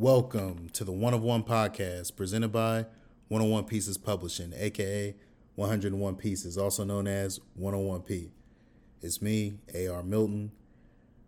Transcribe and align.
Welcome 0.00 0.70
to 0.72 0.82
the 0.82 0.92
One 0.92 1.12
of 1.12 1.22
One 1.22 1.42
podcast 1.42 2.16
presented 2.16 2.48
by 2.48 2.86
101 3.28 3.64
Pieces 3.64 3.98
Publishing, 3.98 4.54
aka 4.56 5.14
101 5.56 6.16
Pieces, 6.16 6.56
also 6.56 6.84
known 6.84 7.06
as 7.06 7.38
101P. 7.60 8.30
It's 9.02 9.20
me, 9.20 9.58
AR 9.74 10.02
Milton. 10.02 10.52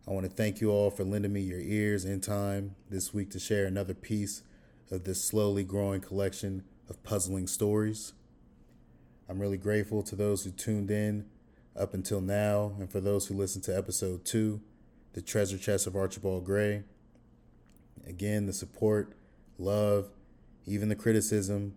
I 0.08 0.12
want 0.12 0.24
to 0.24 0.32
thank 0.34 0.62
you 0.62 0.70
all 0.70 0.90
for 0.90 1.04
lending 1.04 1.34
me 1.34 1.42
your 1.42 1.60
ears 1.60 2.06
and 2.06 2.22
time 2.22 2.74
this 2.88 3.12
week 3.12 3.28
to 3.32 3.38
share 3.38 3.66
another 3.66 3.92
piece 3.92 4.42
of 4.90 5.04
this 5.04 5.22
slowly 5.22 5.64
growing 5.64 6.00
collection 6.00 6.64
of 6.88 7.02
puzzling 7.02 7.48
stories. 7.48 8.14
I'm 9.28 9.38
really 9.38 9.58
grateful 9.58 10.02
to 10.04 10.16
those 10.16 10.44
who 10.44 10.50
tuned 10.50 10.90
in 10.90 11.26
up 11.78 11.92
until 11.92 12.22
now, 12.22 12.72
and 12.78 12.90
for 12.90 13.00
those 13.00 13.26
who 13.26 13.34
listened 13.34 13.64
to 13.64 13.76
episode 13.76 14.24
two, 14.24 14.62
The 15.12 15.20
Treasure 15.20 15.58
Chest 15.58 15.86
of 15.86 15.94
Archibald 15.94 16.46
Gray. 16.46 16.84
Again, 18.06 18.46
the 18.46 18.52
support, 18.52 19.12
love, 19.58 20.08
even 20.66 20.88
the 20.88 20.96
criticism 20.96 21.74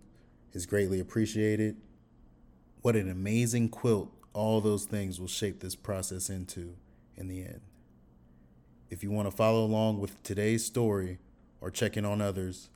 is 0.54 0.66
greatly 0.66 1.00
appreciated. 1.00 1.78
What 2.82 2.96
an 2.96 3.10
amazing 3.10 3.70
quilt 3.70 4.12
all 4.36 4.62
those 4.62 4.86
things 4.86 5.20
will 5.20 5.28
shape 5.28 5.62
this 5.62 5.76
process 5.76 6.30
into 6.30 6.76
in 7.16 7.28
the 7.30 7.42
end. 7.42 7.62
If 8.90 9.02
you 9.02 9.10
want 9.10 9.30
to 9.30 9.36
follow 9.36 9.64
along 9.64 10.00
with 10.00 10.22
today's 10.24 10.66
story 10.66 11.20
or 11.62 11.72
check 11.72 11.98
in 11.98 12.06
on 12.06 12.22
others, 12.22 12.70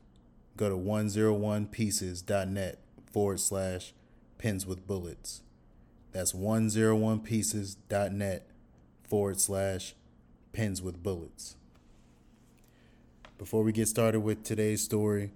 go 0.55 0.69
to 0.69 0.75
101pieces.net 0.75 2.79
forward 3.11 3.39
slash 3.39 3.93
pins 4.37 4.65
with 4.65 4.87
bullets. 4.87 5.41
That's 6.11 6.33
101pieces.net 6.33 8.49
forward 9.03 9.39
slash 9.39 9.93
pins 10.53 10.81
with 10.81 11.03
bullets. 11.03 11.55
Before 13.39 13.63
we 13.63 13.71
get 13.71 13.87
started 13.87 14.19
with 14.19 14.43
today's 14.43 14.81
story, 14.81 15.31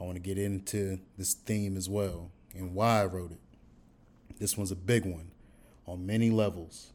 I 0.00 0.04
want 0.04 0.14
to 0.14 0.20
get 0.20 0.38
into 0.38 1.00
this 1.18 1.34
theme 1.34 1.76
as 1.76 1.88
well 1.88 2.30
and 2.54 2.72
why 2.72 3.02
I 3.02 3.06
wrote 3.06 3.32
it. 3.32 3.40
This 4.38 4.56
one's 4.56 4.70
a 4.70 4.76
big 4.76 5.04
one 5.04 5.32
on 5.84 6.06
many 6.06 6.30
levels. 6.30 6.92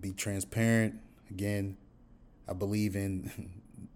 Be 0.00 0.12
transparent. 0.12 0.94
Again, 1.28 1.76
I 2.48 2.52
believe 2.52 2.94
in 2.94 3.50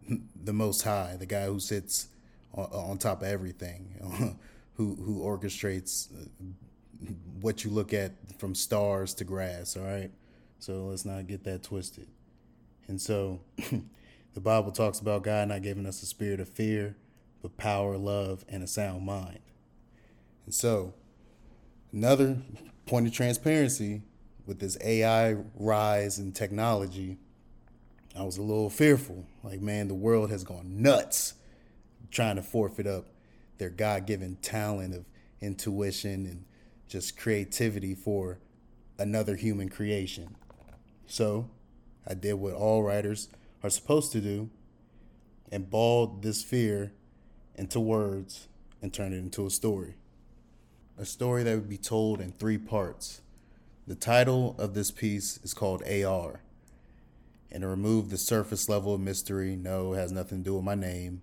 the 0.45 0.53
Most 0.53 0.83
High, 0.83 1.15
the 1.17 1.27
guy 1.27 1.47
who 1.47 1.61
sits 1.61 2.09
on, 2.53 2.99
top 2.99 3.23
of 3.23 3.29
everything, 3.29 4.37
who 4.75 4.97
who 4.97 5.21
orchestrates 5.21 6.09
uh, 6.13 6.49
what 7.41 7.63
you 7.63 7.71
look 7.71 7.95
at 7.95 8.11
from 8.39 8.53
stars 8.53 9.15
to 9.15 9.25
grass. 9.25 9.77
All 9.77 9.85
right, 9.85 10.11
so 10.59 10.87
let's 10.87 11.05
not 11.05 11.29
get 11.29 11.45
that 11.45 11.63
twisted. 11.63 12.09
And 12.89 13.01
so 13.01 13.39
The 14.39 14.45
Bible 14.45 14.71
talks 14.71 15.01
about 15.01 15.25
God 15.25 15.49
not 15.49 15.63
giving 15.63 15.85
us 15.85 16.01
a 16.01 16.07
spirit 16.07 16.39
of 16.39 16.49
fear, 16.49 16.95
but 17.43 17.57
power, 17.57 17.97
love, 17.97 18.45
and 18.49 18.63
a 18.63 18.69
sound 18.69 19.05
mind. 19.05 19.41
And 20.45 20.55
so, 20.55 20.95
another 21.93 22.39
point 22.87 23.09
of 23.09 23.13
transparency 23.13 24.03
with 24.47 24.61
this 24.61 24.79
AI 24.85 25.39
rise 25.57 26.21
in 26.21 26.31
technology, 26.31 27.19
I 28.17 28.23
was 28.23 28.39
a 28.39 28.43
little 28.43 28.71
fearful. 28.71 29.27
Like, 29.43 29.61
man, 29.61 29.89
the 29.89 29.95
world 29.95 30.31
has 30.31 30.45
gone 30.45 30.83
nuts 30.83 31.35
trying 32.13 32.37
to 32.37 32.43
forfeit 32.43 32.87
up 32.87 33.07
their 33.59 33.71
God 33.71 34.07
given 34.07 34.37
talent 34.37 34.95
of 34.95 35.05
intuition 35.41 36.27
and 36.27 36.45
just 36.87 37.19
creativity 37.19 37.93
for 37.93 38.39
another 39.01 39.35
human 39.35 39.69
creation. 39.69 40.37
So, 41.09 41.51
I 42.07 42.15
did 42.15 42.35
what 42.35 42.55
all 42.55 42.85
writers 42.85 43.29
are 43.63 43.71
supposed 43.71 44.13
to 44.13 44.21
do 44.21 44.51
and 45.51 45.71
balled 45.71 46.23
this 46.23 46.43
fear 46.43 46.93
into 47.55 47.81
words 47.81 48.49
and 48.81 48.93
turn 48.93 49.13
it 49.13 49.19
into 49.19 49.47
a 49.47 49.51
story. 49.51 49.95
A 50.97 51.05
story 51.05 51.43
that 51.43 51.55
would 51.55 51.69
be 51.69 51.79
told 51.79 52.21
in 52.21 52.33
three 52.33 52.59
parts. 52.59 53.21
The 53.87 53.95
title 53.95 54.55
of 54.59 54.75
this 54.75 54.91
piece 54.91 55.39
is 55.43 55.55
called 55.55 55.83
AR. 55.83 56.43
And 57.51 57.63
to 57.63 57.69
remove 57.69 58.11
the 58.11 58.19
surface 58.19 58.69
level 58.69 58.95
of 58.95 59.01
mystery, 59.01 59.57
no, 59.57 59.95
it 59.95 59.97
has 59.97 60.13
nothing 60.13 60.39
to 60.39 60.45
do 60.45 60.55
with 60.57 60.65
my 60.65 60.75
name, 60.75 61.23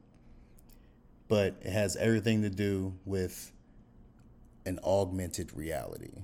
but 1.27 1.55
it 1.61 1.71
has 1.71 1.95
everything 1.97 2.41
to 2.41 2.49
do 2.49 2.95
with 3.05 3.51
an 4.65 4.79
augmented 4.83 5.55
reality. 5.55 6.23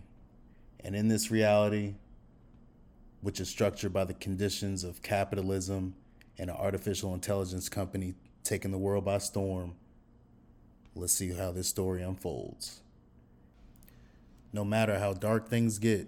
And 0.84 0.96
in 0.96 1.08
this 1.08 1.30
reality, 1.30 1.96
which 3.22 3.40
is 3.40 3.50
structured 3.50 3.94
by 3.94 4.04
the 4.04 4.14
conditions 4.14 4.84
of 4.84 5.02
capitalism 5.02 5.96
and 6.38 6.50
an 6.50 6.56
artificial 6.56 7.14
intelligence 7.14 7.70
company 7.70 8.16
taking 8.44 8.72
the 8.72 8.78
world 8.78 9.06
by 9.06 9.20
storm. 9.20 9.76
Let's 10.96 11.14
see 11.14 11.34
how 11.34 11.52
this 11.52 11.68
story 11.68 12.02
unfolds. 12.02 12.82
No 14.52 14.66
matter 14.66 15.00
how 15.00 15.14
dark 15.14 15.48
things 15.48 15.78
get, 15.78 16.08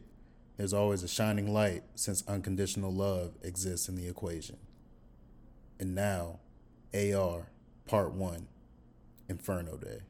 there's 0.57 0.73
always 0.73 1.03
a 1.03 1.07
shining 1.07 1.53
light 1.53 1.83
since 1.95 2.23
unconditional 2.27 2.91
love 2.91 3.33
exists 3.41 3.87
in 3.87 3.95
the 3.95 4.07
equation. 4.07 4.57
And 5.79 5.95
now, 5.95 6.39
AR, 6.93 7.47
Part 7.85 8.13
1 8.13 8.47
Inferno 9.29 9.77
Day. 9.77 10.01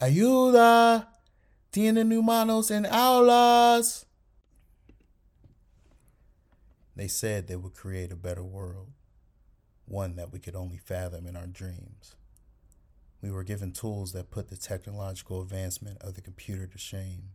Ayuda! 0.00 1.06
Tienen 1.76 2.10
humanos 2.10 2.70
en 2.70 2.86
aulas! 2.86 4.06
They 6.96 7.06
said 7.06 7.48
they 7.48 7.56
would 7.56 7.74
create 7.74 8.10
a 8.10 8.16
better 8.16 8.42
world, 8.42 8.92
one 9.84 10.16
that 10.16 10.32
we 10.32 10.38
could 10.38 10.56
only 10.56 10.78
fathom 10.78 11.26
in 11.26 11.36
our 11.36 11.46
dreams. 11.46 12.14
We 13.20 13.30
were 13.30 13.44
given 13.44 13.72
tools 13.72 14.12
that 14.12 14.30
put 14.30 14.48
the 14.48 14.56
technological 14.56 15.42
advancement 15.42 15.98
of 16.00 16.14
the 16.14 16.22
computer 16.22 16.66
to 16.66 16.78
shame, 16.78 17.32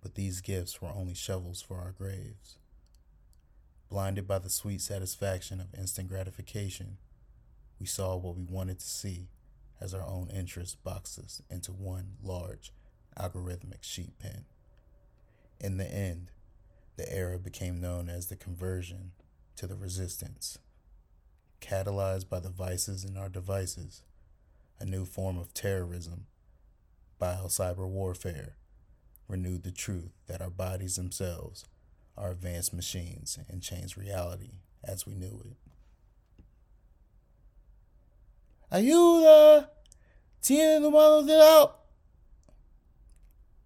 but 0.00 0.14
these 0.14 0.40
gifts 0.40 0.80
were 0.80 0.88
only 0.88 1.12
shovels 1.12 1.60
for 1.60 1.76
our 1.76 1.92
graves. 1.92 2.56
Blinded 3.90 4.26
by 4.26 4.38
the 4.38 4.48
sweet 4.48 4.80
satisfaction 4.80 5.60
of 5.60 5.78
instant 5.78 6.08
gratification, 6.08 6.96
we 7.78 7.84
saw 7.84 8.16
what 8.16 8.38
we 8.38 8.44
wanted 8.44 8.78
to 8.78 8.86
see 8.86 9.28
as 9.82 9.92
our 9.92 10.02
own 10.02 10.30
interests 10.30 10.76
boxed 10.76 11.18
us 11.18 11.42
into 11.50 11.72
one 11.72 12.12
large 12.22 12.72
algorithmic 13.18 13.82
sheet 13.82 14.18
pen. 14.18 14.44
In 15.60 15.76
the 15.76 15.90
end, 15.90 16.30
the 16.96 17.10
era 17.12 17.38
became 17.38 17.80
known 17.80 18.08
as 18.08 18.26
the 18.26 18.36
conversion 18.36 19.12
to 19.56 19.66
the 19.66 19.76
resistance. 19.76 20.58
Catalyzed 21.60 22.28
by 22.28 22.40
the 22.40 22.50
vices 22.50 23.04
in 23.04 23.16
our 23.16 23.28
devices, 23.28 24.02
a 24.78 24.84
new 24.84 25.04
form 25.04 25.38
of 25.38 25.54
terrorism, 25.54 26.26
bio-cyber 27.18 27.88
warfare, 27.88 28.56
renewed 29.28 29.62
the 29.62 29.72
truth 29.72 30.12
that 30.26 30.42
our 30.42 30.50
bodies 30.50 30.96
themselves 30.96 31.64
are 32.16 32.30
advanced 32.30 32.72
machines 32.72 33.38
and 33.48 33.62
changed 33.62 33.96
reality 33.96 34.60
as 34.84 35.06
we 35.06 35.14
knew 35.14 35.42
it. 35.44 35.56
Ayuda! 38.72 39.68
Tiene 40.42 40.82
humanos 40.82 41.26
de 41.26 41.40
out! 41.40 41.85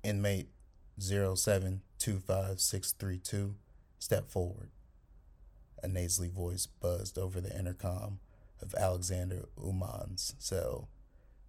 Inmate 0.03 0.49
07 0.99 1.83
25632, 1.99 3.55
step 3.99 4.31
forward. 4.31 4.71
A 5.83 5.88
nasally 5.88 6.28
voice 6.28 6.66
buzzed 6.66 7.19
over 7.19 7.41
the 7.41 7.56
intercom 7.56 8.21
of 8.62 8.75
Alexander 8.75 9.49
Uman's 9.62 10.34
cell, 10.38 10.88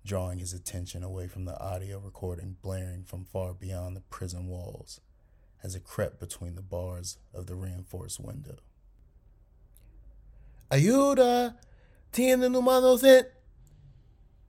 drawing 0.06 0.40
his 0.40 0.54
attention 0.54 1.04
away 1.04 1.28
from 1.28 1.46
the 1.46 1.60
audio 1.60 2.00
recording 2.00 2.58
blaring 2.62 3.04
from 3.04 3.26
far 3.26 3.54
beyond 3.54 3.96
the 3.96 4.02
prison 4.02 4.48
walls 4.48 5.00
as 5.64 5.76
it 5.76 5.84
crept 5.84 6.20
between 6.20 6.56
the 6.56 6.62
bars 6.62 7.18
of 7.34 7.46
the 7.46 7.56
reinforced 7.56 8.20
window. 8.20 8.58
Ayuda! 10.72 11.56
Tiene 12.12 12.54
humanos 12.54 13.04
en... 13.04 13.26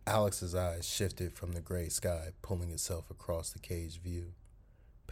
Alex's 0.06 0.54
eyes 0.54 0.86
shifted 0.86 1.32
from 1.32 1.52
the 1.52 1.60
gray 1.60 1.88
sky, 1.88 2.30
pulling 2.42 2.70
itself 2.70 3.10
across 3.10 3.50
the 3.50 3.58
cage 3.58 4.00
view 4.00 4.32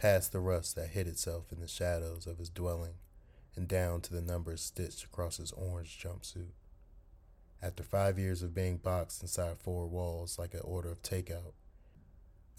past 0.01 0.31
the 0.31 0.39
rust 0.39 0.75
that 0.75 0.89
hid 0.89 1.07
itself 1.07 1.51
in 1.51 1.59
the 1.59 1.67
shadows 1.67 2.25
of 2.25 2.39
his 2.39 2.49
dwelling, 2.49 2.95
and 3.55 3.67
down 3.67 4.01
to 4.01 4.11
the 4.11 4.21
numbers 4.21 4.59
stitched 4.59 5.03
across 5.03 5.37
his 5.37 5.51
orange 5.51 5.99
jumpsuit. 6.03 6.53
After 7.61 7.83
five 7.83 8.17
years 8.17 8.41
of 8.41 8.55
being 8.55 8.77
boxed 8.77 9.21
inside 9.21 9.59
four 9.59 9.85
walls 9.85 10.39
like 10.39 10.55
an 10.55 10.61
order 10.63 10.91
of 10.91 11.03
takeout, 11.03 11.53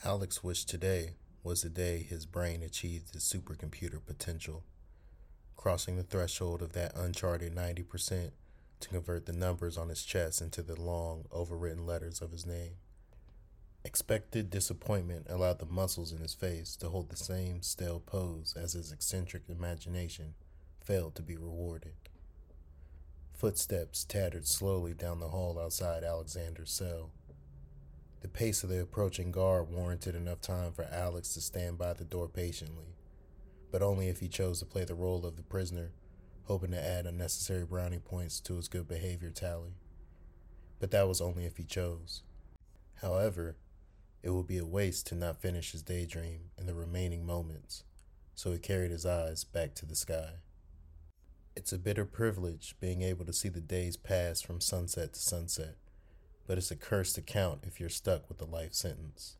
Alex 0.05 0.45
wished 0.45 0.69
today 0.69 1.17
was 1.43 1.63
the 1.63 1.69
day 1.69 1.99
his 1.99 2.27
brain 2.27 2.63
achieved 2.63 3.15
its 3.15 3.31
supercomputer 3.31 3.99
potential, 4.07 4.63
crossing 5.57 5.97
the 5.97 6.05
threshold 6.05 6.63
of 6.63 6.75
that 6.75 6.97
uncharted 6.97 7.57
90% 7.57 8.31
to 8.83 8.89
convert 8.89 9.27
the 9.27 9.33
numbers 9.33 9.79
on 9.79 9.89
his 9.89 10.03
chest 10.05 10.41
into 10.41 10.63
the 10.63 10.81
long, 10.81 11.25
overwritten 11.33 11.87
letters 11.87 12.21
of 12.21 12.33
his 12.33 12.45
name. 12.45 12.75
Expected 13.85 14.51
disappointment 14.51 15.27
allowed 15.29 15.59
the 15.59 15.67
muscles 15.67 16.13
in 16.13 16.19
his 16.19 16.35
face 16.35 16.77
to 16.77 16.89
hold 16.89 17.09
the 17.09 17.17
same 17.17 17.63
stale 17.63 18.01
pose 18.01 18.55
as 18.57 18.75
his 18.75 18.93
eccentric 18.93 19.43
imagination 19.49 20.35
failed 20.81 21.15
to 21.17 21.23
be 21.23 21.37
rewarded. 21.37 21.95
Footsteps 23.33 24.05
tattered 24.05 24.47
slowly 24.47 24.95
down 24.95 25.19
the 25.19 25.29
hall 25.29 25.59
outside 25.59 26.05
Alexander's 26.05 26.71
cell. 26.71 27.11
The 28.21 28.29
pace 28.29 28.63
of 28.63 28.71
the 28.71 28.81
approaching 28.81 29.33
guard 29.33 29.69
warranted 29.69 30.15
enough 30.15 30.41
time 30.41 30.73
for 30.73 30.85
Alex 30.85 31.35
to 31.35 31.41
stand 31.41 31.77
by 31.77 31.93
the 31.93 32.05
door 32.05 32.29
patiently, 32.29 32.95
but 33.73 33.83
only 33.83 34.09
if 34.09 34.21
he 34.21 34.29
chose 34.29 34.61
to 34.61 34.67
play 34.67 34.85
the 34.85 34.95
role 34.95 35.27
of 35.27 35.37
the 35.37 35.43
prisoner, 35.43 35.91
hoping 36.45 36.73
to 36.73 36.85
add 36.85 37.07
unnecessary 37.07 37.65
brownie 37.65 37.99
points 37.99 38.41
to 38.41 38.57
his 38.57 38.69
good 38.69 38.89
behavior 38.89 39.31
tally. 39.31 39.75
But 40.81 40.91
that 40.91 41.09
was 41.09 41.21
only 41.21 41.45
if 41.45 41.57
he 41.57 41.65
chose. 41.65 42.23
However, 43.01 43.57
it 44.23 44.31
would 44.31 44.47
be 44.47 44.59
a 44.59 44.65
waste 44.65 45.07
to 45.09 45.15
not 45.15 45.41
finish 45.41 45.73
his 45.73 45.83
daydream 45.83 46.51
in 46.57 46.67
the 46.67 46.75
remaining 46.75 47.27
moments, 47.27 47.85
so 48.35 48.53
he 48.53 48.59
carried 48.59 48.91
his 48.91 49.05
eyes 49.05 49.45
back 49.45 49.75
to 49.75 49.87
the 49.87 49.97
sky. 49.97 50.35
It's 51.55 51.73
a 51.73 51.79
bitter 51.79 52.05
privilege 52.05 52.77
being 52.81 53.03
able 53.03 53.25
to 53.27 53.33
see 53.33 53.49
the 53.49 53.61
days 53.61 53.97
pass 53.97 54.41
from 54.41 54.61
sunset 54.61 55.13
to 55.13 55.21
sunset, 55.21 55.77
but 56.47 56.57
it's 56.57 56.71
a 56.71 56.77
curse 56.77 57.13
to 57.15 57.21
count 57.21 57.65
if 57.67 57.79
you're 57.79 57.89
stuck 57.89 58.29
with 58.29 58.41
a 58.41 58.47
life 58.47 58.73
sentence. 58.73 59.37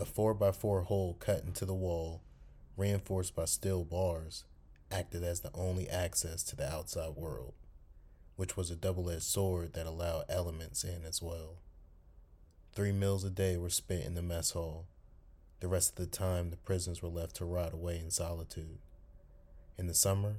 A 0.00 0.04
4 0.04 0.34
by 0.34 0.52
4 0.52 0.82
hole 0.82 1.14
cut 1.14 1.44
into 1.44 1.64
the 1.64 1.74
wall, 1.74 2.22
reinforced 2.76 3.34
by 3.34 3.44
steel 3.44 3.84
bars, 3.84 4.44
acted 4.92 5.24
as 5.24 5.40
the 5.40 5.50
only 5.54 5.88
access 5.88 6.42
to 6.44 6.56
the 6.56 6.70
outside 6.70 7.16
world, 7.16 7.54
which 8.36 8.56
was 8.56 8.70
a 8.70 8.76
double 8.76 9.10
edged 9.10 9.22
sword 9.22 9.72
that 9.72 9.86
allowed 9.86 10.24
elements 10.28 10.84
in 10.84 11.04
as 11.04 11.22
well. 11.22 11.56
Three 12.74 12.92
meals 12.92 13.24
a 13.24 13.30
day 13.30 13.56
were 13.56 13.70
spent 13.70 14.04
in 14.04 14.14
the 14.14 14.22
mess 14.22 14.52
hall. 14.52 14.86
The 15.60 15.68
rest 15.68 15.90
of 15.90 15.96
the 15.96 16.06
time, 16.06 16.50
the 16.50 16.56
prisoners 16.56 17.02
were 17.02 17.08
left 17.08 17.36
to 17.36 17.44
rot 17.44 17.72
away 17.72 17.98
in 17.98 18.10
solitude. 18.10 18.78
In 19.78 19.86
the 19.86 19.94
summer, 19.94 20.36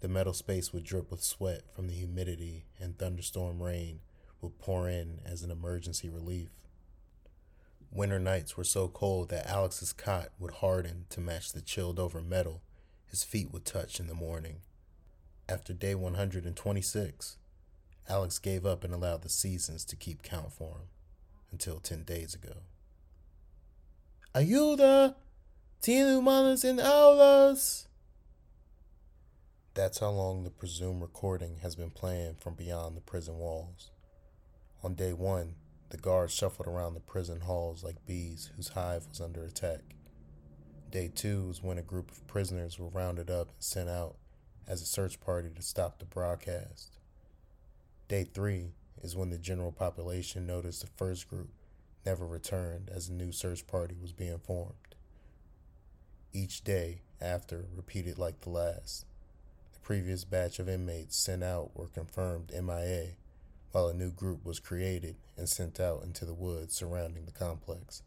the 0.00 0.08
metal 0.08 0.32
space 0.32 0.72
would 0.72 0.84
drip 0.84 1.10
with 1.10 1.22
sweat 1.22 1.62
from 1.74 1.88
the 1.88 1.94
humidity, 1.94 2.66
and 2.78 2.98
thunderstorm 2.98 3.62
rain 3.62 4.00
would 4.40 4.58
pour 4.58 4.88
in 4.88 5.20
as 5.24 5.42
an 5.42 5.50
emergency 5.50 6.08
relief. 6.08 6.50
Winter 7.90 8.18
nights 8.18 8.56
were 8.56 8.64
so 8.64 8.88
cold 8.88 9.30
that 9.30 9.46
Alex's 9.46 9.92
cot 9.92 10.28
would 10.38 10.54
harden 10.56 11.06
to 11.10 11.20
match 11.20 11.52
the 11.52 11.60
chilled 11.60 11.98
over 11.98 12.20
metal 12.20 12.62
his 13.10 13.24
feet 13.24 13.52
would 13.52 13.64
touch 13.64 14.00
in 14.00 14.06
the 14.06 14.14
morning. 14.14 14.56
After 15.48 15.72
day 15.72 15.94
126, 15.94 17.36
Alex 18.08 18.38
gave 18.38 18.66
up 18.66 18.84
and 18.84 18.92
allowed 18.92 19.22
the 19.22 19.28
seasons 19.28 19.84
to 19.86 19.96
keep 19.96 20.22
count 20.22 20.52
for 20.52 20.76
him 20.76 20.88
until 21.50 21.80
10 21.80 22.04
days 22.04 22.34
ago. 22.34 22.58
Ayuda! 24.34 25.14
Tiene 25.80 26.08
humanos 26.16 26.64
en 26.64 26.78
aulas! 26.78 27.86
That's 29.74 30.00
how 30.00 30.10
long 30.10 30.42
the 30.42 30.50
presumed 30.50 31.02
recording 31.02 31.58
has 31.62 31.76
been 31.76 31.90
playing 31.90 32.36
from 32.40 32.54
beyond 32.54 32.96
the 32.96 33.00
prison 33.00 33.38
walls. 33.38 33.90
On 34.82 34.94
day 34.94 35.12
one, 35.12 35.54
the 35.90 35.96
guards 35.96 36.34
shuffled 36.34 36.68
around 36.68 36.94
the 36.94 37.00
prison 37.00 37.40
halls 37.40 37.84
like 37.84 38.04
bees 38.04 38.50
whose 38.56 38.68
hive 38.68 39.06
was 39.08 39.20
under 39.20 39.44
attack. 39.44 39.80
Day 40.90 41.10
two 41.14 41.48
was 41.48 41.62
when 41.62 41.76
a 41.76 41.82
group 41.82 42.10
of 42.10 42.26
prisoners 42.26 42.78
were 42.78 42.88
rounded 42.88 43.30
up 43.30 43.48
and 43.48 43.62
sent 43.62 43.90
out 43.90 44.16
as 44.66 44.80
a 44.80 44.86
search 44.86 45.20
party 45.20 45.50
to 45.54 45.60
stop 45.60 45.98
the 45.98 46.06
broadcast. 46.06 46.96
Day 48.08 48.24
three 48.24 48.72
is 49.02 49.14
when 49.14 49.28
the 49.28 49.36
general 49.36 49.70
population 49.70 50.46
noticed 50.46 50.80
the 50.80 50.86
first 50.96 51.28
group 51.28 51.50
never 52.06 52.26
returned 52.26 52.88
as 52.88 53.08
a 53.08 53.12
new 53.12 53.32
search 53.32 53.66
party 53.66 53.96
was 54.00 54.12
being 54.12 54.38
formed. 54.38 54.94
Each 56.32 56.64
day 56.64 57.02
after 57.20 57.66
repeated 57.76 58.18
like 58.18 58.40
the 58.40 58.50
last 58.50 59.04
The 59.74 59.80
previous 59.80 60.24
batch 60.24 60.58
of 60.58 60.70
inmates 60.70 61.18
sent 61.18 61.44
out 61.44 61.76
were 61.76 61.88
confirmed 61.88 62.50
MIA, 62.50 63.08
while 63.72 63.88
a 63.88 63.94
new 63.94 64.10
group 64.10 64.42
was 64.42 64.58
created 64.58 65.16
and 65.36 65.50
sent 65.50 65.80
out 65.80 66.02
into 66.02 66.24
the 66.24 66.32
woods 66.32 66.74
surrounding 66.74 67.26
the 67.26 67.32
complex, 67.32 68.02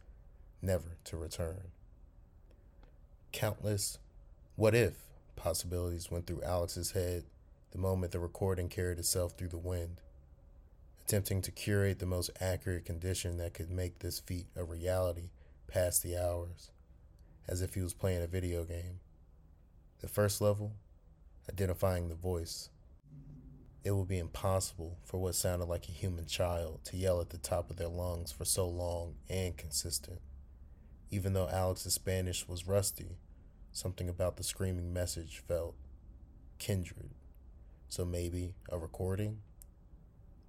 never 0.64 0.98
to 1.04 1.18
return. 1.18 1.72
Countless 3.32 3.98
what 4.56 4.76
if 4.76 4.94
possibilities 5.36 6.12
went 6.12 6.28
through 6.28 6.44
Alex's 6.44 6.92
head 6.92 7.24
the 7.72 7.78
moment 7.78 8.12
the 8.12 8.20
recording 8.20 8.68
carried 8.68 9.00
itself 9.00 9.38
through 9.38 9.48
the 9.48 9.58
wind, 9.58 10.02
attempting 11.02 11.42
to 11.42 11.52
curate 11.52 12.00
the 12.00 12.06
most 12.06 12.30
accurate 12.42 12.86
condition 12.86 13.38
that 13.38 13.54
could 13.54 13.72
make 13.72 14.00
this 14.00 14.20
feat 14.20 14.48
a 14.56 14.64
reality 14.64 15.30
past 15.68 16.04
the 16.04 16.18
hours, 16.18 16.70
as 17.48 17.62
if 17.62 17.74
he 17.74 17.82
was 17.82 17.94
playing 17.94 18.22
a 18.22 18.28
video 18.28 18.66
game. 18.66 19.00
The 20.02 20.10
first 20.10 20.42
level 20.42 20.74
identifying 21.50 22.10
the 22.10 22.16
voice. 22.16 22.70
It 23.84 23.92
would 23.92 24.08
be 24.08 24.20
impossible 24.20 24.98
for 25.04 25.18
what 25.18 25.36
sounded 25.36 25.66
like 25.66 25.88
a 25.88 25.92
human 25.92 26.28
child 26.28 26.82
to 26.86 26.98
yell 26.98 27.20
at 27.20 27.30
the 27.30 27.38
top 27.38 27.70
of 27.70 27.78
their 27.78 27.88
lungs 27.88 28.32
for 28.32 28.46
so 28.46 28.68
long 28.68 29.16
and 29.30 29.58
consistent. 29.58 30.20
Even 31.12 31.34
though 31.34 31.50
Alex's 31.50 31.94
Spanish 31.94 32.48
was 32.48 32.68
rusty, 32.68 33.18
something 33.74 34.08
about 34.08 34.38
the 34.38 34.44
screaming 34.44 34.94
message 34.94 35.44
felt 35.46 35.76
kindred. 36.58 37.12
So 37.90 38.06
maybe 38.06 38.56
a 38.70 38.78
recording? 38.80 39.40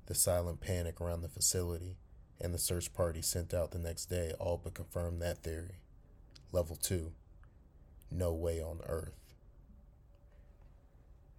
The 0.07 0.15
silent 0.15 0.61
panic 0.61 1.01
around 1.01 1.23
the 1.23 1.29
facility 1.29 1.97
and 2.41 2.55
the 2.55 2.59
search 2.59 2.93
party 2.95 3.23
sent 3.23 3.53
out 3.53 3.73
the 3.73 3.79
next 3.79 4.07
day 4.07 4.33
all 4.39 4.61
but 4.63 4.75
confirmed 4.75 5.21
that 5.21 5.43
theory. 5.43 5.81
Level 6.53 6.77
2. 6.77 7.13
No 8.11 8.33
way 8.33 8.61
on 8.61 8.81
Earth. 8.87 9.35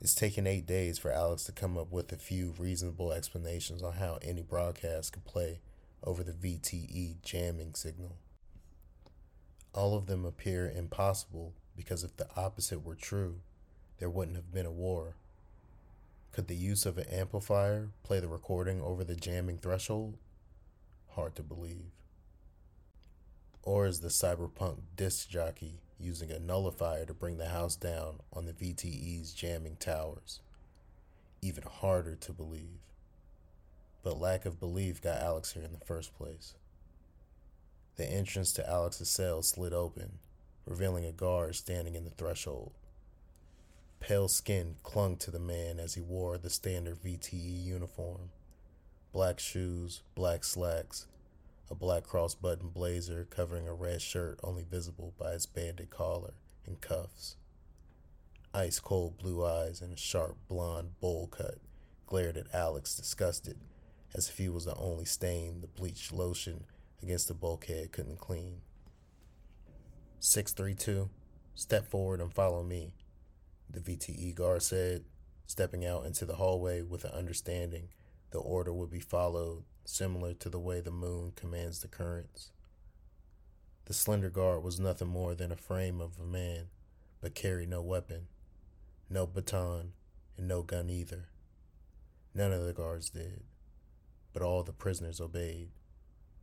It's 0.01 0.15
taken 0.15 0.45
eight 0.45 0.65
days 0.65 0.99
for 0.99 1.13
Alex 1.13 1.45
to 1.45 1.53
come 1.53 1.77
up 1.77 1.91
with 1.91 2.11
a 2.11 2.17
few 2.17 2.53
reasonable 2.57 3.13
explanations 3.13 3.81
on 3.81 3.93
how 3.93 4.19
any 4.21 4.41
broadcast 4.41 5.13
could 5.13 5.23
play 5.23 5.61
over 6.03 6.23
the 6.23 6.33
VTE 6.33 7.21
jamming 7.21 7.73
signal. 7.73 8.17
All 9.73 9.95
of 9.95 10.05
them 10.05 10.25
appear 10.25 10.69
impossible 10.69 11.53
because 11.75 12.03
if 12.03 12.15
the 12.17 12.27
opposite 12.35 12.85
were 12.85 12.95
true, 12.95 13.39
there 13.99 14.09
wouldn't 14.09 14.37
have 14.37 14.53
been 14.53 14.65
a 14.65 14.71
war. 14.71 15.15
Could 16.31 16.47
the 16.47 16.55
use 16.55 16.85
of 16.85 16.97
an 16.97 17.07
amplifier 17.09 17.89
play 18.03 18.19
the 18.19 18.27
recording 18.27 18.81
over 18.81 19.03
the 19.03 19.15
jamming 19.15 19.57
threshold? 19.57 20.17
Hard 21.11 21.35
to 21.35 21.43
believe. 21.43 21.91
Or 23.63 23.85
is 23.85 24.01
the 24.01 24.09
cyberpunk 24.09 24.77
disc 24.95 25.29
jockey 25.29 25.79
using 25.99 26.31
a 26.31 26.39
nullifier 26.39 27.05
to 27.05 27.13
bring 27.13 27.37
the 27.37 27.49
house 27.49 27.75
down 27.75 28.19
on 28.33 28.45
the 28.45 28.53
VTE's 28.53 29.33
jamming 29.33 29.77
towers. 29.77 30.41
Even 31.41 31.63
harder 31.63 32.15
to 32.15 32.33
believe. 32.33 32.79
But 34.03 34.19
lack 34.19 34.45
of 34.45 34.59
belief 34.59 35.01
got 35.01 35.21
Alex 35.21 35.53
here 35.53 35.63
in 35.63 35.71
the 35.71 35.85
first 35.85 36.15
place. 36.15 36.55
The 37.95 38.05
entrance 38.05 38.51
to 38.53 38.67
Alex's 38.67 39.09
cell 39.09 39.43
slid 39.43 39.71
open, 39.71 40.19
revealing 40.65 41.05
a 41.05 41.11
guard 41.11 41.55
standing 41.55 41.95
in 41.95 42.05
the 42.05 42.09
threshold. 42.09 42.73
Pale 43.99 44.29
skin 44.29 44.75
clung 44.81 45.15
to 45.17 45.31
the 45.31 45.39
man 45.39 45.79
as 45.79 45.93
he 45.93 46.01
wore 46.01 46.37
the 46.37 46.49
standard 46.49 47.01
VTE 47.01 47.63
uniform 47.63 48.31
black 49.13 49.39
shoes, 49.39 50.01
black 50.15 50.43
slacks, 50.43 51.05
a 51.69 51.75
black 51.75 52.03
cross 52.03 52.33
button 52.33 52.69
blazer 52.69 53.27
covering 53.29 53.67
a 53.67 53.73
red 53.73 54.01
shirt 54.01 54.39
only 54.43 54.63
visible 54.63 55.13
by 55.19 55.33
its 55.33 55.45
banded 55.45 55.91
collar 55.91 56.33
and 56.65 56.81
cuffs. 56.81 57.35
Ice 58.55 58.79
cold 58.79 59.19
blue 59.19 59.45
eyes 59.45 59.81
and 59.81 59.93
a 59.93 59.97
sharp 59.97 60.35
blonde 60.47 60.99
bowl 60.99 61.27
cut 61.27 61.59
glared 62.07 62.37
at 62.37 62.53
Alex, 62.53 62.95
disgusted, 62.95 63.57
as 64.15 64.29
if 64.29 64.37
he 64.37 64.49
was 64.49 64.65
the 64.65 64.75
only 64.75 65.05
stain 65.05 65.61
the 65.61 65.67
bleached 65.67 66.11
lotion 66.11 66.63
against 67.03 67.27
the 67.27 67.33
bulkhead 67.33 67.91
couldn't 67.91 68.19
clean. 68.19 68.61
632, 70.19 71.09
step 71.53 71.85
forward 71.85 72.21
and 72.21 72.33
follow 72.33 72.63
me, 72.63 72.93
the 73.69 73.79
VTE 73.79 74.33
guard 74.33 74.63
said, 74.63 75.03
stepping 75.45 75.85
out 75.85 76.05
into 76.05 76.25
the 76.25 76.35
hallway 76.35 76.81
with 76.81 77.03
an 77.03 77.11
understanding 77.11 77.89
the 78.31 78.39
order 78.39 78.73
would 78.73 78.89
be 78.89 78.99
followed 78.99 79.63
similar 79.85 80.33
to 80.33 80.49
the 80.49 80.59
way 80.59 80.79
the 80.79 80.89
moon 80.89 81.33
commands 81.35 81.79
the 81.79 81.87
currents. 81.87 82.51
The 83.85 83.93
slender 83.93 84.29
guard 84.29 84.63
was 84.63 84.79
nothing 84.79 85.09
more 85.09 85.35
than 85.35 85.51
a 85.51 85.57
frame 85.57 86.01
of 86.01 86.17
a 86.19 86.25
man, 86.25 86.67
but 87.21 87.35
carried 87.35 87.69
no 87.69 87.81
weapon, 87.81 88.27
no 89.09 89.27
baton, 89.27 89.91
and 90.37 90.47
no 90.47 90.63
gun 90.63 90.89
either. 90.89 91.27
None 92.33 92.51
of 92.51 92.65
the 92.65 92.73
guards 92.73 93.11
did, 93.11 93.43
but 94.31 94.41
all 94.41 94.63
the 94.63 94.71
prisoners 94.71 95.21
obeyed, 95.21 95.69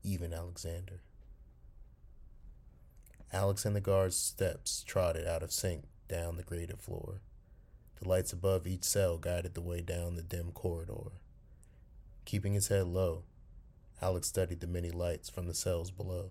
even 0.03 0.33
Alexander. 0.33 1.01
Alex 3.33 3.65
and 3.65 3.77
the 3.77 3.81
guard's 3.81 4.17
steps 4.17 4.83
trotted 4.87 5.27
out 5.27 5.43
of 5.43 5.53
sync 5.53 5.85
down 6.09 6.37
the 6.37 6.43
grated 6.43 6.81
floor. 6.81 7.21
The 8.01 8.09
lights 8.09 8.33
above 8.33 8.67
each 8.67 8.83
cell 8.83 9.19
guided 9.19 9.55
the 9.55 9.61
way 9.61 9.83
down 9.83 10.17
the 10.17 10.23
dim 10.23 10.53
corridor. 10.53 11.13
Keeping 12.25 12.55
his 12.55 12.69
head 12.69 12.87
low, 12.87 13.25
Alex 14.03 14.29
studied 14.29 14.61
the 14.61 14.67
many 14.67 14.91
lights 14.91 15.29
from 15.29 15.47
the 15.47 15.55
cells 15.55 15.91
below, 15.91 16.31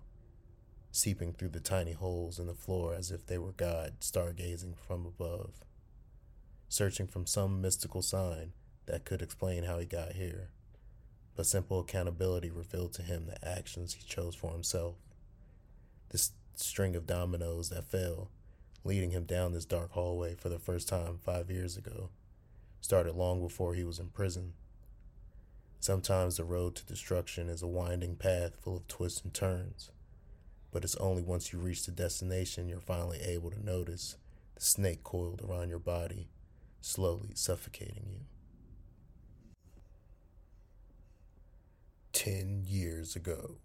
seeping 0.90 1.32
through 1.32 1.50
the 1.50 1.60
tiny 1.60 1.92
holes 1.92 2.38
in 2.38 2.46
the 2.46 2.54
floor 2.54 2.94
as 2.94 3.10
if 3.10 3.26
they 3.26 3.38
were 3.38 3.52
God 3.52 4.00
stargazing 4.00 4.74
from 4.76 5.06
above. 5.06 5.64
Searching 6.68 7.06
for 7.06 7.24
some 7.26 7.62
mystical 7.62 8.02
sign 8.02 8.52
that 8.86 9.04
could 9.04 9.22
explain 9.22 9.64
how 9.64 9.78
he 9.78 9.86
got 9.86 10.12
here, 10.12 10.50
but 11.36 11.46
simple 11.46 11.80
accountability 11.80 12.50
revealed 12.50 12.92
to 12.94 13.02
him 13.02 13.26
the 13.26 13.48
actions 13.48 13.94
he 13.94 14.02
chose 14.02 14.34
for 14.34 14.52
himself. 14.52 14.96
This 16.10 16.32
string 16.54 16.96
of 16.96 17.06
dominoes 17.06 17.70
that 17.70 17.84
fell, 17.84 18.30
leading 18.84 19.10
him 19.10 19.24
down 19.24 19.52
this 19.52 19.64
dark 19.64 19.92
hallway 19.92 20.34
for 20.34 20.48
the 20.48 20.58
first 20.58 20.88
time 20.88 21.18
five 21.18 21.50
years 21.50 21.76
ago, 21.76 22.10
started 22.80 23.14
long 23.14 23.40
before 23.40 23.74
he 23.74 23.84
was 23.84 23.98
in 23.98 24.08
prison. 24.08 24.52
Sometimes 25.78 26.36
the 26.36 26.44
road 26.44 26.74
to 26.76 26.84
destruction 26.84 27.48
is 27.48 27.62
a 27.62 27.66
winding 27.66 28.16
path 28.16 28.56
full 28.60 28.76
of 28.76 28.88
twists 28.88 29.22
and 29.22 29.32
turns, 29.32 29.90
but 30.70 30.84
it's 30.84 30.96
only 30.96 31.22
once 31.22 31.52
you 31.52 31.58
reach 31.58 31.86
the 31.86 31.92
destination 31.92 32.68
you're 32.68 32.80
finally 32.80 33.20
able 33.20 33.50
to 33.50 33.64
notice 33.64 34.16
the 34.54 34.60
snake 34.60 35.02
coiled 35.02 35.40
around 35.42 35.70
your 35.70 35.78
body, 35.78 36.28
slowly 36.82 37.30
suffocating 37.34 38.08
you. 38.10 38.20
Ten 42.12 42.64
years 42.66 43.14
ago. 43.16 43.56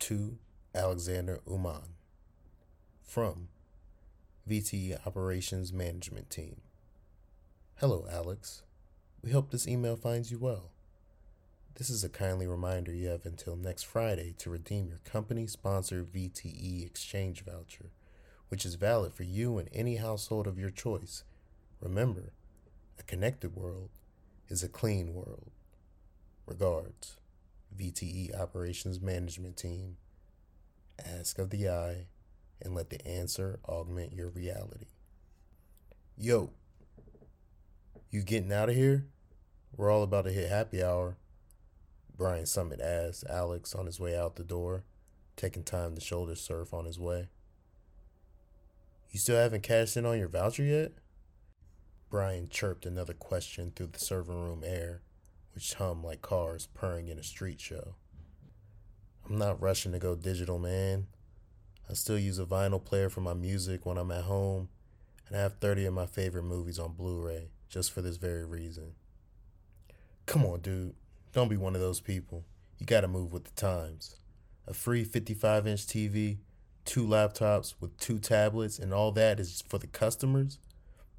To 0.00 0.38
Alexander 0.74 1.40
Uman. 1.46 1.96
From 3.04 3.48
VTE 4.48 5.06
Operations 5.06 5.72
Management 5.72 6.30
Team. 6.30 6.62
Hello, 7.76 8.06
Alex. 8.10 8.62
We 9.22 9.30
hope 9.32 9.50
this 9.50 9.68
email 9.68 9.94
finds 9.96 10.32
you 10.32 10.38
well. 10.38 10.72
This 11.76 11.90
is 11.90 12.02
a 12.02 12.08
kindly 12.08 12.46
reminder 12.46 12.92
you 12.92 13.08
have 13.08 13.26
until 13.26 13.54
next 13.54 13.84
Friday 13.84 14.34
to 14.38 14.50
redeem 14.50 14.88
your 14.88 15.00
company 15.04 15.46
sponsored 15.46 16.12
VTE 16.12 16.84
exchange 16.86 17.44
voucher, 17.44 17.90
which 18.48 18.64
is 18.64 18.74
valid 18.74 19.12
for 19.12 19.24
you 19.24 19.58
and 19.58 19.68
any 19.72 19.96
household 19.96 20.46
of 20.46 20.58
your 20.58 20.70
choice. 20.70 21.22
Remember, 21.80 22.32
a 22.98 23.02
connected 23.02 23.54
world 23.54 23.90
is 24.48 24.62
a 24.62 24.68
clean 24.68 25.14
world. 25.14 25.50
Regards, 26.52 27.16
VTE 27.74 28.38
Operations 28.38 29.00
Management 29.00 29.56
Team. 29.56 29.96
Ask 31.02 31.38
of 31.38 31.48
the 31.48 31.66
eye 31.66 32.08
and 32.60 32.74
let 32.74 32.90
the 32.90 33.02
answer 33.08 33.58
augment 33.66 34.12
your 34.12 34.28
reality. 34.28 34.88
Yo, 36.14 36.50
you 38.10 38.22
getting 38.22 38.52
out 38.52 38.68
of 38.68 38.74
here? 38.74 39.06
We're 39.74 39.90
all 39.90 40.02
about 40.02 40.26
to 40.26 40.30
hit 40.30 40.50
happy 40.50 40.84
hour. 40.84 41.16
Brian 42.18 42.44
Summit 42.44 42.82
asked 42.82 43.24
Alex 43.30 43.74
on 43.74 43.86
his 43.86 43.98
way 43.98 44.14
out 44.14 44.36
the 44.36 44.44
door, 44.44 44.84
taking 45.36 45.64
time 45.64 45.94
to 45.94 46.02
shoulder 46.02 46.34
surf 46.34 46.74
on 46.74 46.84
his 46.84 46.98
way. 46.98 47.30
You 49.10 49.18
still 49.18 49.36
haven't 49.36 49.62
cashed 49.62 49.96
in 49.96 50.04
on 50.04 50.18
your 50.18 50.28
voucher 50.28 50.64
yet? 50.64 50.92
Brian 52.10 52.50
chirped 52.50 52.84
another 52.84 53.14
question 53.14 53.72
through 53.74 53.88
the 53.92 53.98
server 53.98 54.34
room 54.34 54.62
air, 54.66 55.00
which 55.54 55.74
hum 55.74 56.02
like 56.02 56.22
cars 56.22 56.68
purring 56.74 57.08
in 57.08 57.18
a 57.18 57.22
street 57.22 57.60
show. 57.60 57.94
I'm 59.28 59.38
not 59.38 59.60
rushing 59.60 59.92
to 59.92 59.98
go 59.98 60.14
digital, 60.14 60.58
man. 60.58 61.06
I 61.88 61.94
still 61.94 62.18
use 62.18 62.38
a 62.38 62.44
vinyl 62.44 62.82
player 62.82 63.08
for 63.08 63.20
my 63.20 63.34
music 63.34 63.84
when 63.84 63.98
I'm 63.98 64.10
at 64.10 64.24
home, 64.24 64.68
and 65.28 65.36
I 65.36 65.40
have 65.40 65.54
30 65.54 65.86
of 65.86 65.94
my 65.94 66.06
favorite 66.06 66.44
movies 66.44 66.78
on 66.78 66.92
Blu 66.92 67.20
ray 67.20 67.50
just 67.68 67.92
for 67.92 68.02
this 68.02 68.16
very 68.16 68.44
reason. 68.44 68.92
Come 70.26 70.44
on, 70.44 70.60
dude. 70.60 70.94
Don't 71.32 71.48
be 71.48 71.56
one 71.56 71.74
of 71.74 71.80
those 71.80 72.00
people. 72.00 72.44
You 72.78 72.86
gotta 72.86 73.08
move 73.08 73.32
with 73.32 73.44
the 73.44 73.52
times. 73.52 74.16
A 74.66 74.74
free 74.74 75.04
55 75.04 75.66
inch 75.66 75.86
TV, 75.86 76.38
two 76.84 77.06
laptops 77.06 77.74
with 77.80 77.96
two 77.98 78.18
tablets, 78.18 78.78
and 78.78 78.92
all 78.92 79.12
that 79.12 79.40
is 79.40 79.62
for 79.66 79.78
the 79.78 79.86
customers. 79.86 80.58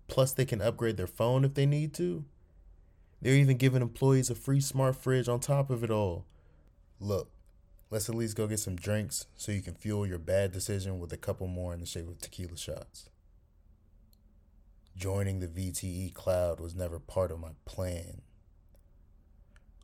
Plus, 0.07 0.33
they 0.33 0.45
can 0.45 0.61
upgrade 0.61 0.97
their 0.97 1.07
phone 1.07 1.43
if 1.43 1.53
they 1.53 1.65
need 1.65 1.93
to. 1.95 2.25
They're 3.23 3.35
even 3.35 3.55
giving 3.55 3.81
employees 3.81 4.29
a 4.29 4.35
free 4.35 4.59
smart 4.59 4.97
fridge 4.97 5.29
on 5.29 5.39
top 5.39 5.69
of 5.69 5.81
it 5.81 5.89
all. 5.89 6.25
Look, 6.99 7.31
let's 7.89 8.09
at 8.09 8.15
least 8.15 8.35
go 8.35 8.47
get 8.47 8.59
some 8.59 8.75
drinks 8.75 9.27
so 9.37 9.53
you 9.53 9.61
can 9.61 9.75
fuel 9.75 10.05
your 10.05 10.19
bad 10.19 10.51
decision 10.51 10.99
with 10.99 11.13
a 11.13 11.17
couple 11.17 11.47
more 11.47 11.73
in 11.73 11.79
the 11.79 11.85
shape 11.85 12.09
of 12.09 12.19
tequila 12.19 12.57
shots. 12.57 13.09
Joining 14.97 15.39
the 15.39 15.47
VTE 15.47 16.13
cloud 16.13 16.59
was 16.59 16.75
never 16.75 16.99
part 16.99 17.31
of 17.31 17.39
my 17.39 17.51
plan. 17.63 18.23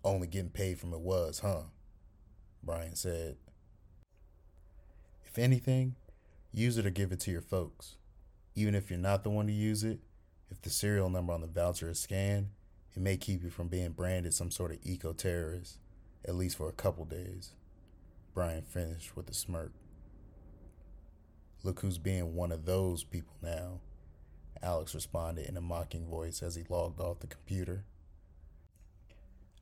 Only 0.03 0.27
getting 0.27 0.51
paid 0.51 0.77
from 0.77 0.93
it 0.93 0.99
was, 0.99 1.39
huh? 1.39 1.63
Brian 2.61 2.95
said. 2.95 3.37
If 5.25 5.39
anything, 5.39 5.95
use 6.51 6.77
it 6.77 6.85
or 6.85 6.89
give 6.89 7.13
it 7.13 7.21
to 7.21 7.31
your 7.31 7.41
folks. 7.41 7.95
Even 8.53 8.75
if 8.75 8.89
you're 8.89 8.99
not 8.99 9.23
the 9.23 9.29
one 9.29 9.47
to 9.47 9.53
use 9.53 9.85
it, 9.85 9.99
if 10.51 10.61
the 10.61 10.69
serial 10.69 11.09
number 11.09 11.31
on 11.31 11.39
the 11.39 11.47
voucher 11.47 11.89
is 11.89 11.99
scanned, 11.99 12.49
it 12.95 13.01
may 13.01 13.17
keep 13.17 13.43
you 13.43 13.49
from 13.49 13.67
being 13.67 13.91
branded 13.91 14.33
some 14.33 14.51
sort 14.51 14.71
of 14.71 14.79
eco 14.83 15.13
terrorist, 15.13 15.77
at 16.27 16.35
least 16.35 16.57
for 16.57 16.69
a 16.69 16.73
couple 16.73 17.05
days. 17.05 17.53
Brian 18.33 18.63
finished 18.63 19.15
with 19.15 19.29
a 19.29 19.33
smirk. 19.33 19.71
Look 21.63 21.81
who's 21.81 21.97
being 21.97 22.35
one 22.35 22.51
of 22.51 22.65
those 22.65 23.03
people 23.03 23.35
now, 23.41 23.81
Alex 24.61 24.93
responded 24.93 25.47
in 25.47 25.57
a 25.57 25.61
mocking 25.61 26.05
voice 26.07 26.41
as 26.41 26.55
he 26.55 26.63
logged 26.69 26.99
off 26.99 27.19
the 27.19 27.27
computer. 27.27 27.85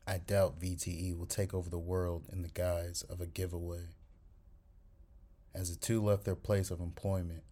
I 0.07 0.17
doubt 0.17 0.60
VTE 0.60 1.17
will 1.17 1.25
take 1.25 1.53
over 1.53 1.69
the 1.69 1.77
world 1.77 2.27
in 2.31 2.41
the 2.41 2.50
guise 2.50 3.03
of 3.10 3.19
a 3.19 3.27
giveaway. 3.27 3.89
As 5.53 5.69
the 5.69 5.79
two 5.79 6.01
left 6.03 6.24
their 6.24 6.36
place 6.36 6.72
of 6.72 6.79
employment, 6.79 7.43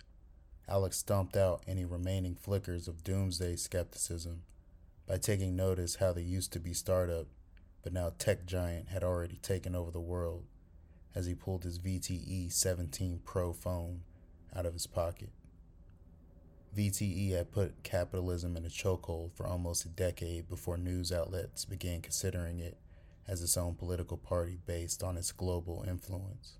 Alex 0.67 0.97
stomped 0.97 1.35
out 1.35 1.63
any 1.67 1.85
remaining 1.85 2.35
flickers 2.35 2.87
of 2.87 3.03
doomsday 3.03 3.55
skepticism 3.55 4.43
by 5.07 5.17
taking 5.17 5.55
notice 5.55 5.95
how 5.95 6.13
the 6.13 6.21
used 6.21 6.51
to 6.53 6.59
be 6.59 6.73
startup, 6.73 7.27
but 7.83 7.93
now 7.93 8.11
tech 8.17 8.45
giant 8.45 8.89
had 8.89 9.03
already 9.03 9.37
taken 9.37 9.75
over 9.75 9.91
the 9.91 9.99
world 9.99 10.45
as 11.13 11.25
he 11.25 11.35
pulled 11.35 11.63
his 11.63 11.79
VTE 11.79 12.51
17 12.51 13.21
Pro 13.23 13.53
phone 13.53 14.01
out 14.55 14.65
of 14.65 14.73
his 14.73 14.87
pocket. 14.87 15.29
VTE 16.75 17.31
had 17.31 17.51
put 17.51 17.83
capitalism 17.83 18.57
in 18.57 18.65
a 18.65 18.69
chokehold 18.69 19.31
for 19.33 19.47
almost 19.47 19.85
a 19.85 19.89
decade 19.89 20.49
before 20.49 20.77
news 20.77 21.11
outlets 21.11 21.63
began 21.63 22.01
considering 22.01 22.59
it 22.59 22.77
as 23.27 23.41
its 23.41 23.55
own 23.55 23.75
political 23.75 24.17
party 24.17 24.57
based 24.65 25.01
on 25.01 25.15
its 25.17 25.31
global 25.31 25.85
influence. 25.87 26.59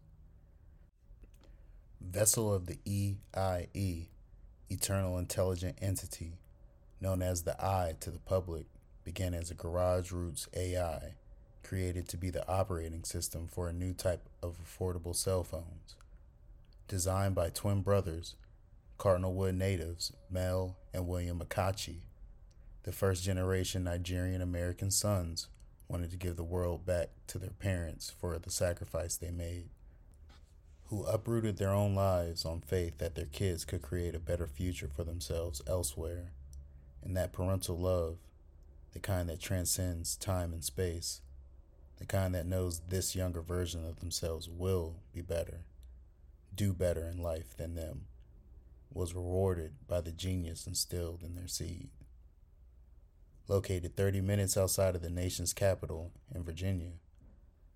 Vessel 2.00 2.54
of 2.54 2.68
the 2.68 2.80
EIE, 2.86 4.10
Eternal 4.70 5.18
Intelligent 5.18 5.78
Entity, 5.82 6.38
known 7.05 7.21
as 7.21 7.43
the 7.43 7.55
Eye 7.63 7.93
to 8.00 8.09
the 8.09 8.17
public, 8.17 8.65
began 9.03 9.35
as 9.35 9.51
a 9.51 9.53
Garage 9.53 10.12
Roots 10.12 10.47
AI, 10.55 11.13
created 11.62 12.07
to 12.07 12.17
be 12.17 12.31
the 12.31 12.47
operating 12.50 13.03
system 13.03 13.47
for 13.47 13.69
a 13.69 13.74
new 13.74 13.93
type 13.93 14.27
of 14.41 14.57
affordable 14.57 15.15
cell 15.15 15.43
phones. 15.43 15.95
Designed 16.88 17.35
by 17.35 17.50
twin 17.50 17.81
brothers 17.81 18.35
Cardinalwood 18.97 19.53
natives, 19.53 20.13
Mel 20.31 20.77
and 20.95 21.07
William 21.07 21.39
Akachi, 21.39 21.97
the 22.81 22.91
first 22.91 23.24
generation 23.24 23.83
Nigerian 23.83 24.41
American 24.41 24.89
sons, 24.89 25.47
wanted 25.88 26.09
to 26.09 26.17
give 26.17 26.38
the 26.38 26.43
world 26.43 26.88
back 26.88 27.09
to 27.27 27.38
their 27.38 27.51
parents 27.51 28.12
for 28.19 28.39
the 28.39 28.50
sacrifice 28.50 29.15
they 29.15 29.29
made, 29.29 29.69
who 30.85 31.03
uprooted 31.03 31.57
their 31.57 31.71
own 31.71 31.93
lives 31.93 32.45
on 32.45 32.62
faith 32.62 32.97
that 32.97 33.13
their 33.13 33.25
kids 33.25 33.63
could 33.63 33.83
create 33.83 34.15
a 34.15 34.19
better 34.19 34.47
future 34.47 34.89
for 34.91 35.03
themselves 35.03 35.62
elsewhere, 35.67 36.31
and 37.05 37.15
that 37.15 37.31
parental 37.31 37.77
love, 37.77 38.17
the 38.91 39.00
kind 39.00 39.29
that 39.29 39.39
transcends 39.39 40.15
time 40.17 40.51
and 40.51 40.63
space, 40.63 41.21
the 41.97 42.05
kind 42.05 42.35
that 42.35 42.47
knows 42.47 42.81
this 42.89 43.15
younger 43.15 43.41
version 43.41 43.88
of 43.88 44.00
themselves 44.01 44.50
will 44.50 44.95
be 45.13 45.21
better, 45.21 45.62
do 46.53 46.74
better 46.74 47.07
in 47.07 47.21
life 47.21 47.55
than 47.55 47.75
them 47.75 48.07
was 48.91 49.13
rewarded 49.13 49.74
by 49.88 50.01
the 50.01 50.12
genius 50.12 50.65
instilled 50.65 51.21
in 51.21 51.35
their 51.35 51.47
seed. 51.47 51.89
Located 53.47 53.95
30 53.95 54.21
minutes 54.21 54.57
outside 54.57 54.95
of 54.95 55.01
the 55.01 55.09
nation's 55.09 55.53
capital 55.53 56.12
in 56.33 56.43
Virginia, 56.43 56.93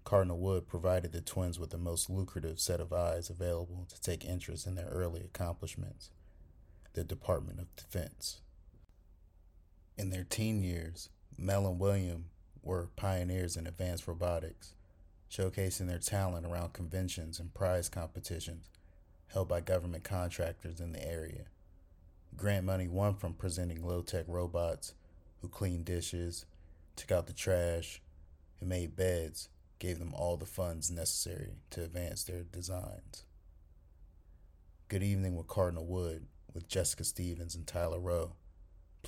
Cardinal 0.06 0.40
Wood 0.40 0.68
provided 0.68 1.12
the 1.12 1.22
twins 1.22 1.60
with 1.60 1.70
the 1.70 1.78
most 1.78 2.10
lucrative 2.10 2.60
set 2.60 2.80
of 2.80 2.92
eyes 2.92 3.30
available 3.30 3.86
to 3.90 4.02
take 4.02 4.26
interest 4.26 4.66
in 4.66 4.76
their 4.76 4.88
early 4.88 5.22
accomplishments 5.22 6.10
the 6.94 7.04
Department 7.04 7.60
of 7.60 7.76
Defense. 7.76 8.42
In 10.00 10.12
their 10.12 10.24
teen 10.24 10.64
years, 10.64 11.10
Mel 11.38 11.68
and 11.68 11.78
William 11.78 12.30
were 12.64 12.90
pioneers 12.96 13.58
in 13.58 13.68
advanced 13.68 14.08
robotics, 14.08 14.74
showcasing 15.30 15.88
their 15.88 16.00
talent 16.00 16.46
around 16.46 16.72
conventions 16.72 17.38
and 17.38 17.54
prize 17.54 17.90
competitions 17.90 18.70
held 19.28 19.50
by 19.50 19.60
government 19.60 20.06
contractors 20.06 20.80
in 20.80 20.94
the 20.94 21.06
area. 21.06 21.48
Grant 22.38 22.66
money 22.66 22.88
won 22.88 23.14
from 23.14 23.34
presenting 23.34 23.86
low 23.86 24.02
tech 24.02 24.24
robots 24.30 24.94
who 25.42 25.50
cleaned 25.50 25.84
dishes, 25.84 26.46
took 26.96 27.12
out 27.12 27.28
the 27.28 27.34
trash, 27.34 28.02
and 28.62 28.70
made 28.70 28.96
beds 28.96 29.50
gave 29.80 30.00
them 30.00 30.14
all 30.14 30.38
the 30.38 30.46
funds 30.46 30.90
necessary 30.90 31.58
to 31.72 31.84
advance 31.84 32.24
their 32.24 32.44
designs. 32.44 33.26
Good 34.88 35.04
Evening 35.04 35.36
with 35.36 35.48
Cardinal 35.48 35.86
Wood 35.86 36.26
with 36.54 36.70
Jessica 36.70 37.04
Stevens 37.04 37.54
and 37.54 37.68
Tyler 37.68 38.00
Rowe 38.00 38.36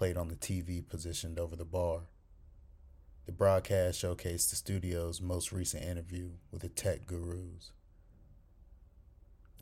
played 0.01 0.17
on 0.17 0.29
the 0.29 0.35
TV 0.35 0.81
positioned 0.89 1.37
over 1.37 1.55
the 1.55 1.63
bar. 1.63 1.99
The 3.27 3.31
broadcast 3.31 4.01
showcased 4.01 4.49
the 4.49 4.55
studio's 4.55 5.21
most 5.21 5.51
recent 5.51 5.83
interview 5.83 6.29
with 6.51 6.63
the 6.63 6.69
tech 6.69 7.05
gurus. 7.05 7.71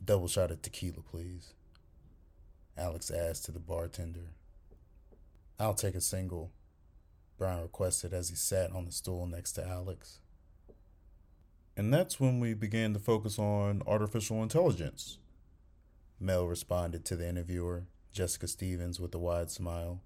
Double 0.02 0.28
shot 0.28 0.50
of 0.50 0.62
tequila, 0.62 1.02
please. 1.02 1.52
Alex 2.74 3.10
asked 3.10 3.44
to 3.44 3.52
the 3.52 3.58
bartender. 3.58 4.30
I'll 5.58 5.74
take 5.74 5.94
a 5.94 6.00
single, 6.00 6.52
Brian 7.36 7.60
requested 7.60 8.14
as 8.14 8.30
he 8.30 8.34
sat 8.34 8.72
on 8.72 8.86
the 8.86 8.92
stool 8.92 9.26
next 9.26 9.52
to 9.52 9.68
Alex. 9.68 10.20
And 11.76 11.92
that's 11.92 12.18
when 12.18 12.40
we 12.40 12.54
began 12.54 12.94
to 12.94 12.98
focus 12.98 13.38
on 13.38 13.82
artificial 13.86 14.42
intelligence. 14.42 15.18
Mel 16.18 16.46
responded 16.46 17.04
to 17.04 17.16
the 17.16 17.28
interviewer, 17.28 17.88
Jessica 18.10 18.48
Stevens, 18.48 18.98
with 18.98 19.14
a 19.14 19.18
wide 19.18 19.50
smile. 19.50 20.00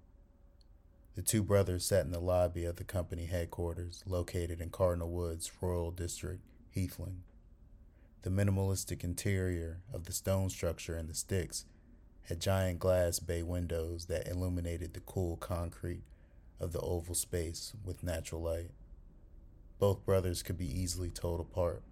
The 1.15 1.21
two 1.21 1.43
brothers 1.43 1.85
sat 1.85 2.05
in 2.05 2.11
the 2.11 2.19
lobby 2.19 2.65
of 2.65 2.75
the 2.75 2.83
company 2.83 3.25
headquarters, 3.25 4.03
located 4.05 4.59
in 4.59 4.69
Cardinal 4.69 5.09
Woods, 5.09 5.49
Royal 5.61 5.91
District, 5.91 6.41
Heathland. 6.75 7.21
The 8.23 8.29
minimalistic 8.29 9.01
interior 9.01 9.79
of 9.93 10.03
the 10.03 10.11
stone 10.11 10.49
structure 10.49 10.97
and 10.97 11.07
the 11.07 11.13
sticks 11.13 11.63
had 12.23 12.41
giant 12.41 12.79
glass 12.79 13.19
bay 13.19 13.43
windows 13.43 14.07
that 14.07 14.27
illuminated 14.27 14.93
the 14.93 14.99
cool 14.99 15.37
concrete 15.37 16.03
of 16.59 16.73
the 16.73 16.81
oval 16.81 17.15
space 17.15 17.71
with 17.85 18.03
natural 18.03 18.41
light. 18.41 18.71
Both 19.79 20.05
brothers 20.05 20.43
could 20.43 20.57
be 20.57 20.67
easily 20.67 21.11
told 21.11 21.39
apart. 21.39 21.83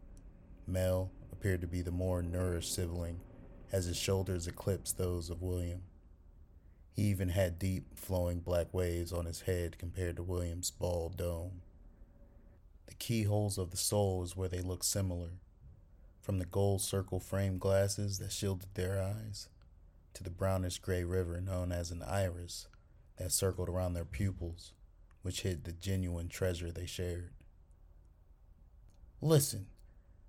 Mel 0.68 1.12
appeared 1.32 1.62
to 1.62 1.68
be 1.68 1.82
the 1.82 1.92
more 1.92 2.22
nourished 2.22 2.74
sibling, 2.74 3.22
as 3.72 3.86
his 3.86 3.96
shoulders 3.96 4.48
eclipsed 4.48 4.98
those 4.98 5.30
of 5.30 5.42
William. 5.42 5.84
He 6.94 7.04
even 7.06 7.30
had 7.30 7.58
deep, 7.58 7.98
flowing 7.98 8.40
black 8.40 8.72
waves 8.72 9.12
on 9.12 9.26
his 9.26 9.42
head 9.42 9.80
compared 9.80 10.18
to 10.18 10.24
William's 10.24 10.70
bald 10.70 11.18
dome. 11.18 11.62
The 12.86 12.94
keyholes 12.94 13.58
of 13.58 13.72
the 13.72 13.78
soul 13.78 14.22
is 14.22 14.38
where 14.38 14.48
they 14.48 14.62
look 14.62 14.84
similar, 14.84 15.40
from 16.22 16.38
the 16.38 16.46
gold 16.46 16.82
circle 16.82 17.20
framed 17.20 17.60
glasses 17.60 18.20
that 18.20 18.32
shielded 18.32 18.76
their 18.76 19.02
eyes, 19.02 19.50
to 20.14 20.24
the 20.24 20.30
brownish 20.30 20.78
gray 20.78 21.04
river 21.04 21.42
known 21.42 21.72
as 21.72 21.90
an 21.90 22.04
iris 22.04 22.68
that 23.18 23.32
circled 23.32 23.70
around 23.70 23.94
their 23.94 24.06
pupils, 24.06 24.74
which 25.24 25.42
hid 25.42 25.64
the 25.64 25.72
genuine 25.72 26.30
treasure 26.30 26.72
they 26.72 26.86
shared. 26.86 27.32
Listen, 29.20 29.66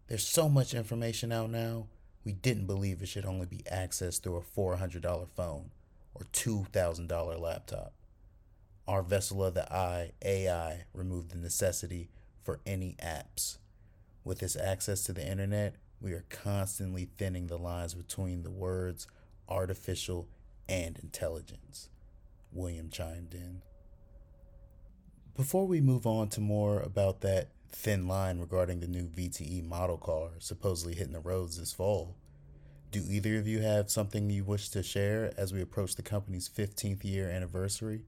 there's 0.06 0.26
so 0.26 0.48
much 0.48 0.72
information 0.72 1.30
out 1.30 1.50
now, 1.50 1.88
we 2.24 2.32
didn't 2.32 2.66
believe 2.66 3.02
it 3.02 3.08
should 3.08 3.26
only 3.26 3.44
be 3.44 3.62
accessed 3.70 4.22
through 4.22 4.36
a 4.36 4.40
$400 4.40 5.28
phone 5.28 5.70
or 6.14 6.24
$2,000 6.32 7.40
laptop. 7.40 7.92
Our 8.86 9.02
vessel 9.02 9.44
of 9.44 9.54
the 9.54 9.72
eye, 9.72 10.12
AI, 10.22 10.84
removed 10.92 11.30
the 11.30 11.38
necessity 11.38 12.10
for 12.42 12.60
any 12.66 12.96
apps. 13.02 13.58
With 14.24 14.40
this 14.40 14.56
access 14.56 15.04
to 15.04 15.12
the 15.12 15.26
internet, 15.26 15.76
we 16.00 16.12
are 16.12 16.24
constantly 16.28 17.08
thinning 17.16 17.46
the 17.46 17.58
lines 17.58 17.94
between 17.94 18.42
the 18.42 18.50
words 18.50 19.06
artificial 19.48 20.28
and 20.68 20.98
intelligence. 20.98 21.88
William 22.52 22.90
chimed 22.90 23.34
in. 23.34 23.62
Before 25.34 25.66
we 25.66 25.80
move 25.80 26.06
on 26.06 26.28
to 26.30 26.40
more 26.40 26.80
about 26.80 27.20
that 27.22 27.48
thin 27.72 28.06
line 28.06 28.38
regarding 28.38 28.80
the 28.80 28.86
new 28.86 29.08
VTE 29.08 29.66
model 29.66 29.96
car 29.96 30.30
supposedly 30.38 30.94
hitting 30.94 31.12
the 31.12 31.20
roads 31.20 31.58
this 31.58 31.72
fall, 31.72 32.16
do 32.94 33.02
either 33.10 33.38
of 33.38 33.48
you 33.48 33.60
have 33.60 33.90
something 33.90 34.30
you 34.30 34.44
wish 34.44 34.68
to 34.68 34.80
share 34.80 35.32
as 35.36 35.52
we 35.52 35.60
approach 35.60 35.96
the 35.96 36.02
company's 36.02 36.48
15th 36.48 37.02
year 37.02 37.28
anniversary 37.28 38.02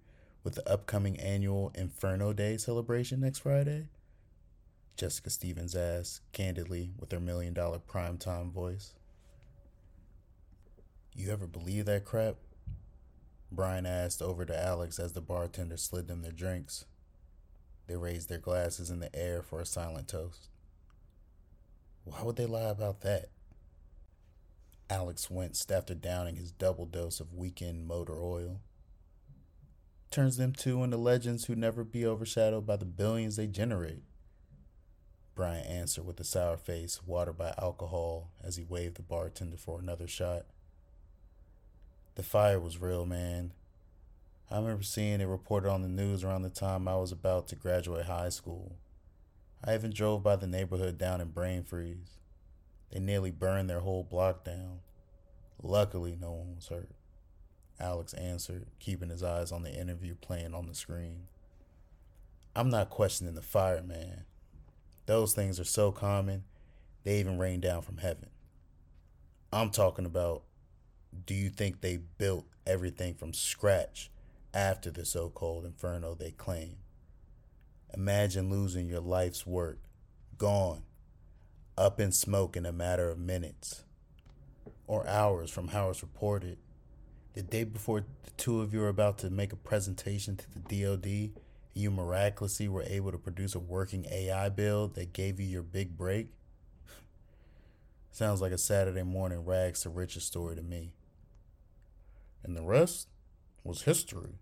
with 0.44 0.54
the 0.54 0.70
upcoming 0.70 1.18
annual 1.18 1.72
Inferno 1.74 2.32
Day 2.32 2.56
celebration 2.56 3.18
next 3.18 3.40
Friday? 3.40 3.88
Jessica 4.96 5.28
Stevens 5.28 5.74
asked, 5.74 6.20
candidly, 6.32 6.92
with 7.00 7.10
her 7.10 7.18
million 7.18 7.52
dollar 7.52 7.80
primetime 7.80 8.52
voice. 8.52 8.92
You 11.16 11.32
ever 11.32 11.48
believe 11.48 11.86
that 11.86 12.04
crap? 12.04 12.36
Brian 13.50 13.86
asked 13.86 14.22
over 14.22 14.44
to 14.44 14.56
Alex 14.56 15.00
as 15.00 15.14
the 15.14 15.20
bartender 15.20 15.78
slid 15.78 16.06
them 16.06 16.22
their 16.22 16.30
drinks. 16.30 16.84
They 17.88 17.96
raised 17.96 18.28
their 18.28 18.38
glasses 18.38 18.88
in 18.88 19.00
the 19.00 19.14
air 19.16 19.42
for 19.42 19.58
a 19.58 19.66
silent 19.66 20.06
toast. 20.06 20.46
Why 22.04 22.22
would 22.22 22.36
they 22.36 22.46
lie 22.46 22.70
about 22.70 23.00
that? 23.00 23.30
Alex 24.88 25.28
winced 25.30 25.72
after 25.72 25.94
downing 25.94 26.36
his 26.36 26.52
double 26.52 26.86
dose 26.86 27.18
of 27.18 27.34
weekend 27.34 27.86
motor 27.86 28.20
oil. 28.20 28.60
Turns 30.10 30.36
them 30.36 30.52
two 30.52 30.84
into 30.84 30.96
legends 30.96 31.46
who 31.46 31.56
never 31.56 31.82
be 31.82 32.06
overshadowed 32.06 32.66
by 32.66 32.76
the 32.76 32.84
billions 32.84 33.36
they 33.36 33.48
generate. 33.48 34.02
Brian 35.34 35.66
answered 35.66 36.06
with 36.06 36.18
a 36.20 36.24
sour 36.24 36.56
face, 36.56 37.00
watered 37.04 37.36
by 37.36 37.52
alcohol, 37.58 38.30
as 38.42 38.56
he 38.56 38.64
waved 38.64 38.96
the 38.96 39.02
bartender 39.02 39.56
for 39.56 39.78
another 39.78 40.06
shot. 40.06 40.46
The 42.14 42.22
fire 42.22 42.58
was 42.58 42.80
real, 42.80 43.04
man. 43.04 43.52
I 44.50 44.56
remember 44.56 44.84
seeing 44.84 45.20
it 45.20 45.26
reported 45.26 45.68
on 45.68 45.82
the 45.82 45.88
news 45.88 46.24
around 46.24 46.42
the 46.42 46.48
time 46.48 46.86
I 46.86 46.96
was 46.96 47.12
about 47.12 47.48
to 47.48 47.56
graduate 47.56 48.06
high 48.06 48.28
school. 48.28 48.76
I 49.62 49.74
even 49.74 49.90
drove 49.90 50.22
by 50.22 50.36
the 50.36 50.46
neighborhood 50.46 50.96
down 50.96 51.20
in 51.20 51.32
Brainfreeze. 51.32 52.16
They 52.96 53.02
nearly 53.02 53.30
burned 53.30 53.68
their 53.68 53.80
whole 53.80 54.04
block 54.04 54.42
down. 54.42 54.78
Luckily, 55.62 56.16
no 56.18 56.32
one 56.32 56.56
was 56.56 56.68
hurt. 56.68 56.92
Alex 57.78 58.14
answered, 58.14 58.68
keeping 58.78 59.10
his 59.10 59.22
eyes 59.22 59.52
on 59.52 59.64
the 59.64 59.70
interview 59.70 60.14
playing 60.14 60.54
on 60.54 60.66
the 60.66 60.74
screen. 60.74 61.24
I'm 62.54 62.70
not 62.70 62.88
questioning 62.88 63.34
the 63.34 63.42
fire, 63.42 63.82
man. 63.82 64.24
Those 65.04 65.34
things 65.34 65.60
are 65.60 65.64
so 65.64 65.92
common, 65.92 66.44
they 67.04 67.20
even 67.20 67.36
rain 67.36 67.60
down 67.60 67.82
from 67.82 67.98
heaven. 67.98 68.30
I'm 69.52 69.68
talking 69.68 70.06
about 70.06 70.44
do 71.26 71.34
you 71.34 71.50
think 71.50 71.82
they 71.82 71.98
built 71.98 72.46
everything 72.66 73.12
from 73.12 73.34
scratch 73.34 74.10
after 74.54 74.90
the 74.90 75.04
so 75.04 75.28
called 75.28 75.66
inferno 75.66 76.14
they 76.14 76.30
claim? 76.30 76.76
Imagine 77.92 78.48
losing 78.48 78.88
your 78.88 79.00
life's 79.00 79.46
work, 79.46 79.80
gone, 80.38 80.85
up 81.78 82.00
in 82.00 82.10
smoke 82.10 82.56
in 82.56 82.64
a 82.64 82.72
matter 82.72 83.10
of 83.10 83.18
minutes 83.18 83.84
or 84.86 85.06
hours 85.06 85.50
from 85.50 85.68
how 85.68 85.90
it's 85.90 86.02
reported. 86.02 86.58
The 87.34 87.42
day 87.42 87.64
before 87.64 88.00
the 88.00 88.30
two 88.38 88.62
of 88.62 88.72
you 88.72 88.82
are 88.82 88.88
about 88.88 89.18
to 89.18 89.30
make 89.30 89.52
a 89.52 89.56
presentation 89.56 90.36
to 90.36 90.46
the 90.50 90.82
DoD, 90.84 91.42
you 91.74 91.90
miraculously 91.90 92.68
were 92.68 92.84
able 92.84 93.12
to 93.12 93.18
produce 93.18 93.54
a 93.54 93.58
working 93.58 94.06
AI 94.10 94.48
build 94.48 94.94
that 94.94 95.12
gave 95.12 95.38
you 95.38 95.46
your 95.46 95.62
big 95.62 95.98
break? 95.98 96.28
Sounds 98.10 98.40
like 98.40 98.52
a 98.52 98.58
Saturday 98.58 99.02
morning 99.02 99.44
rags 99.44 99.82
to 99.82 99.90
riches 99.90 100.24
story 100.24 100.56
to 100.56 100.62
me. 100.62 100.94
And 102.42 102.56
the 102.56 102.62
rest 102.62 103.08
was 103.64 103.82
history. 103.82 104.38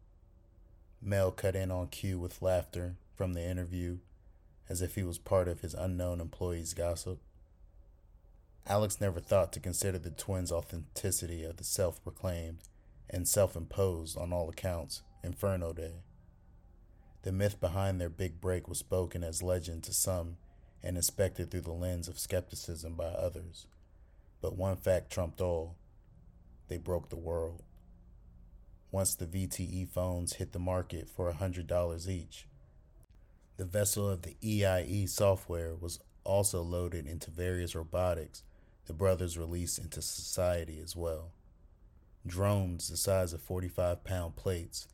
Mel 1.03 1.33
cut 1.33 1.57
in 1.57 1.73
on 1.73 1.89
cue 1.89 2.19
with 2.19 2.41
laughter 2.41 2.95
from 3.17 3.33
the 3.33 3.43
interview 3.43 3.99
as 4.69 4.83
if 4.83 4.95
he 4.95 5.03
was 5.03 5.19
part 5.19 5.49
of 5.49 5.61
his 5.61 5.75
unknown 5.75 6.21
employee's 6.21 6.75
gossip. 6.75 7.21
Alex 8.67 9.01
never 9.01 9.21
thought 9.21 9.53
to 9.53 9.61
consider 9.61 9.99
the 9.99 10.11
twins' 10.11 10.51
authenticity 10.51 11.45
of 11.45 11.59
the 11.59 11.65
self 11.65 12.03
proclaimed 12.03 12.61
and 13.11 13.29
self 13.29 13.57
imposed, 13.57 14.17
on 14.17 14.33
all 14.33 14.49
accounts, 14.49 15.03
Inferno 15.23 15.73
Day. 15.73 16.03
The 17.23 17.33
myth 17.33 17.61
behind 17.61 18.01
their 18.01 18.09
big 18.09 18.41
break 18.41 18.69
was 18.69 18.79
spoken 18.79 19.23
as 19.23 19.43
legend 19.43 19.83
to 19.85 19.95
some 19.95 20.37
and 20.83 20.97
inspected 20.97 21.51
through 21.51 21.63
the 21.63 21.73
lens 21.73 22.09
of 22.09 22.19
skepticism 22.19 22.95
by 22.95 23.07
others. 23.07 23.67
But 24.41 24.57
one 24.57 24.77
fact 24.77 25.11
trumped 25.11 25.41
all 25.41 25.77
they 26.69 26.77
broke 26.79 27.09
the 27.09 27.17
world. 27.17 27.63
Once 28.91 29.15
the 29.15 29.27
VTE 29.27 29.89
phones 29.89 30.35
hit 30.35 30.53
the 30.53 30.59
market 30.59 31.09
for 31.09 31.33
$100 31.33 32.09
each, 32.09 32.47
the 33.57 33.65
vessel 33.65 34.09
of 34.09 34.23
the 34.23 34.37
EIE 34.43 35.07
software 35.07 35.75
was 35.75 36.01
also 36.25 36.63
loaded 36.63 37.07
into 37.07 37.31
various 37.31 37.75
robotics 37.75 38.43
the 38.87 38.93
brothers 38.93 39.39
released 39.39 39.79
into 39.79 40.03
society 40.03 40.79
as 40.83 40.95
well. 40.95 41.33
Drones 42.27 42.89
the 42.89 42.97
size 42.97 43.33
of 43.33 43.41
45 43.41 44.05
pound 44.05 44.37
plates 44.37 44.89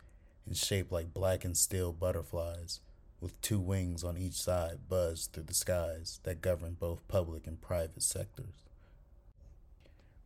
and 0.47 0.57
shaped 0.57 0.93
like 0.93 1.15
blackened 1.15 1.57
steel 1.57 1.93
butterflies, 1.93 2.81
with 3.21 3.41
two 3.41 3.59
wings 3.59 4.03
on 4.03 4.17
each 4.17 4.35
side 4.35 4.89
buzzed 4.89 5.33
through 5.33 5.45
the 5.45 5.55
skies 5.55 6.21
that 6.23 6.41
govern 6.41 6.75
both 6.75 7.07
public 7.09 7.47
and 7.47 7.61
private 7.61 8.03
sectors. 8.03 8.65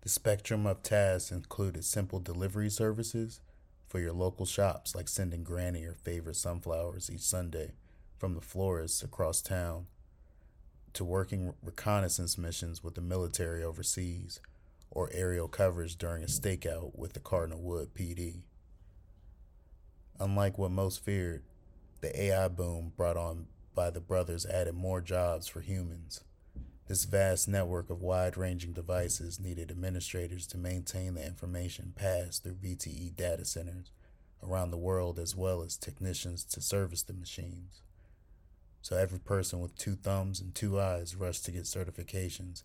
The 0.02 0.08
spectrum 0.08 0.66
of 0.66 0.82
tasks 0.82 1.32
included 1.32 1.84
simple 1.84 2.20
delivery 2.20 2.70
services 2.70 3.40
for 3.88 3.98
your 3.98 4.12
local 4.12 4.46
shops, 4.46 4.94
like 4.94 5.08
sending 5.08 5.42
Granny 5.42 5.82
her 5.82 5.94
favorite 5.94 6.36
sunflowers 6.36 7.10
each 7.10 7.22
Sunday 7.22 7.72
from 8.24 8.34
the 8.34 8.40
florists 8.40 9.02
across 9.02 9.42
town 9.42 9.84
to 10.94 11.04
working 11.04 11.52
reconnaissance 11.62 12.38
missions 12.38 12.82
with 12.82 12.94
the 12.94 13.02
military 13.02 13.62
overseas 13.62 14.40
or 14.90 15.10
aerial 15.12 15.46
coverage 15.46 15.98
during 15.98 16.22
a 16.22 16.26
stakeout 16.26 16.98
with 16.98 17.12
the 17.12 17.20
Cardinal 17.20 17.60
Wood 17.60 17.90
PD. 17.94 18.40
Unlike 20.18 20.56
what 20.56 20.70
most 20.70 21.04
feared, 21.04 21.42
the 22.00 22.18
AI 22.18 22.48
boom 22.48 22.94
brought 22.96 23.18
on 23.18 23.44
by 23.74 23.90
the 23.90 24.00
brothers 24.00 24.46
added 24.46 24.74
more 24.74 25.02
jobs 25.02 25.46
for 25.46 25.60
humans. 25.60 26.24
This 26.88 27.04
vast 27.04 27.46
network 27.46 27.90
of 27.90 28.00
wide 28.00 28.38
ranging 28.38 28.72
devices 28.72 29.38
needed 29.38 29.70
administrators 29.70 30.46
to 30.46 30.56
maintain 30.56 31.12
the 31.12 31.26
information 31.26 31.92
passed 31.94 32.42
through 32.42 32.54
VTE 32.54 33.14
data 33.16 33.44
centers 33.44 33.90
around 34.42 34.70
the 34.70 34.78
world 34.78 35.18
as 35.18 35.36
well 35.36 35.62
as 35.62 35.76
technicians 35.76 36.42
to 36.44 36.62
service 36.62 37.02
the 37.02 37.12
machines. 37.12 37.82
So 38.84 38.98
every 38.98 39.18
person 39.18 39.60
with 39.60 39.78
two 39.78 39.96
thumbs 39.96 40.42
and 40.42 40.54
two 40.54 40.78
eyes 40.78 41.16
rushed 41.16 41.46
to 41.46 41.50
get 41.50 41.62
certifications 41.62 42.64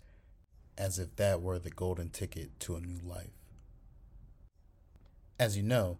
as 0.78 1.00
if 1.00 1.16
that 1.16 1.42
were 1.42 1.60
the 1.60 1.70
golden 1.70 2.10
ticket 2.10 2.60
to 2.60 2.76
a 2.76 2.82
new 2.82 3.00
life. 3.02 3.32
As 5.40 5.56
you 5.56 5.64
know, 5.64 6.00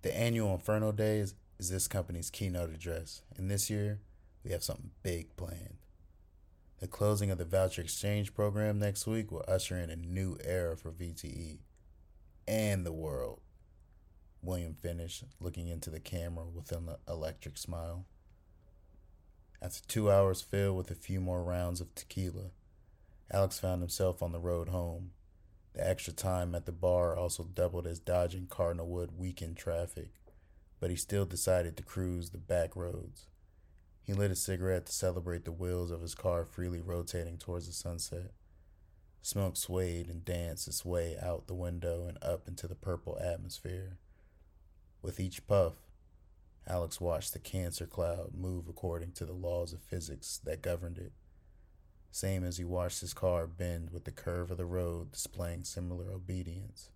the 0.00 0.16
annual 0.16 0.54
Inferno 0.54 0.90
Days 0.90 1.34
is 1.58 1.68
this 1.68 1.86
company's 1.86 2.30
keynote 2.30 2.70
address, 2.70 3.20
and 3.36 3.50
this 3.50 3.68
year 3.68 4.00
we 4.42 4.52
have 4.52 4.64
something 4.64 4.92
big 5.02 5.36
planned. 5.36 5.76
The 6.78 6.88
closing 6.88 7.30
of 7.30 7.36
the 7.36 7.44
voucher 7.44 7.82
exchange 7.82 8.32
program 8.32 8.78
next 8.78 9.06
week 9.06 9.30
will 9.30 9.44
usher 9.46 9.76
in 9.76 9.90
a 9.90 9.96
new 9.96 10.38
era 10.42 10.78
for 10.78 10.92
VTE 10.92 11.58
and 12.46 12.86
the 12.86 12.92
world. 12.92 13.42
William 14.40 14.72
finished, 14.72 15.24
looking 15.38 15.68
into 15.68 15.90
the 15.90 16.00
camera 16.00 16.46
with 16.46 16.72
an 16.72 16.88
electric 17.06 17.58
smile. 17.58 18.06
After 19.60 19.86
two 19.88 20.10
hours 20.10 20.40
filled 20.40 20.76
with 20.76 20.90
a 20.90 20.94
few 20.94 21.20
more 21.20 21.42
rounds 21.42 21.80
of 21.80 21.92
tequila, 21.94 22.52
Alex 23.30 23.58
found 23.58 23.82
himself 23.82 24.22
on 24.22 24.30
the 24.30 24.38
road 24.38 24.68
home. 24.68 25.10
The 25.74 25.86
extra 25.86 26.12
time 26.12 26.54
at 26.54 26.64
the 26.64 26.72
bar 26.72 27.16
also 27.16 27.42
doubled 27.42 27.86
as 27.86 27.98
dodging 27.98 28.46
Cardinal 28.46 28.86
Wood 28.86 29.18
weekend 29.18 29.56
traffic, 29.56 30.10
but 30.78 30.90
he 30.90 30.96
still 30.96 31.24
decided 31.24 31.76
to 31.76 31.82
cruise 31.82 32.30
the 32.30 32.38
back 32.38 32.76
roads. 32.76 33.26
He 34.02 34.14
lit 34.14 34.30
a 34.30 34.36
cigarette 34.36 34.86
to 34.86 34.92
celebrate 34.92 35.44
the 35.44 35.52
wheels 35.52 35.90
of 35.90 36.02
his 36.02 36.14
car 36.14 36.44
freely 36.44 36.80
rotating 36.80 37.36
towards 37.36 37.66
the 37.66 37.72
sunset. 37.72 38.30
Smoke 39.22 39.56
swayed 39.56 40.08
and 40.08 40.24
danced 40.24 40.68
its 40.68 40.84
way 40.84 41.16
out 41.20 41.48
the 41.48 41.54
window 41.54 42.06
and 42.06 42.16
up 42.22 42.46
into 42.46 42.68
the 42.68 42.76
purple 42.76 43.18
atmosphere. 43.20 43.98
With 45.02 45.20
each 45.20 45.46
puff, 45.46 45.74
Alex 46.68 47.00
watched 47.00 47.32
the 47.32 47.38
cancer 47.38 47.86
cloud 47.86 48.32
move 48.34 48.68
according 48.68 49.12
to 49.12 49.24
the 49.24 49.32
laws 49.32 49.72
of 49.72 49.80
physics 49.80 50.38
that 50.44 50.60
governed 50.60 50.98
it, 50.98 51.12
same 52.10 52.44
as 52.44 52.58
he 52.58 52.64
watched 52.64 53.00
his 53.00 53.14
car 53.14 53.46
bend 53.46 53.90
with 53.90 54.04
the 54.04 54.12
curve 54.12 54.50
of 54.50 54.58
the 54.58 54.66
road 54.66 55.12
displaying 55.12 55.64
similar 55.64 56.12
obedience. 56.12 56.90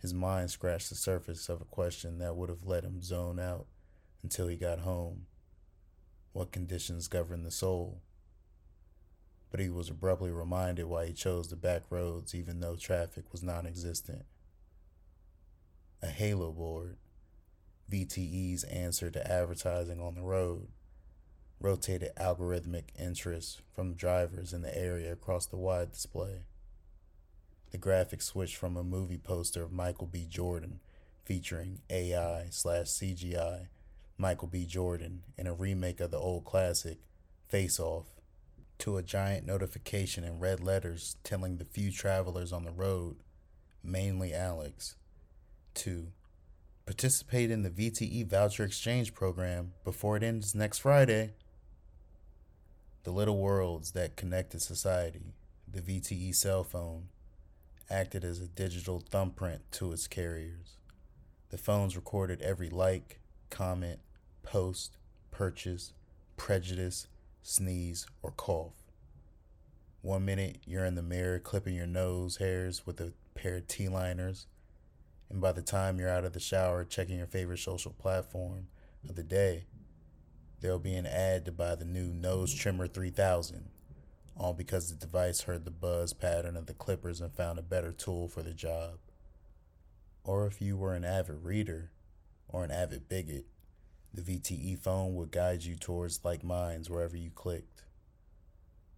His 0.00 0.12
mind 0.12 0.50
scratched 0.50 0.90
the 0.90 0.94
surface 0.94 1.48
of 1.48 1.62
a 1.62 1.64
question 1.64 2.18
that 2.18 2.36
would 2.36 2.50
have 2.50 2.66
let 2.66 2.84
him 2.84 3.00
zone 3.00 3.40
out 3.40 3.66
until 4.22 4.48
he 4.48 4.56
got 4.56 4.80
home 4.80 5.26
what 6.32 6.52
conditions 6.52 7.08
govern 7.08 7.42
the 7.42 7.50
soul. 7.50 8.02
But 9.50 9.60
he 9.60 9.70
was 9.70 9.88
abruptly 9.88 10.30
reminded 10.30 10.84
why 10.84 11.06
he 11.06 11.12
chose 11.14 11.48
the 11.48 11.56
back 11.56 11.84
roads 11.90 12.34
even 12.34 12.60
though 12.60 12.76
traffic 12.76 13.24
was 13.32 13.42
non 13.42 13.66
existent. 13.66 14.26
A 16.02 16.06
halo 16.06 16.52
board, 16.52 16.98
VTE's 17.90 18.64
answer 18.64 19.10
to 19.10 19.30
advertising 19.32 20.00
on 20.00 20.14
the 20.14 20.22
road, 20.22 20.68
rotated 21.60 22.10
algorithmic 22.20 22.84
interest 22.98 23.62
from 23.72 23.94
drivers 23.94 24.52
in 24.52 24.62
the 24.62 24.76
area 24.76 25.12
across 25.12 25.46
the 25.46 25.56
wide 25.56 25.92
display. 25.92 26.42
The 27.70 27.78
graphic 27.78 28.22
switched 28.22 28.56
from 28.56 28.76
a 28.76 28.84
movie 28.84 29.18
poster 29.18 29.62
of 29.62 29.72
Michael 29.72 30.06
B. 30.06 30.26
Jordan 30.28 30.80
featuring 31.24 31.80
AI 31.90 32.46
slash 32.50 32.86
CGI 32.86 33.68
Michael 34.16 34.48
B. 34.48 34.66
Jordan 34.66 35.22
in 35.36 35.46
a 35.46 35.54
remake 35.54 36.00
of 36.00 36.10
the 36.10 36.18
old 36.18 36.44
classic, 36.44 36.98
Face 37.48 37.78
Off, 37.78 38.06
to 38.78 38.96
a 38.96 39.02
giant 39.02 39.46
notification 39.46 40.24
in 40.24 40.40
red 40.40 40.60
letters 40.60 41.16
telling 41.22 41.56
the 41.56 41.64
few 41.64 41.92
travelers 41.92 42.52
on 42.52 42.64
the 42.64 42.72
road, 42.72 43.16
mainly 43.82 44.34
Alex, 44.34 44.96
to 45.74 46.08
participate 46.88 47.50
in 47.50 47.64
the 47.64 47.68
VTE 47.68 48.26
voucher 48.26 48.64
exchange 48.64 49.12
program 49.12 49.72
before 49.84 50.16
it 50.16 50.22
ends 50.22 50.54
next 50.54 50.78
Friday. 50.78 51.34
The 53.02 53.10
little 53.10 53.36
worlds 53.36 53.90
that 53.90 54.16
connected 54.16 54.62
society, 54.62 55.34
the 55.70 55.82
VTE 55.82 56.34
cell 56.34 56.64
phone, 56.64 57.08
acted 57.90 58.24
as 58.24 58.40
a 58.40 58.48
digital 58.48 59.04
thumbprint 59.10 59.70
to 59.72 59.92
its 59.92 60.06
carriers. 60.06 60.78
The 61.50 61.58
phones 61.58 61.94
recorded 61.94 62.40
every 62.40 62.70
like, 62.70 63.20
comment, 63.50 63.98
post, 64.42 64.96
purchase, 65.30 65.92
prejudice, 66.38 67.06
sneeze, 67.42 68.06
or 68.22 68.30
cough. 68.30 68.72
One 70.00 70.24
minute 70.24 70.62
you're 70.64 70.86
in 70.86 70.94
the 70.94 71.02
mirror 71.02 71.38
clipping 71.38 71.74
your 71.74 71.86
nose 71.86 72.38
hairs 72.38 72.86
with 72.86 72.98
a 72.98 73.12
pair 73.34 73.56
of 73.56 73.68
T 73.68 73.88
liners, 73.88 74.46
and 75.30 75.40
by 75.40 75.52
the 75.52 75.62
time 75.62 75.98
you're 75.98 76.08
out 76.08 76.24
of 76.24 76.32
the 76.32 76.40
shower 76.40 76.84
checking 76.84 77.18
your 77.18 77.26
favorite 77.26 77.58
social 77.58 77.92
platform 77.92 78.68
of 79.08 79.14
the 79.16 79.22
day, 79.22 79.66
there'll 80.60 80.78
be 80.78 80.94
an 80.94 81.06
ad 81.06 81.44
to 81.44 81.52
buy 81.52 81.74
the 81.74 81.84
new 81.84 82.12
Nose 82.12 82.54
Trimmer 82.54 82.86
3000, 82.86 83.68
all 84.36 84.54
because 84.54 84.88
the 84.88 84.96
device 84.96 85.42
heard 85.42 85.64
the 85.64 85.70
buzz 85.70 86.12
pattern 86.12 86.56
of 86.56 86.66
the 86.66 86.74
clippers 86.74 87.20
and 87.20 87.32
found 87.32 87.58
a 87.58 87.62
better 87.62 87.92
tool 87.92 88.28
for 88.28 88.42
the 88.42 88.54
job. 88.54 88.98
Or 90.24 90.46
if 90.46 90.60
you 90.60 90.76
were 90.76 90.94
an 90.94 91.04
avid 91.04 91.44
reader 91.44 91.90
or 92.48 92.64
an 92.64 92.70
avid 92.70 93.08
bigot, 93.08 93.46
the 94.12 94.22
VTE 94.22 94.78
phone 94.78 95.14
would 95.14 95.30
guide 95.30 95.64
you 95.64 95.76
towards 95.76 96.24
like 96.24 96.42
minds 96.42 96.88
wherever 96.88 97.16
you 97.16 97.30
clicked. 97.30 97.84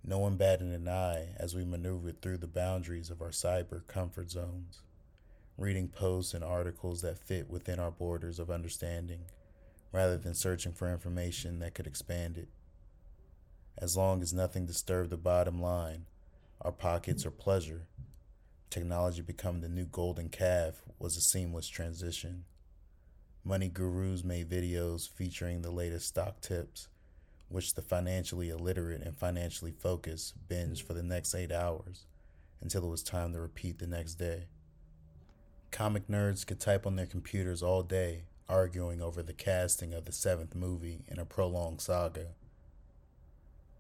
No 0.05 0.19
one 0.19 0.37
batted 0.37 0.69
an 0.69 0.89
eye 0.89 1.35
as 1.37 1.55
we 1.55 1.65
maneuvered 1.65 2.23
through 2.23 2.39
the 2.39 2.47
boundaries 2.47 3.11
of 3.11 3.21
our 3.21 3.31
cyber 3.31 3.87
comfort 3.87 4.31
zones, 4.31 4.83
reading 5.57 5.89
posts 5.89 6.35
and 6.35 6.43
articles 6.43 7.03
that 7.03 7.19
fit 7.19 7.51
within 7.51 7.79
our 7.79 7.91
borders 7.91 8.39
of 8.39 8.51
understanding, 8.51 9.21
rather 9.93 10.17
than 10.17 10.35
searching 10.35 10.73
for 10.73 10.91
information 10.91 11.59
that 11.59 11.75
could 11.75 11.87
expand 11.87 12.39
it. 12.39 12.49
As 13.79 13.97
long 13.97 14.23
as 14.23 14.33
nothing 14.33 14.67
disturbed 14.67 15.11
the 15.11 15.17
bottom 15.17 15.61
line, 15.61 16.07
our 16.61 16.73
pockets 16.73 17.25
or 17.25 17.31
pleasure, 17.31 17.87
technology 18.69 19.23
becoming 19.23 19.63
the 19.63 19.69
new 19.69 19.87
golden 19.87 20.29
calf 20.29 20.83
was 20.99 21.17
a 21.17 21.21
seamless 21.21 21.67
transition. 21.67 22.45
Money 23.43 23.69
gurus 23.69 24.23
made 24.23 24.49
videos 24.49 25.09
featuring 25.09 25.63
the 25.63 25.71
latest 25.71 26.09
stock 26.09 26.41
tips, 26.41 26.89
which 27.49 27.75
the 27.75 27.83
financially 27.83 28.51
illiterate 28.51 29.03
and 29.03 29.17
financially 29.17 29.73
focused 29.73 30.35
binged 30.49 30.83
for 30.83 30.93
the 30.93 31.03
next 31.03 31.35
eight 31.35 31.51
hours 31.51 32.05
until 32.61 32.85
it 32.85 32.91
was 32.91 33.03
time 33.03 33.33
to 33.33 33.41
repeat 33.41 33.79
the 33.79 33.87
next 33.87 34.15
day. 34.15 34.45
Comic 35.71 36.09
nerds 36.09 36.47
could 36.47 36.61
type 36.61 36.87
on 36.87 36.97
their 36.97 37.07
computers 37.07 37.63
all 37.63 37.83
day, 37.83 38.25
arguing 38.49 39.01
over 39.01 39.23
the 39.23 39.33
casting 39.33 39.95
of 39.95 40.05
the 40.05 40.13
seventh 40.13 40.55
movie 40.55 41.05
in 41.07 41.19
a 41.19 41.25
prolonged 41.25 41.81
saga. 41.81 42.27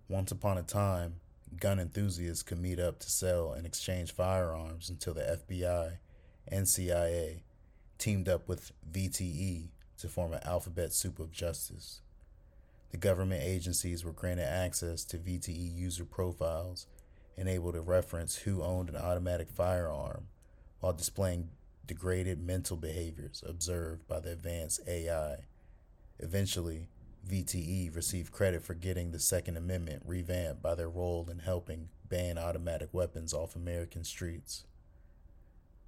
Once 0.09 0.31
upon 0.31 0.57
a 0.57 0.63
time, 0.63 1.17
gun 1.59 1.81
enthusiasts 1.81 2.43
could 2.43 2.61
meet 2.61 2.79
up 2.79 3.01
to 3.01 3.11
sell 3.11 3.53
and 3.53 3.67
exchange 3.67 4.13
firearms 4.13 4.89
until 4.89 5.15
the 5.15 5.41
FBI 5.49 5.99
and 6.49 6.69
CIA 6.69 7.43
teamed 7.99 8.29
up 8.29 8.49
with 8.49 8.73
VTE 8.91 9.69
to 9.99 10.09
form 10.09 10.33
an 10.33 10.41
alphabet 10.45 10.93
soup 10.93 11.19
of 11.19 11.33
justice. 11.33 12.01
The 12.93 12.97
government 12.97 13.43
agencies 13.45 14.05
were 14.05 14.13
granted 14.13 14.49
access 14.49 15.05
to 15.07 15.19
VTE 15.19 15.77
user 15.77 16.05
profiles 16.05 16.87
and 17.37 17.49
able 17.49 17.73
to 17.73 17.81
reference 17.81 18.37
who 18.37 18.63
owned 18.63 18.89
an 18.89 18.97
automatic 18.97 19.51
firearm 19.51 20.29
while 20.81 20.93
displaying 20.93 21.51
degraded 21.87 22.41
mental 22.41 22.77
behaviors 22.77 23.43
observed 23.47 24.07
by 24.07 24.21
the 24.21 24.33
advanced 24.33 24.81
AI. 24.87 25.39
Eventually, 26.19 26.89
VTE 27.29 27.95
received 27.95 28.33
credit 28.33 28.63
for 28.63 28.75
getting 28.75 29.11
the 29.11 29.19
Second 29.19 29.57
Amendment 29.57 30.03
revamped 30.07 30.63
by 30.63 30.75
their 30.75 30.89
role 30.89 31.29
in 31.31 31.41
helping 31.41 31.89
ban 32.09 32.39
automatic 32.39 32.89
weapons 32.93 33.33
off 33.35 33.57
American 33.57 34.05
streets. 34.05 34.65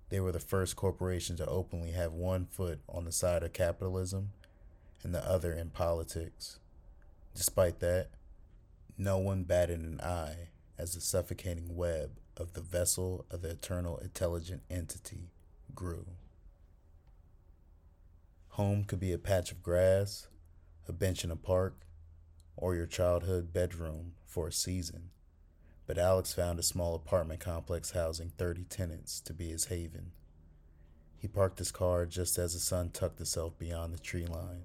They 0.09 0.21
were 0.21 0.33
the 0.33 0.41
first 0.41 0.77
corporation 0.77 1.37
to 1.37 1.47
openly 1.47 1.93
have 1.93 2.13
one 2.13 2.45
foot 2.47 2.81
on 2.89 3.05
the 3.05 3.13
side 3.13 3.43
of 3.43 3.53
capitalism 3.53 4.33
and 5.03 5.15
the 5.15 5.27
other 5.27 5.53
in 5.55 5.71
politics. 5.71 6.59
Despite 7.35 7.81
that, 7.81 8.09
no 8.99 9.19
one 9.19 9.45
batted 9.45 9.81
an 9.81 10.01
eye 10.03 10.49
as 10.79 10.95
the 10.95 11.01
suffocating 11.01 11.75
web 11.77 12.19
of 12.37 12.53
the 12.53 12.61
vessel 12.61 13.25
of 13.31 13.43
the 13.43 13.51
eternal 13.51 13.99
intelligent 13.99 14.63
entity 14.71 15.32
grew. 15.75 16.07
Home 18.51 18.85
could 18.85 19.01
be 19.01 19.13
a 19.13 19.19
patch 19.19 19.51
of 19.53 19.63
grass, 19.63 20.29
a 20.89 20.93
bench 20.93 21.25
in 21.25 21.31
a 21.31 21.37
park, 21.37 21.87
or 22.57 22.75
your 22.75 22.87
childhood 22.87 23.53
bedroom 23.53 24.13
for 24.27 24.49
a 24.49 24.53
season 24.53 25.11
but 25.87 25.99
Alex 25.99 26.33
found 26.33 26.59
a 26.59 26.63
small 26.63 26.95
apartment 26.95 27.41
complex 27.41 27.91
housing 27.91 28.31
30 28.31 28.65
tenants 28.65 29.21
to 29.21 29.35
be 29.35 29.49
his 29.49 29.67
haven. 29.67 30.13
He 31.19 31.29
parked 31.29 31.59
his 31.59 31.71
car 31.71 32.07
just 32.07 32.39
as 32.39 32.55
the 32.55 32.61
sun 32.61 32.91
tucked 32.91 33.21
itself 33.21 33.59
beyond 33.59 33.93
the 33.93 33.99
tree 33.99 34.27
line. 34.27 34.63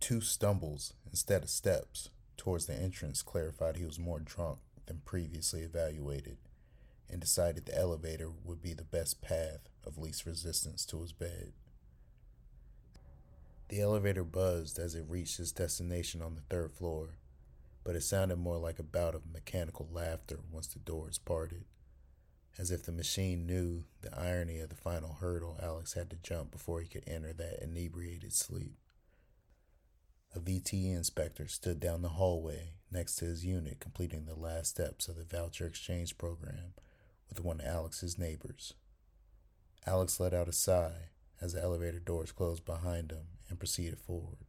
Two 0.00 0.20
stumbles 0.20 0.94
instead 1.10 1.42
of 1.42 1.50
steps 1.50 2.08
towards 2.36 2.66
the 2.66 2.74
entrance 2.74 3.22
clarified 3.22 3.76
he 3.76 3.84
was 3.84 3.98
more 3.98 4.20
drunk 4.20 4.58
than 4.86 5.02
previously 5.04 5.62
evaluated 5.62 6.38
and 7.12 7.20
decided 7.20 7.66
the 7.66 7.78
elevator 7.78 8.30
would 8.42 8.62
be 8.62 8.72
the 8.72 8.82
best 8.82 9.20
path 9.20 9.68
of 9.86 9.98
least 9.98 10.24
resistance 10.24 10.86
to 10.86 11.02
his 11.02 11.12
bed. 11.12 11.52
The 13.68 13.80
elevator 13.80 14.24
buzzed 14.24 14.78
as 14.78 14.94
it 14.94 15.04
reached 15.06 15.38
its 15.38 15.52
destination 15.52 16.22
on 16.22 16.34
the 16.34 16.40
third 16.40 16.72
floor, 16.72 17.18
but 17.84 17.94
it 17.94 18.02
sounded 18.02 18.36
more 18.36 18.58
like 18.58 18.78
a 18.78 18.84
bout 18.84 19.14
of 19.14 19.30
mechanical 19.30 19.88
laughter 19.92 20.40
once 20.50 20.68
the 20.68 20.78
doors 20.78 21.18
parted, 21.18 21.64
as 22.58 22.70
if 22.70 22.82
the 22.82 22.92
machine 22.92 23.46
knew 23.46 23.84
the 24.00 24.18
irony 24.18 24.58
of 24.58 24.70
the 24.70 24.74
final 24.74 25.18
hurdle 25.20 25.58
Alex 25.62 25.92
had 25.92 26.10
to 26.10 26.16
jump 26.22 26.50
before 26.50 26.80
he 26.80 26.88
could 26.88 27.04
enter 27.06 27.32
that 27.34 27.62
inebriated 27.62 28.32
sleep. 28.32 28.76
A 30.34 30.40
VTE 30.40 30.96
inspector 30.96 31.46
stood 31.46 31.78
down 31.78 32.00
the 32.00 32.08
hallway 32.10 32.72
next 32.90 33.16
to 33.16 33.26
his 33.26 33.44
unit, 33.44 33.80
completing 33.80 34.24
the 34.24 34.34
last 34.34 34.70
steps 34.70 35.08
of 35.08 35.16
the 35.16 35.24
voucher 35.24 35.66
exchange 35.66 36.16
program 36.16 36.72
with 37.32 37.44
one 37.44 37.60
of 37.60 37.66
Alex's 37.66 38.18
neighbors. 38.18 38.74
Alex 39.86 40.20
let 40.20 40.34
out 40.34 40.48
a 40.48 40.52
sigh 40.52 41.08
as 41.40 41.54
the 41.54 41.62
elevator 41.62 41.98
doors 41.98 42.30
closed 42.30 42.66
behind 42.66 43.10
him 43.10 43.26
and 43.48 43.58
proceeded 43.58 43.98
forward. 43.98 44.44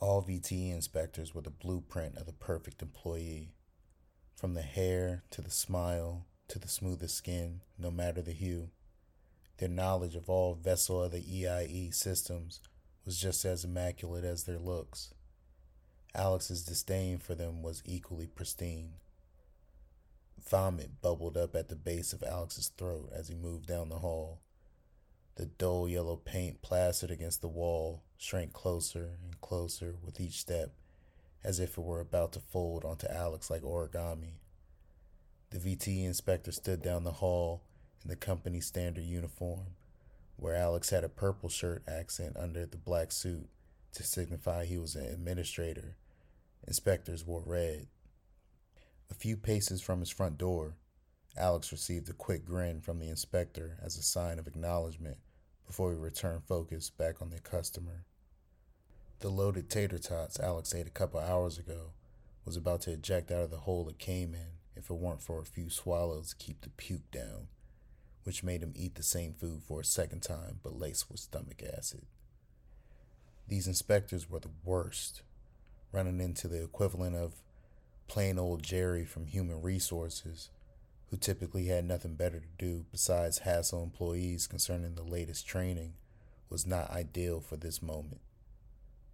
All 0.00 0.20
VTE 0.20 0.72
inspectors 0.72 1.32
were 1.32 1.42
the 1.42 1.50
blueprint 1.50 2.16
of 2.16 2.26
the 2.26 2.32
perfect 2.32 2.82
employee. 2.82 3.54
From 4.34 4.54
the 4.54 4.62
hair 4.62 5.22
to 5.30 5.40
the 5.40 5.50
smile 5.50 6.26
to 6.48 6.58
the 6.58 6.68
smoothest 6.68 7.14
skin, 7.14 7.60
no 7.78 7.92
matter 7.92 8.20
the 8.20 8.32
hue. 8.32 8.70
Their 9.58 9.68
knowledge 9.68 10.16
of 10.16 10.28
all 10.28 10.54
vessel 10.54 11.04
of 11.04 11.12
the 11.12 11.22
EIE 11.22 11.90
systems 11.92 12.60
was 13.04 13.18
just 13.18 13.44
as 13.44 13.64
immaculate 13.64 14.24
as 14.24 14.42
their 14.42 14.58
looks. 14.58 15.14
Alex's 16.16 16.64
disdain 16.64 17.18
for 17.18 17.36
them 17.36 17.62
was 17.62 17.82
equally 17.86 18.26
pristine. 18.26 18.94
Vomit 20.38 21.00
bubbled 21.00 21.36
up 21.36 21.54
at 21.54 21.68
the 21.68 21.76
base 21.76 22.12
of 22.12 22.22
Alex's 22.22 22.68
throat 22.68 23.10
as 23.12 23.28
he 23.28 23.34
moved 23.34 23.66
down 23.66 23.88
the 23.88 23.98
hall. 23.98 24.40
The 25.36 25.46
dull 25.46 25.88
yellow 25.88 26.16
paint 26.16 26.60
plastered 26.62 27.10
against 27.10 27.40
the 27.40 27.48
wall 27.48 28.02
shrank 28.18 28.52
closer 28.52 29.18
and 29.22 29.40
closer 29.40 29.96
with 30.04 30.20
each 30.20 30.40
step, 30.40 30.74
as 31.42 31.58
if 31.58 31.78
it 31.78 31.84
were 31.84 32.00
about 32.00 32.32
to 32.34 32.40
fold 32.40 32.84
onto 32.84 33.06
Alex 33.08 33.50
like 33.50 33.62
origami. 33.62 34.34
The 35.50 35.58
VT 35.58 36.04
inspector 36.04 36.52
stood 36.52 36.82
down 36.82 37.04
the 37.04 37.12
hall 37.12 37.62
in 38.02 38.10
the 38.10 38.16
company 38.16 38.60
standard 38.60 39.04
uniform, 39.04 39.74
where 40.36 40.54
Alex 40.54 40.90
had 40.90 41.04
a 41.04 41.08
purple 41.08 41.48
shirt 41.48 41.82
accent 41.88 42.36
under 42.36 42.66
the 42.66 42.76
black 42.76 43.12
suit 43.12 43.48
to 43.92 44.02
signify 44.02 44.64
he 44.64 44.78
was 44.78 44.96
an 44.96 45.06
administrator. 45.06 45.96
Inspectors 46.66 47.26
wore 47.26 47.42
red. 47.44 47.86
A 49.12 49.14
few 49.14 49.36
paces 49.36 49.82
from 49.82 50.00
his 50.00 50.08
front 50.08 50.38
door, 50.38 50.78
Alex 51.36 51.70
received 51.70 52.08
a 52.08 52.14
quick 52.14 52.46
grin 52.46 52.80
from 52.80 52.98
the 52.98 53.10
inspector 53.10 53.76
as 53.82 53.98
a 53.98 54.02
sign 54.02 54.38
of 54.38 54.46
acknowledgement 54.46 55.18
before 55.66 55.90
he 55.90 55.98
returned 55.98 56.44
focus 56.44 56.88
back 56.88 57.20
on 57.20 57.28
the 57.28 57.38
customer. 57.38 58.06
The 59.20 59.28
loaded 59.28 59.68
tater 59.68 59.98
tots 59.98 60.40
Alex 60.40 60.74
ate 60.74 60.86
a 60.86 60.90
couple 60.90 61.20
hours 61.20 61.58
ago 61.58 61.92
was 62.46 62.56
about 62.56 62.80
to 62.82 62.92
eject 62.92 63.30
out 63.30 63.42
of 63.42 63.50
the 63.50 63.58
hole 63.58 63.86
it 63.90 63.98
came 63.98 64.32
in 64.32 64.56
if 64.76 64.88
it 64.88 64.94
weren't 64.94 65.20
for 65.20 65.42
a 65.42 65.44
few 65.44 65.68
swallows 65.68 66.30
to 66.30 66.36
keep 66.36 66.62
the 66.62 66.70
puke 66.70 67.10
down, 67.10 67.48
which 68.22 68.42
made 68.42 68.62
him 68.62 68.72
eat 68.74 68.94
the 68.94 69.02
same 69.02 69.34
food 69.34 69.62
for 69.62 69.82
a 69.82 69.84
second 69.84 70.22
time 70.22 70.60
but 70.62 70.80
laced 70.80 71.10
with 71.10 71.20
stomach 71.20 71.62
acid. 71.76 72.06
These 73.46 73.66
inspectors 73.66 74.30
were 74.30 74.40
the 74.40 74.48
worst, 74.64 75.20
running 75.92 76.18
into 76.18 76.48
the 76.48 76.64
equivalent 76.64 77.14
of 77.14 77.42
plain 78.08 78.38
old 78.38 78.62
Jerry 78.62 79.04
from 79.04 79.26
Human 79.26 79.62
Resources 79.62 80.50
who 81.12 81.18
typically 81.18 81.66
had 81.66 81.84
nothing 81.84 82.14
better 82.14 82.40
to 82.40 82.46
do 82.56 82.86
besides 82.90 83.40
hassle 83.40 83.82
employees 83.82 84.46
concerning 84.46 84.94
the 84.94 85.02
latest 85.02 85.46
training, 85.46 85.92
was 86.48 86.66
not 86.66 86.90
ideal 86.90 87.38
for 87.38 87.58
this 87.58 87.82
moment. 87.82 88.22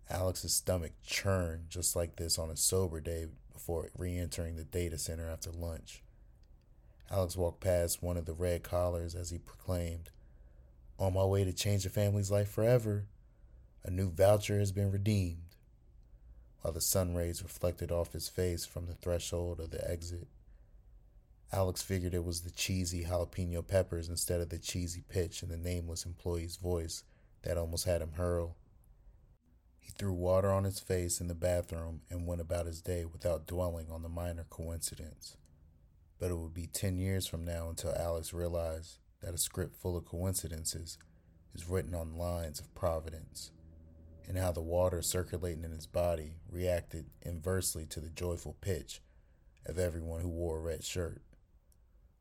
Alex's 0.09 0.55
stomach 0.55 0.93
churned 1.05 1.69
just 1.69 1.97
like 1.97 2.15
this 2.15 2.39
on 2.39 2.51
a 2.51 2.57
sober 2.57 3.01
day 3.01 3.27
before 3.53 3.91
re 3.99 4.17
entering 4.17 4.55
the 4.55 4.63
data 4.63 4.97
center 4.97 5.29
after 5.29 5.51
lunch. 5.51 6.05
Alex 7.11 7.37
walked 7.37 7.61
past 7.61 8.01
one 8.01 8.17
of 8.17 8.27
the 8.27 8.33
red 8.33 8.63
collars 8.63 9.17
as 9.17 9.31
he 9.31 9.39
proclaimed, 9.39 10.11
On 11.01 11.15
my 11.15 11.25
way 11.25 11.43
to 11.43 11.53
change 11.53 11.85
a 11.85 11.91
family's 11.91 12.31
life 12.31 12.49
forever. 12.49 13.07
A 13.85 13.91
new 13.91 14.09
voucher 14.09 14.61
has 14.61 14.71
been 14.71 14.93
redeemed. 14.93 15.48
While 16.61 16.73
the 16.73 16.81
sun 16.81 17.15
rays 17.15 17.43
reflected 17.43 17.93
off 17.93 18.13
his 18.13 18.29
face 18.29 18.65
from 18.65 18.87
the 18.87 18.95
threshold 18.95 19.61
of 19.61 19.71
the 19.71 19.89
exit, 19.89 20.27
Alex 21.53 21.81
figured 21.83 22.15
it 22.15 22.25
was 22.25 22.41
the 22.41 22.51
cheesy 22.51 23.05
jalapeno 23.05 23.67
peppers 23.67 24.09
instead 24.09 24.41
of 24.41 24.51
the 24.51 24.59
cheesy 24.59 25.03
pitch 25.09 25.43
in 25.43 25.49
the 25.49 25.57
nameless 25.57 26.05
employee's 26.05 26.57
voice 26.57 27.05
that 27.43 27.57
almost 27.57 27.87
had 27.87 28.03
him 28.03 28.13
hurl. 28.13 28.57
He 29.79 29.93
threw 29.93 30.13
water 30.13 30.51
on 30.51 30.65
his 30.65 30.81
face 30.81 31.21
in 31.21 31.29
the 31.29 31.35
bathroom 31.35 32.03
and 32.11 32.27
went 32.27 32.43
about 32.43 32.67
his 32.67 32.83
day 32.83 33.07
without 33.07 33.47
dwelling 33.47 33.87
on 33.91 34.03
the 34.03 34.09
minor 34.09 34.45
coincidence. 34.51 35.37
But 36.19 36.31
it 36.31 36.37
would 36.37 36.53
be 36.53 36.67
ten 36.67 36.99
years 36.99 37.27
from 37.27 37.45
now 37.45 37.71
until 37.71 37.95
Alex 37.95 38.35
realized 38.35 38.99
that 39.23 39.35
a 39.35 39.39
script 39.39 39.77
full 39.77 39.97
of 39.97 40.05
coincidences 40.05 40.99
is 41.55 41.69
written 41.69 41.95
on 41.95 42.19
lines 42.19 42.61
of 42.61 42.75
providence, 42.75 43.53
and 44.29 44.37
how 44.37 44.53
the 44.53 44.61
water 44.61 45.01
circulating 45.01 45.65
in 45.65 45.73
his 45.73 45.87
body 45.87 46.35
reacted 46.53 47.07
inversely 47.23 47.87
to 47.87 47.99
the 47.99 48.11
joyful 48.11 48.55
pitch 48.61 49.01
of 49.65 49.79
everyone 49.79 50.21
who 50.21 50.29
wore 50.29 50.59
a 50.59 50.61
red 50.61 50.85
shirt 50.85 51.23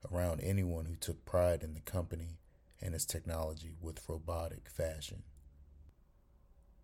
around 0.10 0.40
anyone 0.40 0.86
who 0.86 0.96
took 0.96 1.26
pride 1.26 1.64
in 1.64 1.74
the 1.74 1.82
company 1.82 2.40
and 2.82 2.96
its 2.96 3.06
technology 3.06 3.74
with 3.82 4.08
robotic 4.08 4.70
fashion. 4.70 5.24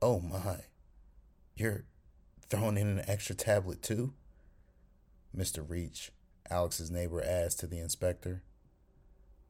Oh 0.02 0.20
my, 0.20 0.66
you're 1.56 1.86
throwing 2.50 2.78
in 2.78 2.88
an 2.88 3.04
extra 3.08 3.34
tablet 3.34 3.82
too? 3.82 4.14
Mr. 5.36 5.68
Reach, 5.68 6.12
Alex's 6.50 6.92
neighbor, 6.92 7.24
asked 7.24 7.62
to 7.62 7.68
the 7.68 7.80
inspector. 7.80 8.44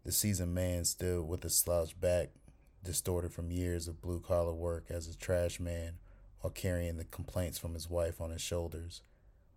The 0.05 0.11
seasoned 0.11 0.53
man 0.53 0.85
stood 0.85 1.27
with 1.27 1.43
a 1.45 1.49
slouched 1.49 1.99
back, 1.99 2.29
distorted 2.83 3.31
from 3.31 3.51
years 3.51 3.87
of 3.87 4.01
blue 4.01 4.19
collar 4.19 4.53
work 4.53 4.85
as 4.89 5.07
a 5.07 5.17
trash 5.17 5.59
man 5.59 5.93
while 6.41 6.51
carrying 6.51 6.97
the 6.97 7.05
complaints 7.05 7.57
from 7.57 7.73
his 7.73 7.89
wife 7.89 8.19
on 8.19 8.31
his 8.31 8.41
shoulders, 8.41 9.01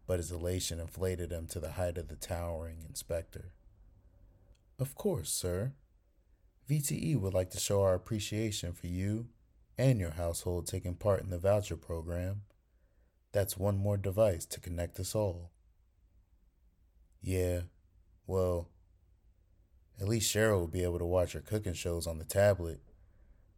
but 0.06 0.18
his 0.18 0.30
elation 0.30 0.78
inflated 0.78 1.32
him 1.32 1.46
to 1.48 1.58
the 1.58 1.72
height 1.72 1.98
of 1.98 2.08
the 2.08 2.16
towering 2.16 2.84
inspector. 2.88 3.52
Of 4.78 4.94
course, 4.94 5.30
sir. 5.30 5.72
VTE 6.68 7.18
would 7.18 7.34
like 7.34 7.50
to 7.50 7.60
show 7.60 7.82
our 7.82 7.94
appreciation 7.94 8.72
for 8.72 8.86
you 8.86 9.28
and 9.78 10.00
your 10.00 10.10
household 10.10 10.66
taking 10.66 10.94
part 10.94 11.22
in 11.22 11.30
the 11.30 11.38
voucher 11.38 11.76
program. 11.76 12.42
That's 13.32 13.56
one 13.56 13.76
more 13.76 13.96
device 13.96 14.46
to 14.46 14.60
connect 14.60 14.98
us 14.98 15.14
all. 15.14 15.50
Yeah, 17.20 17.62
well, 18.26 18.68
at 20.00 20.08
least 20.08 20.34
Cheryl 20.34 20.60
will 20.60 20.68
be 20.68 20.82
able 20.82 20.98
to 20.98 21.04
watch 21.04 21.32
her 21.32 21.40
cooking 21.40 21.74
shows 21.74 22.06
on 22.06 22.18
the 22.18 22.24
tablet. 22.24 22.80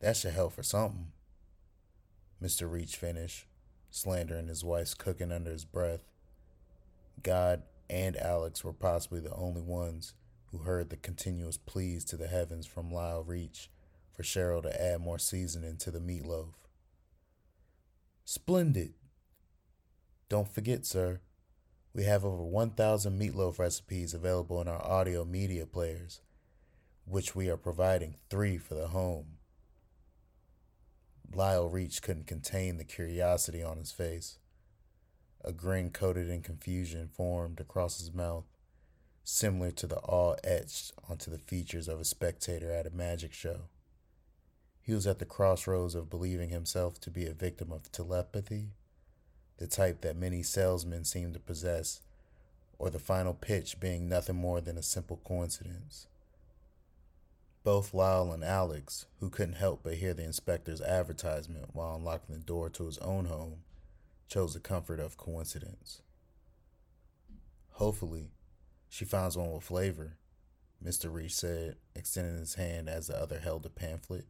That 0.00 0.16
should 0.16 0.34
help 0.34 0.52
for 0.52 0.62
something. 0.62 1.12
Mr. 2.42 2.70
Reach 2.70 2.96
finished, 2.96 3.46
slandering 3.90 4.46
his 4.46 4.64
wife's 4.64 4.94
cooking 4.94 5.32
under 5.32 5.50
his 5.50 5.64
breath. 5.64 6.04
God 7.22 7.62
and 7.90 8.16
Alex 8.16 8.62
were 8.62 8.72
possibly 8.72 9.20
the 9.20 9.34
only 9.34 9.62
ones 9.62 10.14
who 10.50 10.58
heard 10.58 10.90
the 10.90 10.96
continuous 10.96 11.56
pleas 11.56 12.04
to 12.06 12.16
the 12.16 12.28
heavens 12.28 12.66
from 12.66 12.92
Lyle 12.92 13.22
Reach 13.22 13.70
for 14.12 14.22
Cheryl 14.22 14.62
to 14.62 14.82
add 14.82 15.00
more 15.00 15.18
seasoning 15.18 15.76
to 15.78 15.90
the 15.90 16.00
meatloaf. 16.00 16.54
Splendid! 18.24 18.94
Don't 20.28 20.48
forget, 20.48 20.84
sir, 20.84 21.20
we 21.94 22.04
have 22.04 22.24
over 22.24 22.44
1,000 22.44 23.18
meatloaf 23.18 23.58
recipes 23.58 24.14
available 24.14 24.60
in 24.60 24.68
our 24.68 24.84
audio 24.84 25.24
media 25.24 25.66
players, 25.66 26.20
which 27.06 27.34
we 27.34 27.48
are 27.48 27.56
providing 27.56 28.16
three 28.28 28.58
for 28.58 28.74
the 28.74 28.88
home. 28.88 29.37
Lyle 31.32 31.68
Reach 31.68 32.02
couldn't 32.02 32.26
contain 32.26 32.76
the 32.76 32.84
curiosity 32.84 33.62
on 33.62 33.78
his 33.78 33.92
face. 33.92 34.38
A 35.44 35.52
grin 35.52 35.90
coated 35.90 36.28
in 36.28 36.42
confusion 36.42 37.08
formed 37.08 37.60
across 37.60 37.98
his 37.98 38.12
mouth 38.12 38.44
similar 39.28 39.70
to 39.70 39.86
the 39.86 39.98
awe 39.98 40.34
etched 40.42 40.90
onto 41.06 41.30
the 41.30 41.38
features 41.38 41.86
of 41.86 42.00
a 42.00 42.04
spectator 42.04 42.72
at 42.72 42.86
a 42.86 42.90
magic 42.90 43.34
show. 43.34 43.68
He 44.80 44.94
was 44.94 45.06
at 45.06 45.18
the 45.18 45.26
crossroads 45.26 45.94
of 45.94 46.08
believing 46.08 46.48
himself 46.48 46.98
to 47.02 47.10
be 47.10 47.26
a 47.26 47.34
victim 47.34 47.70
of 47.70 47.92
telepathy, 47.92 48.70
the 49.58 49.66
type 49.66 50.00
that 50.00 50.16
many 50.16 50.42
salesmen 50.42 51.04
seem 51.04 51.34
to 51.34 51.38
possess, 51.38 52.00
or 52.78 52.88
the 52.88 52.98
final 52.98 53.34
pitch 53.34 53.78
being 53.78 54.08
nothing 54.08 54.36
more 54.36 54.62
than 54.62 54.78
a 54.78 54.82
simple 54.82 55.20
coincidence. 55.22 56.06
Both 57.64 57.92
Lyle 57.92 58.32
and 58.32 58.44
Alex, 58.44 59.06
who 59.20 59.30
couldn't 59.30 59.54
help 59.54 59.82
but 59.82 59.94
hear 59.94 60.14
the 60.14 60.24
inspector's 60.24 60.80
advertisement 60.80 61.74
while 61.74 61.96
unlocking 61.96 62.34
the 62.34 62.40
door 62.40 62.70
to 62.70 62.86
his 62.86 62.98
own 62.98 63.26
home, 63.26 63.64
chose 64.28 64.54
the 64.54 64.60
comfort 64.60 65.00
of 65.00 65.16
coincidence. 65.16 66.02
Hopefully, 67.72 68.30
she 68.88 69.04
finds 69.04 69.36
one 69.36 69.52
with 69.52 69.64
flavor, 69.64 70.16
Mr. 70.84 71.12
Reach 71.12 71.34
said, 71.34 71.76
extending 71.94 72.38
his 72.38 72.54
hand 72.54 72.88
as 72.88 73.08
the 73.08 73.20
other 73.20 73.38
held 73.38 73.66
a 73.66 73.70
pamphlet. 73.70 74.26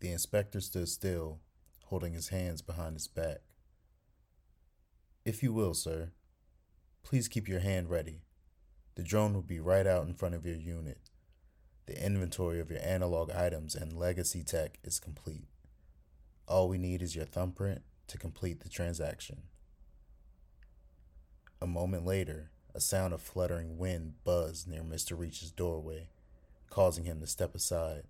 The 0.00 0.12
inspector 0.12 0.60
stood 0.60 0.88
still, 0.88 1.40
holding 1.86 2.12
his 2.12 2.28
hands 2.28 2.60
behind 2.60 2.94
his 2.94 3.08
back. 3.08 3.38
If 5.24 5.42
you 5.42 5.52
will, 5.52 5.72
sir, 5.72 6.10
please 7.02 7.28
keep 7.28 7.48
your 7.48 7.60
hand 7.60 7.88
ready. 7.88 8.20
The 8.94 9.02
drone 9.02 9.32
will 9.32 9.42
be 9.42 9.60
right 9.60 9.86
out 9.86 10.06
in 10.06 10.14
front 10.14 10.34
of 10.34 10.44
your 10.44 10.56
unit. 10.56 10.98
The 11.86 12.04
inventory 12.04 12.60
of 12.60 12.70
your 12.70 12.80
analog 12.82 13.30
items 13.30 13.74
and 13.74 13.92
legacy 13.92 14.42
tech 14.42 14.78
is 14.82 14.98
complete. 14.98 15.48
All 16.48 16.68
we 16.68 16.78
need 16.78 17.02
is 17.02 17.14
your 17.14 17.26
thumbprint 17.26 17.82
to 18.08 18.18
complete 18.18 18.60
the 18.60 18.68
transaction. 18.68 19.42
A 21.60 21.66
moment 21.66 22.06
later, 22.06 22.50
a 22.74 22.80
sound 22.80 23.14
of 23.14 23.22
fluttering 23.22 23.78
wind 23.78 24.14
buzzed 24.24 24.68
near 24.68 24.82
Mr. 24.82 25.18
Reach's 25.18 25.50
doorway, 25.50 26.08
causing 26.70 27.04
him 27.04 27.20
to 27.20 27.26
step 27.26 27.54
aside. 27.54 28.04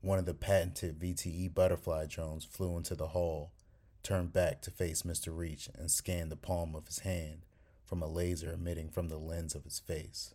One 0.00 0.18
of 0.18 0.26
the 0.26 0.34
patented 0.34 0.98
VTE 0.98 1.54
butterfly 1.54 2.06
drones 2.06 2.44
flew 2.44 2.76
into 2.76 2.94
the 2.94 3.08
hall, 3.08 3.52
turned 4.02 4.32
back 4.32 4.60
to 4.62 4.70
face 4.70 5.02
Mr. 5.02 5.36
Reach, 5.36 5.68
and 5.74 5.90
scanned 5.90 6.32
the 6.32 6.36
palm 6.36 6.74
of 6.74 6.86
his 6.86 7.00
hand 7.00 7.46
from 7.84 8.02
a 8.02 8.08
laser 8.08 8.52
emitting 8.52 8.90
from 8.90 9.08
the 9.08 9.18
lens 9.18 9.54
of 9.54 9.64
his 9.64 9.78
face. 9.78 10.34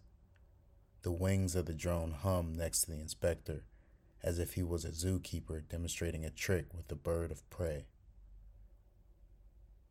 The 1.03 1.11
wings 1.11 1.55
of 1.55 1.65
the 1.65 1.73
drone 1.73 2.11
hummed 2.11 2.57
next 2.57 2.81
to 2.81 2.91
the 2.91 2.99
inspector, 2.99 3.63
as 4.23 4.39
if 4.39 4.53
he 4.53 4.63
was 4.63 4.83
a 4.83 4.89
zookeeper 4.89 5.67
demonstrating 5.67 6.25
a 6.25 6.29
trick 6.29 6.73
with 6.73 6.91
a 6.91 6.95
bird 6.95 7.31
of 7.31 7.47
prey. 7.49 7.85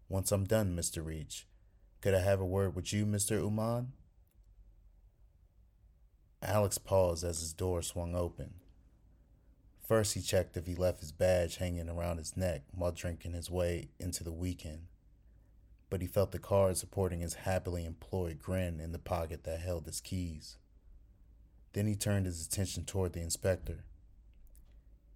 Once 0.09 0.31
I'm 0.31 0.45
done, 0.45 0.77
Mr. 0.77 1.05
Reach, 1.05 1.47
could 2.01 2.15
I 2.15 2.21
have 2.21 2.41
a 2.41 2.47
word 2.47 2.77
with 2.77 2.93
you, 2.93 3.07
Mr. 3.07 3.43
Uman? 3.43 3.93
Alex 6.43 6.79
paused 6.79 7.25
as 7.25 7.41
his 7.41 7.53
door 7.53 7.83
swung 7.83 8.15
open. 8.15 8.55
First, 9.87 10.15
he 10.15 10.21
checked 10.21 10.57
if 10.57 10.67
he 10.67 10.75
left 10.75 11.01
his 11.01 11.13
badge 11.13 11.57
hanging 11.57 11.89
around 11.89 12.19
his 12.19 12.37
neck 12.37 12.63
while 12.73 12.93
drinking 12.93 13.33
his 13.33 13.51
way 13.51 13.89
into 13.99 14.23
the 14.23 14.33
weekend. 14.33 14.89
But 15.89 16.01
he 16.01 16.07
felt 16.07 16.33
the 16.33 16.39
card 16.39 16.77
supporting 16.77 17.21
his 17.21 17.35
happily 17.35 17.85
employed 17.85 18.41
grin 18.41 18.81
in 18.81 18.93
the 18.93 18.99
pocket 18.99 19.45
that 19.45 19.61
held 19.61 19.87
his 19.87 20.01
keys. 20.01 20.59
Then 21.77 21.87
he 21.89 21.95
turned 21.95 22.25
his 22.25 22.47
attention 22.47 22.87
toward 22.87 23.13
the 23.13 23.21
inspector. 23.21 23.85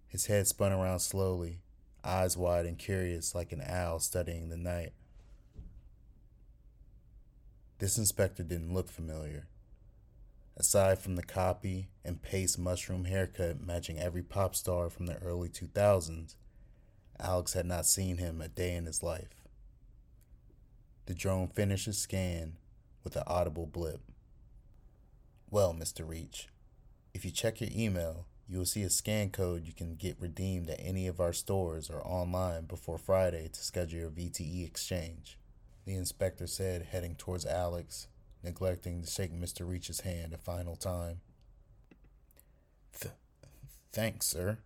His 0.09 0.27
head 0.27 0.47
spun 0.47 0.73
around 0.73 0.99
slowly, 0.99 1.63
eyes 2.05 2.37
wide 2.37 2.67
and 2.67 2.79
curious 2.79 3.35
like 3.35 3.53
an 3.53 3.63
owl 3.67 3.99
studying 3.99 4.51
the 4.51 4.59
night. 4.59 4.93
This 7.79 7.97
inspector 7.97 8.43
didn't 8.43 8.75
look 8.75 8.91
familiar. 8.91 9.47
Aside 10.55 10.99
from 10.99 11.17
the 11.17 11.23
copy 11.23 11.89
and 12.05 12.21
paste 12.21 12.59
mushroom 12.59 13.07
haircut 13.07 13.67
matching 13.67 13.99
every 13.99 14.23
pop 14.23 14.55
star 14.55 14.91
from 14.91 15.07
the 15.07 15.17
early 15.17 15.49
2000s, 15.49 16.35
Alex 17.19 17.55
had 17.55 17.65
not 17.65 17.87
seen 17.87 18.19
him 18.19 18.43
a 18.43 18.49
day 18.49 18.75
in 18.75 18.85
his 18.85 19.03
life. 19.03 19.47
The 21.07 21.15
drone 21.15 21.49
finished 21.49 21.87
his 21.87 21.97
scan 21.97 22.59
with 23.03 23.17
an 23.17 23.23
audible 23.27 23.65
blip. 23.65 24.03
Well, 25.51 25.75
Mr. 25.75 26.09
Reach, 26.09 26.49
if 27.13 27.25
you 27.25 27.31
check 27.31 27.61
your 27.61 27.71
email, 27.75 28.27
you 28.49 28.59
will 28.59 28.67
see 28.67 28.83
a 28.83 28.91
scan 28.91 29.31
code 29.31 29.67
you 29.67 29.73
can 29.73 29.97
get 29.97 30.21
redeemed 30.21 30.71
at 30.71 30.81
any 30.81 31.07
of 31.07 31.21
our 31.21 31.33
stores 31.33 31.91
or 31.91 32.07
online 32.07 32.67
before 32.67 32.99
Friday 32.99 33.49
to 33.53 33.61
schedule 33.65 34.01
your 34.01 34.11
VTE 34.11 34.65
exchange 34.67 35.39
the 35.91 35.97
inspector 35.97 36.47
said, 36.47 36.87
heading 36.93 37.15
towards 37.17 37.47
Alex, 37.47 38.07
neglecting 38.45 39.03
to 39.03 39.11
shake 39.11 39.33
Mr. 39.33 39.69
Reach's 39.69 40.01
hand 40.01 40.33
a 40.33 40.39
final 40.39 40.77
time. 40.77 41.21
Th- 43.01 43.15
thanks, 43.93 44.27
sir, 44.27 44.59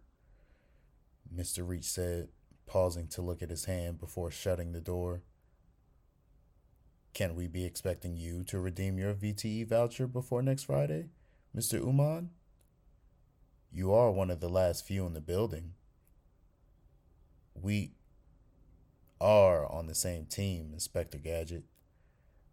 Mr. 1.35 1.67
Reach 1.67 1.85
said, 1.85 2.29
pausing 2.67 3.07
to 3.09 3.23
look 3.23 3.43
at 3.43 3.51
his 3.51 3.65
hand 3.65 3.99
before 3.99 4.31
shutting 4.31 4.73
the 4.73 4.81
door. 4.81 5.23
Can 7.15 7.37
we 7.37 7.47
be 7.47 7.65
expecting 7.65 8.17
you 8.17 8.43
to 8.49 8.59
redeem 8.59 8.99
your 8.99 9.15
VTE 9.15 9.69
voucher 9.69 10.09
before 10.09 10.43
next 10.43 10.65
Friday, 10.65 11.11
Mr. 11.57 11.75
Uman? 11.75 12.31
You 13.71 13.95
are 13.95 14.11
one 14.11 14.31
of 14.31 14.41
the 14.41 14.49
last 14.49 14.85
few 14.85 15.07
in 15.07 15.15
the 15.15 15.21
building. 15.21 15.75
We 17.55 17.93
are 19.21 19.71
on 19.71 19.87
the 19.87 19.95
same 19.95 20.27
team, 20.27 20.71
Inspector 20.73 21.17
Gadget, 21.19 21.63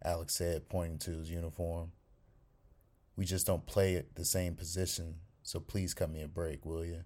Alex 0.04 0.36
said, 0.36 0.68
pointing 0.68 0.98
to 1.00 1.10
his 1.10 1.28
uniform. 1.28 1.90
We 3.16 3.24
just 3.24 3.48
don't 3.48 3.66
play 3.66 3.96
at 3.96 4.14
the 4.14 4.24
same 4.24 4.54
position, 4.54 5.16
so 5.42 5.58
please 5.58 5.92
cut 5.92 6.08
me 6.08 6.22
a 6.22 6.28
break, 6.28 6.64
will 6.64 6.84
you? 6.84 7.02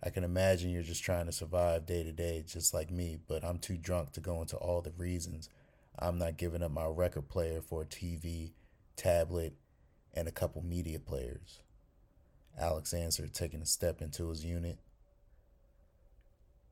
I 0.00 0.10
can 0.10 0.22
imagine 0.22 0.70
you're 0.70 0.82
just 0.82 1.02
trying 1.02 1.26
to 1.26 1.32
survive 1.32 1.86
day 1.86 2.04
to 2.04 2.12
day, 2.12 2.44
just 2.46 2.72
like 2.72 2.92
me, 2.92 3.18
but 3.26 3.44
I'm 3.44 3.58
too 3.58 3.76
drunk 3.76 4.12
to 4.12 4.20
go 4.20 4.40
into 4.40 4.56
all 4.56 4.80
the 4.80 4.92
reasons 4.92 5.48
I'm 5.98 6.18
not 6.18 6.36
giving 6.36 6.62
up 6.62 6.70
my 6.70 6.86
record 6.86 7.28
player 7.28 7.60
for 7.62 7.82
a 7.82 7.86
TV, 7.86 8.52
tablet, 8.96 9.54
and 10.12 10.28
a 10.28 10.32
couple 10.32 10.62
media 10.62 10.98
players. 10.98 11.60
Alex 12.58 12.92
answered, 12.92 13.32
taking 13.32 13.62
a 13.62 13.66
step 13.66 14.02
into 14.02 14.28
his 14.28 14.44
unit. 14.44 14.78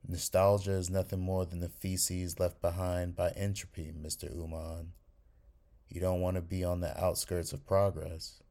Nostalgia 0.07 0.73
is 0.73 0.89
nothing 0.89 1.19
more 1.19 1.45
than 1.45 1.59
the 1.59 1.69
feces 1.69 2.39
left 2.39 2.61
behind 2.61 3.15
by 3.15 3.31
entropy, 3.31 3.91
Mr. 3.99 4.35
Uman. 4.35 4.93
You 5.89 6.01
don't 6.01 6.21
want 6.21 6.35
to 6.35 6.41
be 6.41 6.63
on 6.63 6.81
the 6.81 6.99
outskirts 7.03 7.53
of 7.53 7.65
progress, 7.65 8.43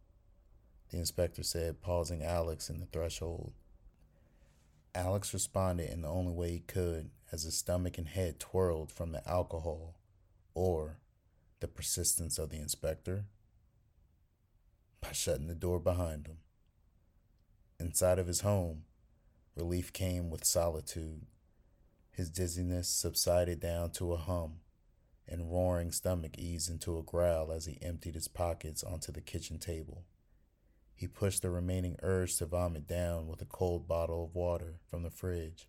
the 0.91 0.99
inspector 0.99 1.45
said, 1.45 1.81
pausing 1.81 2.25
Alex 2.25 2.69
in 2.69 2.81
the 2.81 2.87
threshold. 2.87 3.53
Alex 4.95 5.33
responded 5.33 5.91
in 5.91 6.03
the 6.03 6.09
only 6.09 6.33
way 6.33 6.51
he 6.53 6.61
could 6.61 7.11
as 7.31 7.43
his 7.43 7.57
stomach 7.57 7.99
and 7.99 8.09
head 8.09 8.39
twirled 8.39 8.93
from 8.93 9.13
the 9.13 9.29
alcohol 9.29 9.95
or 10.55 10.99
the 11.61 11.69
persistence 11.69 12.39
of 12.39 12.51
the 12.51 12.59
inspector 12.59 13.27
by 15.01 15.13
shutting 15.13 15.47
the 15.47 15.55
door 15.55 15.79
behind 15.79 16.27
him. 16.27 16.39
Inside 17.79 18.19
of 18.19 18.27
his 18.27 18.41
home, 18.41 18.85
relief 19.57 19.93
came 19.93 20.31
with 20.31 20.45
solitude 20.45 21.27
his 22.15 22.31
dizziness 22.31 22.89
subsided 22.89 23.59
down 23.59 23.91
to 23.91 24.13
a 24.13 24.17
hum, 24.17 24.61
and 25.27 25.51
roaring 25.51 25.91
stomach 25.91 26.39
eased 26.39 26.71
into 26.71 26.97
a 26.97 27.03
growl 27.03 27.51
as 27.51 27.67
he 27.67 27.79
emptied 27.83 28.15
his 28.15 28.29
pockets 28.29 28.85
onto 28.85 29.11
the 29.11 29.21
kitchen 29.21 29.59
table. 29.59 30.05
He 30.95 31.09
pushed 31.09 31.43
the 31.43 31.51
remaining 31.51 31.97
urge 32.05 32.37
to 32.37 32.47
vomit 32.47 32.87
down 32.87 33.27
with 33.27 33.43
a 33.43 33.47
cold 33.47 33.89
bottle 33.89 34.25
of 34.25 34.35
water 34.35 34.77
from 34.89 35.03
the 35.03 35.11
fridge, 35.11 35.67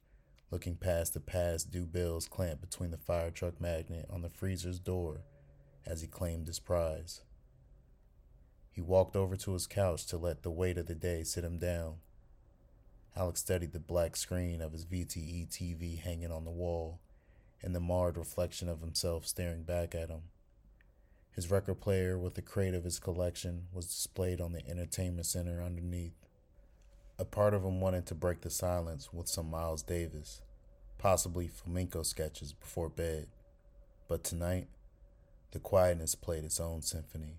looking 0.55 0.75
past 0.75 1.13
the 1.13 1.19
past 1.19 1.69
due 1.69 1.85
bills 1.85 2.27
clamped 2.27 2.61
between 2.61 2.91
the 2.91 2.97
fire 2.97 3.29
truck 3.29 3.59
magnet 3.59 4.05
on 4.09 4.21
the 4.21 4.29
freezer's 4.29 4.79
door 4.79 5.21
as 5.85 5.99
he 5.99 6.07
claimed 6.07 6.47
his 6.47 6.59
prize. 6.59 7.21
He 8.71 8.79
walked 8.79 9.15
over 9.15 9.35
to 9.35 9.51
his 9.51 9.67
couch 9.67 10.05
to 10.07 10.17
let 10.17 10.43
the 10.43 10.49
weight 10.49 10.77
of 10.77 10.85
the 10.85 10.95
day 10.95 11.23
sit 11.23 11.43
him 11.43 11.59
down 11.59 11.95
Alex 13.17 13.39
studied 13.39 13.71
the 13.71 13.79
black 13.79 14.17
screen 14.17 14.61
of 14.61 14.73
his 14.73 14.85
VTE 14.85 15.47
TV 15.47 15.97
hanging 15.97 16.31
on 16.31 16.43
the 16.43 16.51
wall 16.51 16.99
and 17.61 17.73
the 17.73 17.79
marred 17.79 18.17
reflection 18.17 18.67
of 18.67 18.81
himself 18.81 19.25
staring 19.25 19.63
back 19.63 19.95
at 19.95 20.09
him. 20.09 20.23
His 21.31 21.49
record 21.49 21.79
player 21.79 22.19
with 22.19 22.35
the 22.35 22.41
crate 22.41 22.73
of 22.73 22.83
his 22.83 22.99
collection 22.99 23.67
was 23.71 23.87
displayed 23.87 24.41
on 24.41 24.51
the 24.51 24.67
entertainment 24.67 25.27
center 25.27 25.63
underneath. 25.63 26.27
A 27.17 27.23
part 27.23 27.53
of 27.53 27.63
him 27.63 27.79
wanted 27.79 28.05
to 28.07 28.15
break 28.15 28.41
the 28.41 28.49
silence 28.49 29.13
with 29.13 29.29
some 29.29 29.49
Miles 29.49 29.81
Davis, 29.81 30.41
possibly 30.97 31.47
flamenco 31.47 32.03
sketches 32.03 32.53
before 32.53 32.89
bed, 32.89 33.27
but 34.07 34.23
tonight, 34.23 34.67
the 35.51 35.59
quietness 35.59 36.15
played 36.15 36.43
its 36.43 36.59
own 36.59 36.81
symphony. 36.81 37.37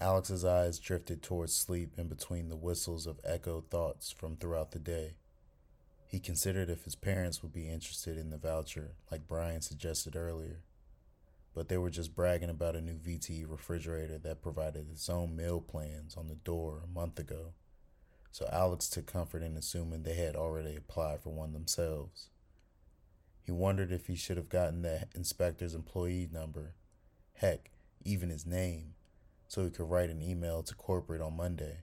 Alex's 0.00 0.44
eyes 0.44 0.78
drifted 0.78 1.22
towards 1.22 1.52
sleep 1.52 1.92
in 1.98 2.06
between 2.06 2.48
the 2.48 2.56
whistles 2.56 3.06
of 3.06 3.18
echoed 3.24 3.68
thoughts 3.68 4.12
from 4.12 4.36
throughout 4.36 4.70
the 4.70 4.78
day. 4.78 5.14
He 6.06 6.20
considered 6.20 6.70
if 6.70 6.84
his 6.84 6.94
parents 6.94 7.42
would 7.42 7.52
be 7.52 7.68
interested 7.68 8.16
in 8.16 8.30
the 8.30 8.38
voucher, 8.38 8.92
like 9.10 9.26
Brian 9.26 9.60
suggested 9.60 10.14
earlier. 10.14 10.62
But 11.54 11.68
they 11.68 11.76
were 11.76 11.90
just 11.90 12.14
bragging 12.14 12.48
about 12.48 12.76
a 12.76 12.80
new 12.80 12.94
VTE 12.94 13.50
refrigerator 13.50 14.18
that 14.18 14.40
provided 14.40 14.86
its 14.90 15.10
own 15.10 15.34
meal 15.34 15.60
plans 15.60 16.16
on 16.16 16.28
the 16.28 16.36
door 16.36 16.82
a 16.84 16.86
month 16.86 17.18
ago. 17.18 17.52
So 18.30 18.48
Alex 18.52 18.88
took 18.88 19.06
comfort 19.06 19.42
in 19.42 19.56
assuming 19.56 20.02
they 20.02 20.14
had 20.14 20.36
already 20.36 20.76
applied 20.76 21.20
for 21.20 21.30
one 21.30 21.52
themselves. 21.52 22.28
He 23.42 23.52
wondered 23.52 23.90
if 23.90 24.06
he 24.06 24.14
should 24.14 24.36
have 24.36 24.50
gotten 24.50 24.82
the 24.82 25.06
inspector's 25.14 25.74
employee 25.74 26.28
number, 26.30 26.74
heck, 27.34 27.70
even 28.04 28.28
his 28.28 28.44
name, 28.44 28.94
so 29.48 29.64
he 29.64 29.70
could 29.70 29.88
write 29.88 30.10
an 30.10 30.22
email 30.22 30.62
to 30.62 30.74
corporate 30.74 31.22
on 31.22 31.36
Monday. 31.36 31.78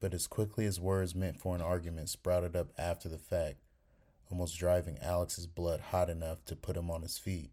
But 0.00 0.14
as 0.14 0.26
quickly 0.26 0.64
as 0.64 0.80
words 0.80 1.14
meant 1.14 1.38
for 1.38 1.54
an 1.54 1.60
argument 1.60 2.08
sprouted 2.08 2.56
up 2.56 2.72
after 2.78 3.08
the 3.08 3.18
fact, 3.18 3.58
almost 4.30 4.58
driving 4.58 4.98
Alex's 5.02 5.46
blood 5.46 5.80
hot 5.80 6.08
enough 6.08 6.44
to 6.46 6.56
put 6.56 6.76
him 6.76 6.90
on 6.90 7.02
his 7.02 7.18
feet, 7.18 7.52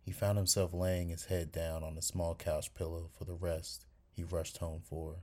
he 0.00 0.12
found 0.12 0.38
himself 0.38 0.72
laying 0.72 1.08
his 1.08 1.26
head 1.26 1.52
down 1.52 1.82
on 1.82 1.96
a 1.96 2.02
small 2.02 2.34
couch 2.34 2.74
pillow 2.74 3.10
for 3.16 3.24
the 3.24 3.34
rest 3.34 3.86
he 4.10 4.24
rushed 4.24 4.58
home 4.58 4.80
for. 4.84 5.22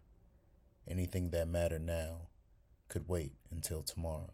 Anything 0.89 1.29
that 1.29 1.47
mattered 1.47 1.85
now 1.85 2.29
could 2.87 3.07
wait 3.07 3.33
until 3.51 3.83
tomorrow. 3.83 4.33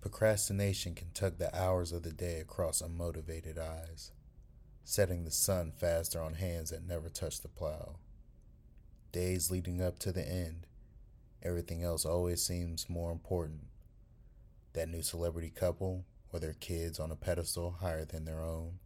Procrastination 0.00 0.94
can 0.94 1.10
tug 1.10 1.38
the 1.38 1.54
hours 1.54 1.90
of 1.92 2.04
the 2.04 2.12
day 2.12 2.38
across 2.38 2.80
unmotivated 2.80 3.58
eyes, 3.58 4.12
setting 4.84 5.24
the 5.24 5.30
sun 5.30 5.72
faster 5.72 6.22
on 6.22 6.34
hands 6.34 6.70
that 6.70 6.86
never 6.86 7.08
touch 7.08 7.40
the 7.40 7.48
plow. 7.48 7.96
Days 9.12 9.50
leading 9.50 9.82
up 9.82 9.98
to 9.98 10.12
the 10.12 10.26
end, 10.26 10.68
everything 11.42 11.82
else 11.82 12.06
always 12.06 12.40
seems 12.40 12.88
more 12.88 13.10
important. 13.10 13.64
That 14.72 14.88
new 14.88 15.02
celebrity 15.02 15.50
couple 15.50 16.06
or 16.32 16.38
their 16.38 16.54
kids 16.54 17.00
on 17.00 17.10
a 17.10 17.16
pedestal 17.16 17.72
higher 17.80 18.04
than 18.04 18.24
their 18.24 18.40
own. 18.40 18.78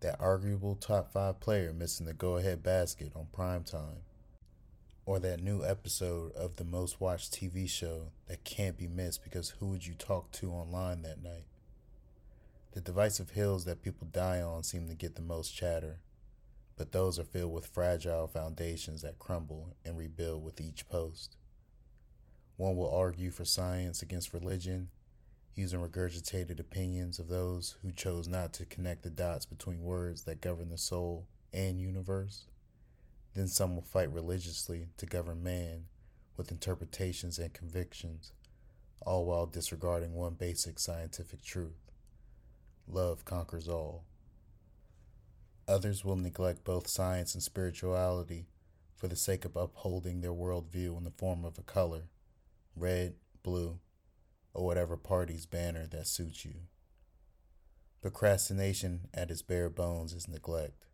That 0.00 0.20
arguable 0.20 0.76
top 0.76 1.12
five 1.12 1.40
player 1.40 1.72
missing 1.72 2.06
the 2.06 2.14
go 2.14 2.36
ahead 2.36 2.62
basket 2.62 3.12
on 3.16 3.26
prime 3.32 3.64
time 3.64 4.04
or 5.08 5.18
that 5.18 5.42
new 5.42 5.64
episode 5.64 6.32
of 6.32 6.56
the 6.56 6.64
most 6.64 7.00
watched 7.00 7.32
TV 7.32 7.66
show 7.66 8.12
that 8.26 8.44
can't 8.44 8.76
be 8.76 8.86
missed 8.86 9.24
because 9.24 9.54
who 9.58 9.68
would 9.68 9.86
you 9.86 9.94
talk 9.94 10.30
to 10.30 10.52
online 10.52 11.00
that 11.00 11.22
night? 11.22 11.46
The 12.72 12.82
divisive 12.82 13.30
hills 13.30 13.64
that 13.64 13.82
people 13.82 14.06
die 14.12 14.42
on 14.42 14.62
seem 14.62 14.86
to 14.88 14.94
get 14.94 15.16
the 15.16 15.22
most 15.22 15.56
chatter, 15.56 16.00
but 16.76 16.92
those 16.92 17.18
are 17.18 17.24
filled 17.24 17.54
with 17.54 17.66
fragile 17.66 18.26
foundations 18.26 19.00
that 19.00 19.18
crumble 19.18 19.74
and 19.82 19.96
rebuild 19.96 20.44
with 20.44 20.60
each 20.60 20.88
post. 20.90 21.36
One 22.58 22.76
will 22.76 22.94
argue 22.94 23.30
for 23.30 23.46
science 23.46 24.02
against 24.02 24.34
religion, 24.34 24.90
using 25.58 25.80
regurgitated 25.80 26.60
opinions 26.60 27.18
of 27.18 27.26
those 27.26 27.76
who 27.82 27.90
chose 27.90 28.28
not 28.28 28.52
to 28.52 28.64
connect 28.64 29.02
the 29.02 29.10
dots 29.10 29.44
between 29.44 29.82
words 29.82 30.22
that 30.22 30.40
govern 30.40 30.68
the 30.70 30.78
soul 30.78 31.26
and 31.52 31.80
universe. 31.80 32.46
Then 33.34 33.48
some 33.48 33.74
will 33.74 33.82
fight 33.82 34.12
religiously 34.12 34.86
to 34.98 35.06
govern 35.06 35.42
man 35.42 35.86
with 36.36 36.52
interpretations 36.52 37.40
and 37.40 37.52
convictions, 37.52 38.30
all 39.04 39.26
while 39.26 39.46
disregarding 39.46 40.14
one 40.14 40.34
basic 40.34 40.78
scientific 40.78 41.42
truth 41.42 41.90
love 42.86 43.24
conquers 43.24 43.68
all. 43.68 44.04
Others 45.66 46.04
will 46.04 46.16
neglect 46.16 46.64
both 46.64 46.86
science 46.86 47.34
and 47.34 47.42
spirituality 47.42 48.46
for 48.96 49.08
the 49.08 49.16
sake 49.16 49.44
of 49.44 49.56
upholding 49.56 50.20
their 50.20 50.32
worldview 50.32 50.96
in 50.96 51.04
the 51.04 51.10
form 51.10 51.44
of 51.44 51.58
a 51.58 51.62
color 51.62 52.04
red, 52.76 53.14
blue, 53.42 53.80
or 54.58 54.66
whatever 54.66 54.96
party's 54.96 55.46
banner 55.46 55.86
that 55.86 56.08
suits 56.08 56.44
you. 56.44 56.54
Procrastination 58.02 59.02
at 59.14 59.30
its 59.30 59.40
bare 59.40 59.70
bones 59.70 60.12
is 60.12 60.26
neglect. 60.26 60.84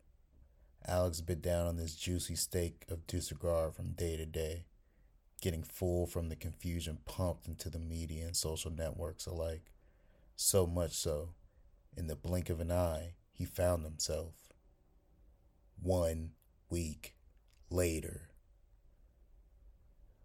Alex 0.87 1.23
bit 1.23 1.41
down 1.41 1.67
on 1.67 1.79
this 1.79 1.95
juicy 1.95 2.37
steak 2.37 2.85
of 2.91 3.07
disregard 3.07 3.75
from 3.75 3.93
day 3.93 4.19
to 4.19 4.27
day, 4.27 4.67
getting 5.41 5.63
full 5.63 6.07
from 6.07 6.29
the 6.29 6.37
confusion 6.37 6.99
pumped 7.07 7.49
into 7.49 7.71
the 7.71 7.79
media 7.79 8.27
and 8.27 8.37
social 8.37 8.71
networks 8.71 9.25
alike. 9.25 9.73
So 10.37 10.67
much 10.67 10.93
so, 10.93 11.31
in 11.97 12.07
the 12.07 12.17
blink 12.17 12.51
of 12.51 12.61
an 12.61 12.71
eye, 12.71 13.15
he 13.33 13.47
found 13.47 13.83
himself. 13.85 14.35
One 15.81 16.33
week 16.69 17.15
later. 17.71 18.29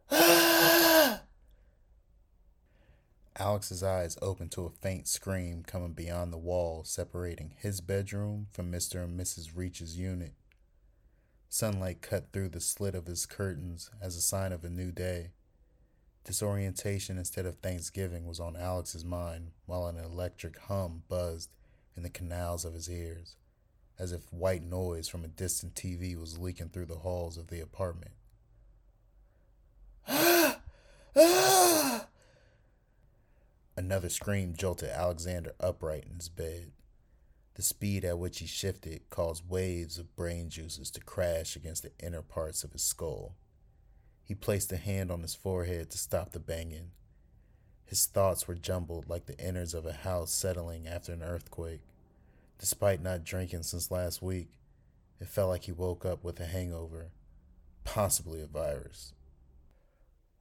Ah! 0.11 1.21
Alex's 3.39 3.81
eyes 3.81 4.17
opened 4.21 4.51
to 4.51 4.65
a 4.65 4.69
faint 4.69 5.07
scream 5.07 5.63
coming 5.63 5.93
beyond 5.93 6.33
the 6.33 6.37
wall 6.37 6.83
separating 6.83 7.53
his 7.57 7.79
bedroom 7.79 8.47
from 8.51 8.69
Mr. 8.69 9.03
and 9.03 9.17
Mrs. 9.17 9.55
Reach's 9.55 9.97
unit. 9.97 10.33
Sunlight 11.47 12.01
cut 12.01 12.33
through 12.33 12.49
the 12.49 12.59
slit 12.59 12.95
of 12.95 13.07
his 13.07 13.25
curtains 13.25 13.89
as 14.01 14.17
a 14.17 14.21
sign 14.21 14.51
of 14.51 14.65
a 14.65 14.69
new 14.69 14.91
day. 14.91 15.31
Disorientation 16.25 17.17
instead 17.17 17.45
of 17.45 17.55
Thanksgiving 17.55 18.27
was 18.27 18.41
on 18.41 18.57
Alex's 18.57 19.05
mind 19.05 19.51
while 19.65 19.87
an 19.87 19.97
electric 19.97 20.57
hum 20.59 21.03
buzzed 21.07 21.49
in 21.95 22.03
the 22.03 22.09
canals 22.09 22.65
of 22.65 22.73
his 22.73 22.89
ears, 22.89 23.37
as 23.97 24.11
if 24.11 24.31
white 24.33 24.63
noise 24.63 25.07
from 25.07 25.23
a 25.23 25.29
distant 25.29 25.75
TV 25.75 26.19
was 26.19 26.37
leaking 26.37 26.69
through 26.69 26.87
the 26.87 26.95
halls 26.95 27.37
of 27.37 27.47
the 27.47 27.61
apartment. 27.61 28.11
Ah! 30.07 30.59
Ah! 31.15 32.08
Another 33.79 34.09
scream 34.09 34.55
jolted 34.57 34.89
Alexander 34.89 35.53
upright 35.57 36.03
in 36.03 36.17
his 36.17 36.27
bed. 36.27 36.73
The 37.53 37.61
speed 37.61 38.03
at 38.03 38.19
which 38.19 38.39
he 38.39 38.45
shifted 38.45 39.09
caused 39.09 39.49
waves 39.49 39.97
of 39.97 40.17
brain 40.17 40.49
juices 40.49 40.91
to 40.91 40.99
crash 40.99 41.55
against 41.55 41.83
the 41.83 41.93
inner 41.97 42.21
parts 42.21 42.65
of 42.65 42.73
his 42.73 42.83
skull. 42.83 43.37
He 44.21 44.35
placed 44.35 44.69
a 44.73 44.75
hand 44.75 45.09
on 45.09 45.21
his 45.21 45.33
forehead 45.33 45.91
to 45.91 45.97
stop 45.97 46.33
the 46.33 46.41
banging. 46.41 46.91
His 47.85 48.05
thoughts 48.05 48.49
were 48.49 48.55
jumbled 48.55 49.07
like 49.07 49.27
the 49.27 49.39
innards 49.39 49.73
of 49.73 49.85
a 49.85 49.93
house 49.93 50.33
settling 50.33 50.85
after 50.85 51.13
an 51.13 51.23
earthquake. 51.23 51.83
Despite 52.57 53.01
not 53.01 53.23
drinking 53.23 53.63
since 53.63 53.89
last 53.89 54.21
week, 54.21 54.49
it 55.21 55.29
felt 55.29 55.51
like 55.51 55.63
he 55.63 55.71
woke 55.71 56.05
up 56.05 56.21
with 56.21 56.37
a 56.41 56.47
hangover, 56.47 57.11
possibly 57.85 58.41
a 58.41 58.45
virus. 58.45 59.13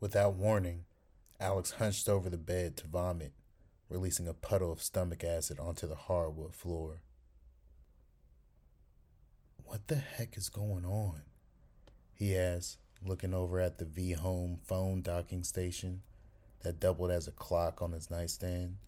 Without 0.00 0.34
warning, 0.34 0.86
Alex 1.40 1.72
hunched 1.72 2.08
over 2.08 2.28
the 2.28 2.36
bed 2.36 2.76
to 2.76 2.86
vomit, 2.88 3.32
releasing 3.88 4.26
a 4.26 4.34
puddle 4.34 4.72
of 4.72 4.82
stomach 4.82 5.22
acid 5.22 5.60
onto 5.60 5.86
the 5.86 5.94
hardwood 5.94 6.52
floor. 6.52 7.00
What 9.64 9.86
the 9.86 9.96
heck 9.96 10.36
is 10.36 10.48
going 10.48 10.84
on? 10.84 11.22
He 12.12 12.36
asked, 12.36 12.78
looking 13.04 13.34
over 13.34 13.60
at 13.60 13.78
the 13.78 13.84
V 13.84 14.12
Home 14.12 14.58
phone 14.64 15.00
docking 15.02 15.44
station 15.44 16.02
that 16.62 16.80
doubled 16.80 17.12
as 17.12 17.28
a 17.28 17.32
clock 17.32 17.80
on 17.80 17.92
his 17.92 18.10
nightstand. 18.10 18.78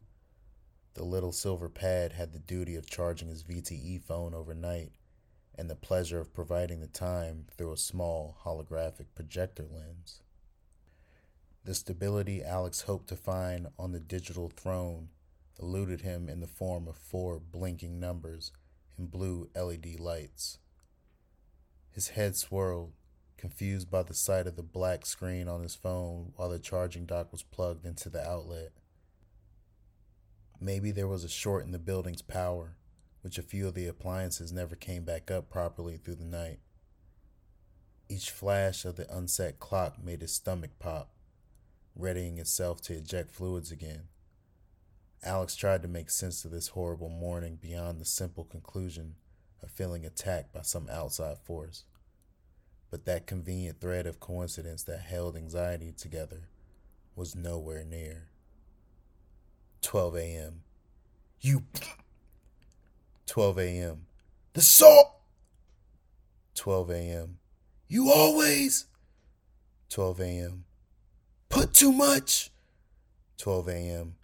The 0.94 1.04
little 1.04 1.30
silver 1.30 1.68
pad 1.68 2.14
had 2.14 2.32
the 2.32 2.40
duty 2.40 2.74
of 2.74 2.90
charging 2.90 3.28
his 3.28 3.44
VTE 3.44 4.02
phone 4.02 4.34
overnight 4.34 4.90
and 5.54 5.70
the 5.70 5.76
pleasure 5.76 6.18
of 6.18 6.34
providing 6.34 6.80
the 6.80 6.88
time 6.88 7.46
through 7.56 7.72
a 7.72 7.76
small 7.76 8.38
holographic 8.44 9.06
projector 9.14 9.66
lens. 9.70 10.22
The 11.64 11.74
stability 11.74 12.42
Alex 12.42 12.82
hoped 12.82 13.08
to 13.08 13.16
find 13.16 13.68
on 13.78 13.92
the 13.92 14.00
digital 14.00 14.48
throne 14.48 15.10
eluded 15.60 16.00
him 16.00 16.28
in 16.28 16.40
the 16.40 16.46
form 16.46 16.88
of 16.88 16.96
four 16.96 17.38
blinking 17.38 18.00
numbers 18.00 18.52
in 18.98 19.06
blue 19.06 19.50
LED 19.54 20.00
lights. 20.00 20.58
His 21.90 22.08
head 22.08 22.36
swirled, 22.36 22.92
confused 23.36 23.90
by 23.90 24.02
the 24.02 24.14
sight 24.14 24.46
of 24.46 24.56
the 24.56 24.62
black 24.62 25.04
screen 25.04 25.48
on 25.48 25.62
his 25.62 25.74
phone 25.74 26.32
while 26.36 26.48
the 26.48 26.58
charging 26.58 27.04
dock 27.04 27.30
was 27.30 27.42
plugged 27.42 27.84
into 27.84 28.08
the 28.08 28.26
outlet. 28.26 28.72
Maybe 30.58 30.90
there 30.90 31.08
was 31.08 31.24
a 31.24 31.28
short 31.28 31.64
in 31.64 31.72
the 31.72 31.78
building's 31.78 32.22
power, 32.22 32.76
which 33.22 33.38
a 33.38 33.42
few 33.42 33.68
of 33.68 33.74
the 33.74 33.86
appliances 33.86 34.52
never 34.52 34.76
came 34.76 35.04
back 35.04 35.30
up 35.30 35.50
properly 35.50 35.98
through 35.98 36.16
the 36.16 36.24
night. 36.24 36.60
Each 38.08 38.30
flash 38.30 38.84
of 38.84 38.96
the 38.96 39.10
unset 39.14 39.58
clock 39.58 40.02
made 40.02 40.20
his 40.20 40.32
stomach 40.32 40.72
pop, 40.78 41.10
readying 41.96 42.38
itself 42.38 42.80
to 42.82 42.94
eject 42.94 43.30
fluids 43.30 43.70
again. 43.70 44.04
Alex 45.22 45.54
tried 45.54 45.82
to 45.82 45.88
make 45.88 46.10
sense 46.10 46.44
of 46.44 46.50
this 46.50 46.68
horrible 46.68 47.10
morning 47.10 47.58
beyond 47.60 48.00
the 48.00 48.06
simple 48.06 48.44
conclusion 48.44 49.16
of 49.62 49.70
feeling 49.70 50.06
attacked 50.06 50.52
by 50.52 50.62
some 50.62 50.88
outside 50.90 51.38
force. 51.38 51.84
But 52.90 53.04
that 53.04 53.26
convenient 53.26 53.80
thread 53.80 54.06
of 54.06 54.18
coincidence 54.18 54.82
that 54.84 55.00
held 55.00 55.36
anxiety 55.36 55.92
together 55.92 56.48
was 57.14 57.36
nowhere 57.36 57.84
near. 57.84 58.30
12 59.82 60.16
a.m. 60.16 60.62
You. 61.40 61.64
12 63.26 63.58
a.m. 63.58 64.06
The 64.54 64.62
salt! 64.62 65.20
12 66.54 66.90
a.m. 66.90 67.38
You 67.88 68.10
always. 68.10 68.86
12 69.90 70.20
a.m. 70.20 70.64
Put 71.50 71.74
too 71.74 71.92
much. 71.92 72.50
12 73.38 73.68
a.m. 73.68 74.14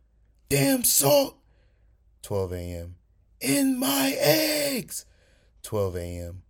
Damn 0.48 0.84
salt. 0.84 1.36
12 2.22 2.52
a.m. 2.52 2.94
In 3.40 3.78
my 3.78 4.16
eggs. 4.18 5.04
12 5.62 5.96
a.m. 5.96 6.42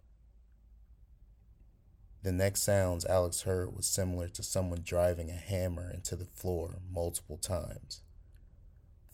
The 2.23 2.33
next 2.33 2.63
sounds 2.63 3.05
Alex 3.07 3.43
heard 3.43 3.75
was 3.75 3.87
similar 3.87 4.29
to 4.29 4.43
someone 4.43 4.83
driving 4.85 5.31
a 5.31 5.35
hammer 5.35 5.91
into 5.91 6.17
the 6.17 6.25
floor 6.25 6.81
multiple 6.93 7.37
times. 7.37 8.03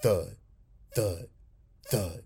Thud, 0.02 0.36
thud, 0.94 1.26
thud. 1.86 2.22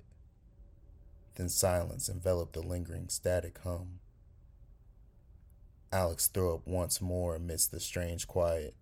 Then 1.35 1.49
silence 1.49 2.09
enveloped 2.09 2.55
the 2.55 2.63
lingering 2.63 3.09
static 3.09 3.59
hum. 3.65 3.99
Alex 5.93 6.29
threw 6.29 6.55
up 6.55 6.67
once 6.67 7.01
more 7.01 7.35
amidst 7.35 7.73
the 7.73 7.81
strange 7.81 8.27
quiet, 8.27 8.75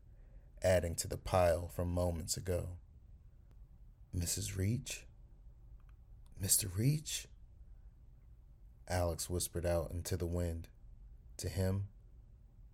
adding 0.64 0.94
to 0.96 1.06
the 1.06 1.18
pile 1.18 1.68
from 1.68 1.92
moments 1.92 2.36
ago. 2.36 2.70
Mrs. 4.16 4.56
Reach? 4.56 5.04
Mr. 6.42 6.66
Reach? 6.76 7.28
Alex 8.88 9.28
whispered 9.28 9.66
out 9.66 9.90
into 9.92 10.16
the 10.16 10.26
wind. 10.26 10.68
To 11.38 11.48
him, 11.48 11.88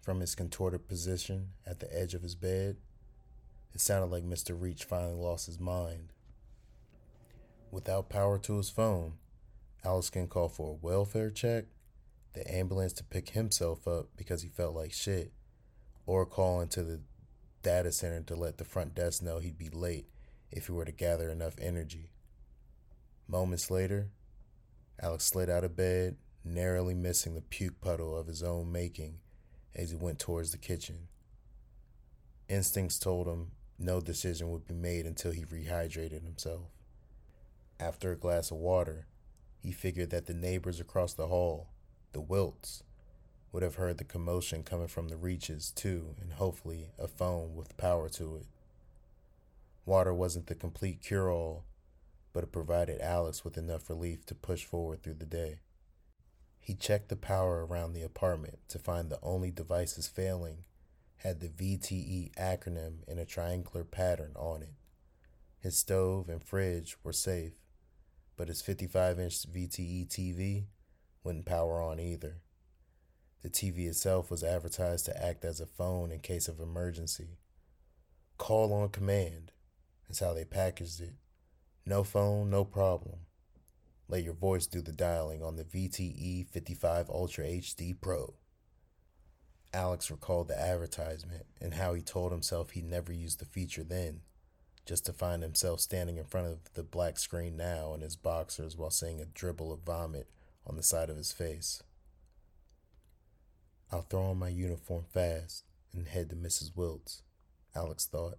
from 0.03 0.21
his 0.21 0.35
contorted 0.35 0.87
position 0.87 1.49
at 1.67 1.81
the 1.81 1.99
edge 1.99 2.15
of 2.15 2.23
his 2.23 2.35
bed, 2.35 2.77
it 3.75 3.81
sounded 3.81 4.11
like 4.11 4.25
Mr. 4.25 4.61
Reach 4.61 4.85
finally 4.85 5.15
lost 5.15 5.47
his 5.47 5.59
mind. 5.59 6.13
Without 7.71 8.09
power 8.11 8.39
to 8.39 8.57
his 8.57 8.71
phone, 8.71 9.15
Alex 9.85 10.11
can 10.11 10.27
call 10.27 10.49
for 10.49 10.73
a 10.73 10.87
welfare 10.87 11.31
check, 11.31 11.65
the 12.35 12.49
ambulance 12.53 12.93
to 12.95 13.05
pick 13.05 13.31
himself 13.31 13.89
up 13.89 14.09
because 14.17 14.43
he 14.43 14.49
felt 14.49 14.75
like 14.75 14.93
shit, 14.93 15.33
or 16.07 16.27
call 16.27 16.61
into 16.61 16.83
the 16.83 17.01
data 17.63 17.93
center 17.93 18.21
to 18.23 18.35
let 18.35 18.59
the 18.59 18.65
front 18.65 18.95
desk 18.95 19.23
know 19.23 19.39
he'd 19.39 19.59
be 19.59 19.69
late 19.69 20.07
if 20.51 20.67
he 20.67 20.73
were 20.73 20.85
to 20.85 20.93
gather 20.93 21.29
enough 21.31 21.55
energy. 21.61 22.11
Moments 23.29 23.71
later, 23.71 24.09
Alex 25.01 25.27
slid 25.27 25.49
out 25.49 25.65
of 25.65 25.77
bed, 25.77 26.17
narrowly 26.45 26.95
missing 26.95 27.35
the 27.35 27.41
puke 27.41 27.81
puddle 27.81 28.17
of 28.17 28.27
his 28.27 28.43
own 28.43 28.73
making 28.73 29.19
as 29.75 29.91
he 29.91 29.97
went 29.97 30.19
towards 30.19 30.51
the 30.51 30.59
kitchen. 30.59 31.09
Instincts 32.49 32.99
told 32.99 33.29
him 33.29 33.53
no 33.79 34.01
decision 34.01 34.51
would 34.51 34.67
be 34.67 34.75
made 34.75 35.07
until 35.07 35.33
he 35.33 35.45
rehydrated 35.45 36.25
himself. 36.25 36.69
After 37.79 38.13
a 38.13 38.17
glass 38.17 38.51
of 38.51 38.59
water, 38.59 39.07
he 39.63 39.73
figured 39.73 40.11
that 40.11 40.27
the 40.27 40.35
neighbors 40.35 40.81
across 40.81 41.15
the 41.15 41.29
hall, 41.29 41.69
the 42.13 42.21
Wilts, 42.21 42.83
would 43.53 43.63
have 43.63 43.77
heard 43.77 43.99
the 43.99 44.05
commotion 44.05 44.63
coming 44.63 44.87
from 44.89 45.09
the 45.09 45.17
reaches 45.17 45.71
too, 45.71 46.15
and 46.21 46.35
hopefully 46.35 46.91
a 46.99 47.09
phone 47.09 47.55
with 47.55 47.77
power 47.77 48.09
to 48.09 48.37
it. 48.37 48.47
Water 49.85 50.15
wasn't 50.15 50.47
the 50.47 50.55
complete 50.55 51.01
cure 51.03 51.31
all, 51.31 51.65
but 52.33 52.45
it 52.45 52.53
provided 52.53 53.01
Alex 53.01 53.45
with 53.45 53.59
enough 53.59 53.91
relief 53.91 54.25
to 54.27 54.35
push 54.35 54.65
forward 54.65 55.03
through 55.03 55.15
the 55.15 55.27
day. 55.27 55.59
He 56.61 56.75
checked 56.75 57.09
the 57.09 57.17
power 57.17 57.67
around 57.67 57.93
the 57.95 58.03
apartment 58.03 58.59
to 58.69 58.79
find 58.79 59.11
the 59.11 59.19
only 59.23 59.51
devices 59.51 60.07
failing 60.07 60.65
had 61.17 61.41
the 61.41 61.49
VTE 61.49 62.33
acronym 62.37 63.07
in 63.09 63.19
a 63.19 63.27
triangular 63.27 63.85
pattern 63.85 64.33
on 64.37 64.63
it. 64.63 64.75
His 65.59 65.77
stove 65.77 66.29
and 66.29 66.43
fridge 66.43 66.97
were 67.03 67.13
safe, 67.13 67.53
but 68.37 68.49
his 68.49 68.63
55 68.63 69.19
inch 69.19 69.51
VTE 69.51 70.09
TV 70.09 70.65
wouldn't 71.25 71.45
power 71.45 71.83
on 71.83 71.99
either. 71.99 72.37
The 73.43 73.51
TV 73.51 73.87
itself 73.89 74.31
was 74.31 74.45
advertised 74.45 75.07
to 75.07 75.25
act 75.25 75.45
as 75.45 75.61
a 75.61 75.67
phone 75.67 76.13
in 76.13 76.21
case 76.21 76.47
of 76.47 76.61
emergency. 76.61 77.39
Call 78.37 78.73
on 78.73 78.91
command 78.91 79.53
is 80.09 80.19
how 80.19 80.35
they 80.35 80.45
packaged 80.45 81.01
it. 81.01 81.15
No 81.87 82.05
phone, 82.05 82.51
no 82.51 82.65
problem. 82.65 83.21
Let 84.09 84.25
your 84.25 84.35
voice 84.35 84.67
do 84.67 84.83
the 84.83 84.93
dialing 84.93 85.43
on 85.43 85.57
the 85.57 85.65
VTE 85.65 86.49
55 86.49 87.09
Ultra 87.09 87.47
HD 87.47 87.99
Pro. 87.99 88.35
Alex 89.73 90.11
recalled 90.11 90.49
the 90.49 90.61
advertisement 90.61 91.47
and 91.61 91.75
how 91.75 91.95
he 91.95 92.03
told 92.03 92.33
himself 92.33 92.71
he'd 92.71 92.85
never 92.85 93.13
used 93.13 93.39
the 93.39 93.45
feature 93.45 93.85
then, 93.85 94.21
just 94.85 95.07
to 95.07 95.13
find 95.13 95.43
himself 95.43 95.81
standing 95.81 96.19
in 96.19 96.25
front 96.25 96.49
of 96.49 96.75
the 96.75 96.83
black 96.83 97.19
screen 97.19 97.57
now 97.57 97.95
in 97.95 98.01
his 98.01 98.17
boxers 98.17 98.77
while 98.77 98.91
seeing 98.91 99.21
a 99.21 99.27
dribble 99.27 99.73
of 99.73 99.81
vomit 99.81 100.29
on 100.67 100.77
the 100.77 100.83
side 100.83 101.09
of 101.09 101.17
his 101.17 101.33
face. 101.33 101.83
I'll 103.93 104.03
throw 104.03 104.23
on 104.31 104.39
my 104.39 104.49
uniform 104.49 105.05
fast 105.13 105.65
and 105.93 106.07
head 106.07 106.31
to 106.31 106.37
Mrs. 106.37 106.77
Wilt's, 106.77 107.23
Alex 107.75 108.07
thought. 108.07 108.39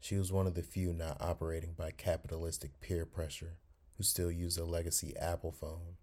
She 0.00 0.16
was 0.16 0.30
one 0.30 0.46
of 0.46 0.54
the 0.54 0.62
few 0.62 0.92
not 0.92 1.20
operating 1.20 1.72
by 1.72 1.92
capitalistic 1.92 2.78
peer 2.80 3.06
pressure 3.06 3.56
who 3.96 4.02
still 4.02 4.30
used 4.30 4.58
a 4.58 4.64
legacy 4.64 5.16
Apple 5.16 5.50
phone. 5.50 5.96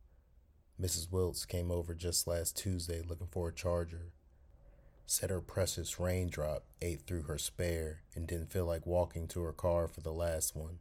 Mrs. 0.81 1.11
Wilts 1.11 1.45
came 1.45 1.71
over 1.71 1.93
just 1.93 2.27
last 2.27 2.57
Tuesday 2.57 3.01
looking 3.01 3.27
for 3.27 3.49
a 3.49 3.53
charger. 3.53 4.11
Said 5.05 5.29
her 5.29 5.39
precious 5.39 5.99
raindrop 5.99 6.65
ate 6.81 7.05
through 7.05 7.23
her 7.23 7.37
spare 7.37 8.01
and 8.15 8.27
didn't 8.27 8.51
feel 8.51 8.65
like 8.65 8.87
walking 8.87 9.27
to 9.29 9.41
her 9.43 9.53
car 9.53 9.87
for 9.87 10.01
the 10.01 10.11
last 10.11 10.55
one. 10.55 10.79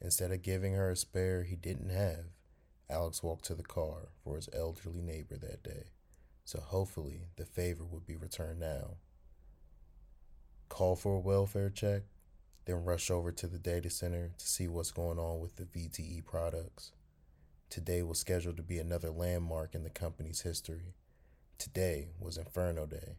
Instead 0.00 0.30
of 0.30 0.42
giving 0.42 0.74
her 0.74 0.90
a 0.90 0.96
spare 0.96 1.42
he 1.42 1.56
didn't 1.56 1.90
have, 1.90 2.26
Alex 2.88 3.22
walked 3.22 3.44
to 3.46 3.54
the 3.56 3.64
car 3.64 4.10
for 4.22 4.36
his 4.36 4.48
elderly 4.52 5.02
neighbor 5.02 5.36
that 5.36 5.64
day, 5.64 5.86
so 6.46 6.60
hopefully 6.60 7.26
the 7.36 7.44
favor 7.44 7.84
would 7.84 8.06
be 8.06 8.16
returned 8.16 8.60
now. 8.60 8.96
Call 10.70 10.96
for 10.96 11.16
a 11.16 11.20
welfare 11.20 11.68
check? 11.68 12.04
then 12.66 12.84
rush 12.84 13.10
over 13.10 13.32
to 13.32 13.46
the 13.46 13.58
data 13.58 13.88
center 13.88 14.32
to 14.36 14.46
see 14.46 14.68
what's 14.68 14.90
going 14.90 15.18
on 15.18 15.40
with 15.40 15.56
the 15.56 15.64
VTE 15.64 16.24
products. 16.24 16.92
Today 17.70 18.02
was 18.02 18.18
scheduled 18.18 18.56
to 18.56 18.62
be 18.62 18.78
another 18.78 19.10
landmark 19.10 19.74
in 19.74 19.84
the 19.84 19.90
company's 19.90 20.42
history. 20.42 20.94
Today 21.58 22.08
was 22.18 22.36
Inferno 22.36 22.86
Day. 22.86 23.16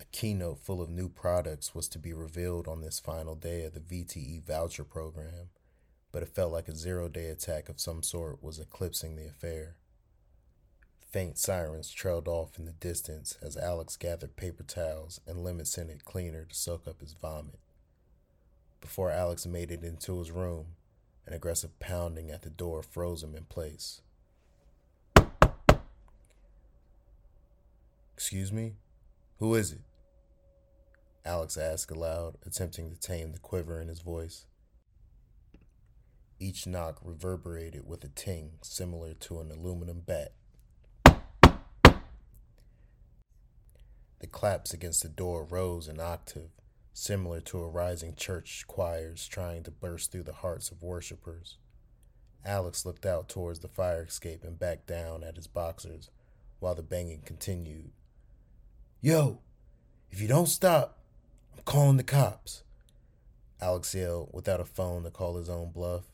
A 0.00 0.04
keynote 0.06 0.58
full 0.58 0.80
of 0.80 0.88
new 0.88 1.10
products 1.10 1.74
was 1.74 1.86
to 1.88 1.98
be 1.98 2.14
revealed 2.14 2.66
on 2.66 2.80
this 2.80 2.98
final 2.98 3.34
day 3.34 3.64
of 3.64 3.74
the 3.74 3.80
VTE 3.80 4.42
voucher 4.42 4.84
program, 4.84 5.50
but 6.10 6.22
it 6.22 6.34
felt 6.34 6.52
like 6.52 6.68
a 6.68 6.74
zero 6.74 7.08
day 7.08 7.26
attack 7.26 7.68
of 7.68 7.78
some 7.78 8.02
sort 8.02 8.42
was 8.42 8.58
eclipsing 8.58 9.16
the 9.16 9.26
affair. 9.26 9.76
Faint 11.10 11.38
sirens 11.38 11.90
trailed 11.90 12.28
off 12.28 12.58
in 12.58 12.66
the 12.66 12.72
distance 12.72 13.36
as 13.42 13.56
Alex 13.56 13.96
gathered 13.96 14.36
paper 14.36 14.62
towels 14.62 15.20
and 15.26 15.42
lemon 15.42 15.64
scented 15.64 16.04
cleaner 16.04 16.44
to 16.44 16.54
soak 16.54 16.86
up 16.86 17.00
his 17.00 17.14
vomit 17.14 17.58
before 18.80 19.10
Alex 19.10 19.46
made 19.46 19.70
it 19.70 19.84
into 19.84 20.18
his 20.18 20.30
room. 20.30 20.66
An 21.26 21.32
aggressive 21.32 21.78
pounding 21.78 22.30
at 22.30 22.42
the 22.42 22.50
door 22.50 22.82
froze 22.82 23.22
him 23.22 23.34
in 23.36 23.44
place. 23.44 24.00
Excuse 28.14 28.52
me? 28.52 28.74
Who 29.38 29.54
is 29.54 29.72
it? 29.72 29.80
Alex 31.24 31.56
asked 31.56 31.90
aloud, 31.90 32.36
attempting 32.44 32.90
to 32.90 32.98
tame 32.98 33.32
the 33.32 33.38
quiver 33.38 33.80
in 33.80 33.88
his 33.88 34.00
voice. 34.00 34.46
Each 36.38 36.66
knock 36.66 36.98
reverberated 37.02 37.86
with 37.86 38.02
a 38.02 38.08
ting 38.08 38.52
similar 38.62 39.12
to 39.14 39.40
an 39.40 39.50
aluminum 39.50 40.00
bat. 40.00 40.32
The 44.20 44.26
claps 44.26 44.74
against 44.74 45.02
the 45.02 45.08
door 45.08 45.44
rose 45.44 45.88
an 45.88 45.98
octave, 45.98 46.50
similar 46.92 47.40
to 47.40 47.60
a 47.60 47.68
rising 47.68 48.14
church 48.14 48.64
choirs 48.66 49.26
trying 49.26 49.62
to 49.62 49.70
burst 49.70 50.12
through 50.12 50.24
the 50.24 50.34
hearts 50.34 50.70
of 50.70 50.82
worshippers. 50.82 51.56
Alex 52.44 52.84
looked 52.84 53.06
out 53.06 53.28
towards 53.28 53.60
the 53.60 53.68
fire 53.68 54.04
escape 54.04 54.44
and 54.44 54.58
back 54.58 54.86
down 54.86 55.22
at 55.24 55.36
his 55.36 55.46
boxers 55.46 56.10
while 56.58 56.74
the 56.74 56.82
banging 56.82 57.22
continued. 57.22 57.92
Yo, 59.00 59.40
if 60.10 60.20
you 60.20 60.28
don't 60.28 60.46
stop, 60.46 60.98
I'm 61.56 61.62
calling 61.64 61.96
the 61.96 62.02
cops. 62.02 62.62
Alex 63.60 63.94
yelled 63.94 64.30
without 64.32 64.60
a 64.60 64.66
phone 64.66 65.04
to 65.04 65.10
call 65.10 65.36
his 65.36 65.48
own 65.48 65.70
bluff. 65.70 66.04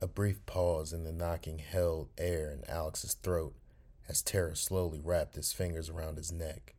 A 0.00 0.06
brief 0.06 0.44
pause 0.46 0.92
in 0.94 1.04
the 1.04 1.12
knocking 1.12 1.58
held 1.58 2.08
air 2.16 2.50
in 2.50 2.68
Alex's 2.68 3.14
throat 3.14 3.54
as 4.08 4.22
terror 4.22 4.54
slowly 4.54 5.00
wrapped 5.02 5.34
his 5.34 5.52
fingers 5.52 5.90
around 5.90 6.16
his 6.16 6.32
neck. 6.32 6.74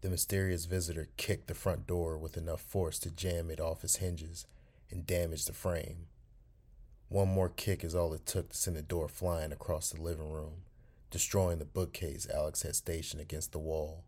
The 0.00 0.10
mysterious 0.10 0.66
visitor 0.66 1.08
kicked 1.16 1.48
the 1.48 1.54
front 1.54 1.86
door 1.86 2.16
with 2.18 2.36
enough 2.36 2.60
force 2.60 2.98
to 3.00 3.10
jam 3.10 3.50
it 3.50 3.60
off 3.60 3.82
its 3.82 3.96
hinges 3.96 4.46
and 4.90 5.06
damage 5.06 5.46
the 5.46 5.52
frame. 5.52 6.06
One 7.08 7.28
more 7.28 7.48
kick 7.48 7.82
is 7.82 7.94
all 7.94 8.12
it 8.12 8.26
took 8.26 8.50
to 8.50 8.56
send 8.56 8.76
the 8.76 8.82
door 8.82 9.08
flying 9.08 9.50
across 9.50 9.90
the 9.90 10.00
living 10.00 10.30
room, 10.30 10.62
destroying 11.10 11.58
the 11.58 11.64
bookcase 11.64 12.28
Alex 12.32 12.62
had 12.62 12.76
stationed 12.76 13.20
against 13.20 13.52
the 13.52 13.58
wall. 13.58 14.04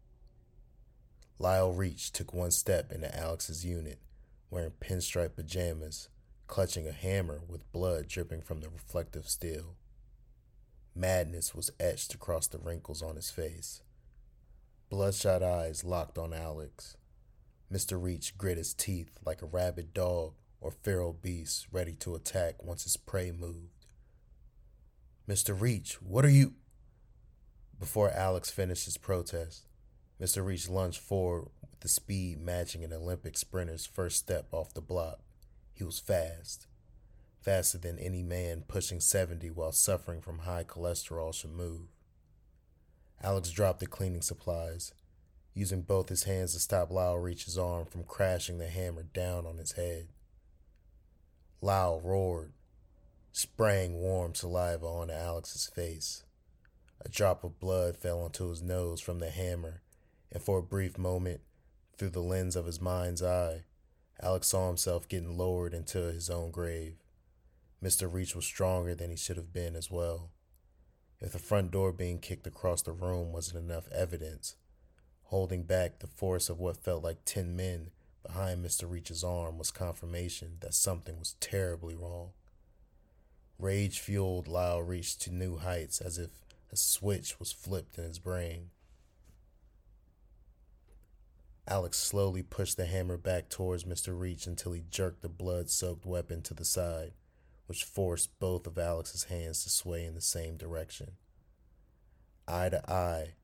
Lyle 1.39 1.73
Reach 1.73 2.13
took 2.13 2.35
one 2.35 2.51
step 2.51 2.93
into 2.93 3.17
Alex's 3.17 3.65
unit, 3.65 3.99
wearing 4.51 4.73
pinstripe 4.81 5.37
pajamas, 5.37 6.09
clutching 6.47 6.87
a 6.87 6.93
hammer 6.93 7.41
with 7.49 7.73
blood 7.73 8.07
dripping 8.07 8.43
from 8.43 8.61
the 8.61 8.69
reflective 8.69 9.29
steel. 9.29 9.75
Madness 10.95 11.55
was 11.55 11.71
etched 11.81 12.13
across 12.13 12.47
the 12.47 12.59
wrinkles 12.59 13.03
on 13.03 13.17
his 13.17 13.31
face. 13.31 13.81
Bloodshot 14.91 15.41
eyes 15.41 15.85
locked 15.85 16.19
on 16.19 16.33
Alex. 16.33 16.97
Mr. 17.73 18.03
Reach 18.03 18.37
grit 18.37 18.59
his 18.59 18.75
teeth 18.75 19.19
like 19.25 19.41
a 19.41 19.47
rabid 19.47 19.95
dog 19.95 20.33
or 20.61 20.73
feral 20.73 21.13
beast 21.13 21.69
ready 21.71 21.93
to 21.93 22.17
attack 22.17 22.65
once 22.65 22.83
his 22.83 22.97
prey 22.97 23.31
moved. 23.31 23.87
Mr. 25.29 25.59
Reach, 25.59 26.03
what 26.03 26.25
are 26.25 26.31
you? 26.31 26.55
Before 27.79 28.11
Alex 28.11 28.51
finished 28.51 28.87
his 28.87 28.97
protest, 28.99 29.69
Mr. 30.21 30.45
Reach 30.45 30.69
lunged 30.69 30.99
forward 30.99 31.51
with 31.71 31.79
the 31.79 31.89
speed 31.89 32.41
matching 32.41 32.83
an 32.83 32.93
Olympic 32.93 33.37
sprinter's 33.37 33.87
first 33.87 34.17
step 34.17 34.49
off 34.51 34.75
the 34.75 34.81
block. 34.81 35.21
He 35.73 35.85
was 35.85 36.01
fast. 36.01 36.67
faster 37.41 37.79
than 37.79 37.97
any 38.01 38.25
man 38.25 38.65
pushing 38.67 38.99
70 38.99 39.51
while 39.51 39.71
suffering 39.71 40.21
from 40.21 40.41
high 40.41 40.65
cholesterol 40.65 41.33
should 41.33 41.53
move. 41.53 41.87
Alex 43.23 43.51
dropped 43.51 43.81
the 43.81 43.87
cleaning 43.87 44.23
supplies, 44.23 44.95
using 45.53 45.83
both 45.83 46.09
his 46.09 46.25
hands 46.25 46.55
to 46.55 46.59
stop 46.59 46.91
Lyle 46.91 47.19
Reach's 47.19 47.59
arm 47.59 47.85
from 47.85 48.05
crashing 48.05 48.59
the 48.59 48.69
hammer 48.69 49.03
down 49.03 49.47
on 49.47 49.59
his 49.59 49.73
head. 49.73 50.09
Lyle 51.61 52.01
roared, 52.01 52.53
spraying 53.33 54.01
warm 54.01 54.35
saliva 54.35 54.87
onto 54.87 55.13
Alex's 55.13 55.67
face. 55.67 56.25
A 57.05 57.09
drop 57.09 57.45
of 57.45 57.61
blood 57.61 57.99
fell 57.99 58.21
onto 58.21 58.49
his 58.49 58.63
nose 58.63 59.01
from 59.01 59.19
the 59.19 59.31
hammer, 59.31 59.83
and 60.33 60.43
for 60.43 60.59
a 60.59 60.63
brief 60.63 60.97
moment, 60.97 61.41
through 61.99 62.11
the 62.11 62.21
lens 62.21 62.57
of 62.57 62.65
his 62.65 62.81
mind's 62.81 63.23
eye, 63.23 63.65
Alex 64.23 64.49
saw 64.49 64.69
himself 64.69 65.09
getting 65.09 65.37
lowered 65.37 65.75
into 65.75 65.99
his 65.99 66.31
own 66.31 66.51
grave. 66.51 66.97
Mr. 67.83 68.11
Reach 68.11 68.35
was 68.35 68.45
stronger 68.45 68.95
than 68.95 69.11
he 69.11 69.17
should 69.17 69.37
have 69.37 69.53
been 69.53 69.77
as 69.77 69.91
well. 69.91 70.31
If 71.21 71.33
the 71.33 71.39
front 71.39 71.71
door 71.71 71.93
being 71.93 72.19
kicked 72.19 72.47
across 72.47 72.83
the 72.83 72.93
room 72.93 73.33
wasn't 73.33 73.65
enough 73.65 73.89
evidence, 73.93 74.57
holding 75.25 75.65
back 75.65 75.99
the 75.99 76.07
force 76.07 76.49
of 76.49 76.59
what 76.59 76.79
felt 76.79 77.05
like 77.05 77.25
ten 77.25 77.55
men 77.55 77.91
behind 78.23 78.65
Mr. 78.65 78.91
Reach's 78.91 79.23
arm 79.23 79.59
was 79.59 79.71
confirmation 79.71 80.57
that 80.61 80.75
something 80.75 81.19
was 81.19 81.37
terribly 81.41 81.95
wrong. 81.95 82.31
Rage 83.59 84.01
fueled 84.01 84.49
Lyle 84.49 84.83
Reach 84.83 85.19
to 85.19 85.31
new 85.31 85.59
heights 85.59 86.01
as 86.01 86.17
if 86.17 86.31
a 86.73 86.77
switch 86.77 87.39
was 87.39 87.53
flipped 87.53 87.99
in 87.99 88.05
his 88.05 88.19
brain. 88.19 88.71
Alex 91.69 91.99
slowly 91.99 92.43
pushed 92.43 92.77
the 92.77 92.87
hammer 92.87 93.17
back 93.17 93.49
towards 93.49 93.85
Mr. 93.85 94.19
Reach 94.19 94.47
until 94.47 94.73
he 94.73 94.83
jerked 94.91 95.21
the 95.21 95.29
blood 95.29 95.69
soaked 95.69 96.07
weapon 96.07 96.43
to 96.43 96.55
the 96.55 96.65
side, 96.65 97.13
which 97.71 97.85
forced 97.85 98.37
both 98.41 98.67
of 98.67 98.77
Alex's 98.77 99.23
hands 99.31 99.63
to 99.63 99.71
sway 99.71 100.05
in 100.05 100.17
the 100.17 100.21
same 100.21 100.57
direction. 100.57 101.13
Eye 102.49 102.69
to 102.69 102.91
eye, 102.91 103.35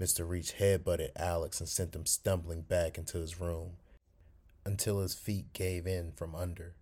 Mr. 0.00 0.26
Reach 0.28 0.54
headbutted 0.60 1.10
Alex 1.16 1.58
and 1.58 1.68
sent 1.68 1.96
him 1.96 2.06
stumbling 2.06 2.62
back 2.62 2.96
into 2.96 3.18
his 3.18 3.40
room 3.40 3.72
until 4.64 5.00
his 5.00 5.14
feet 5.14 5.52
gave 5.52 5.84
in 5.88 6.12
from 6.12 6.32
under. 6.32 6.76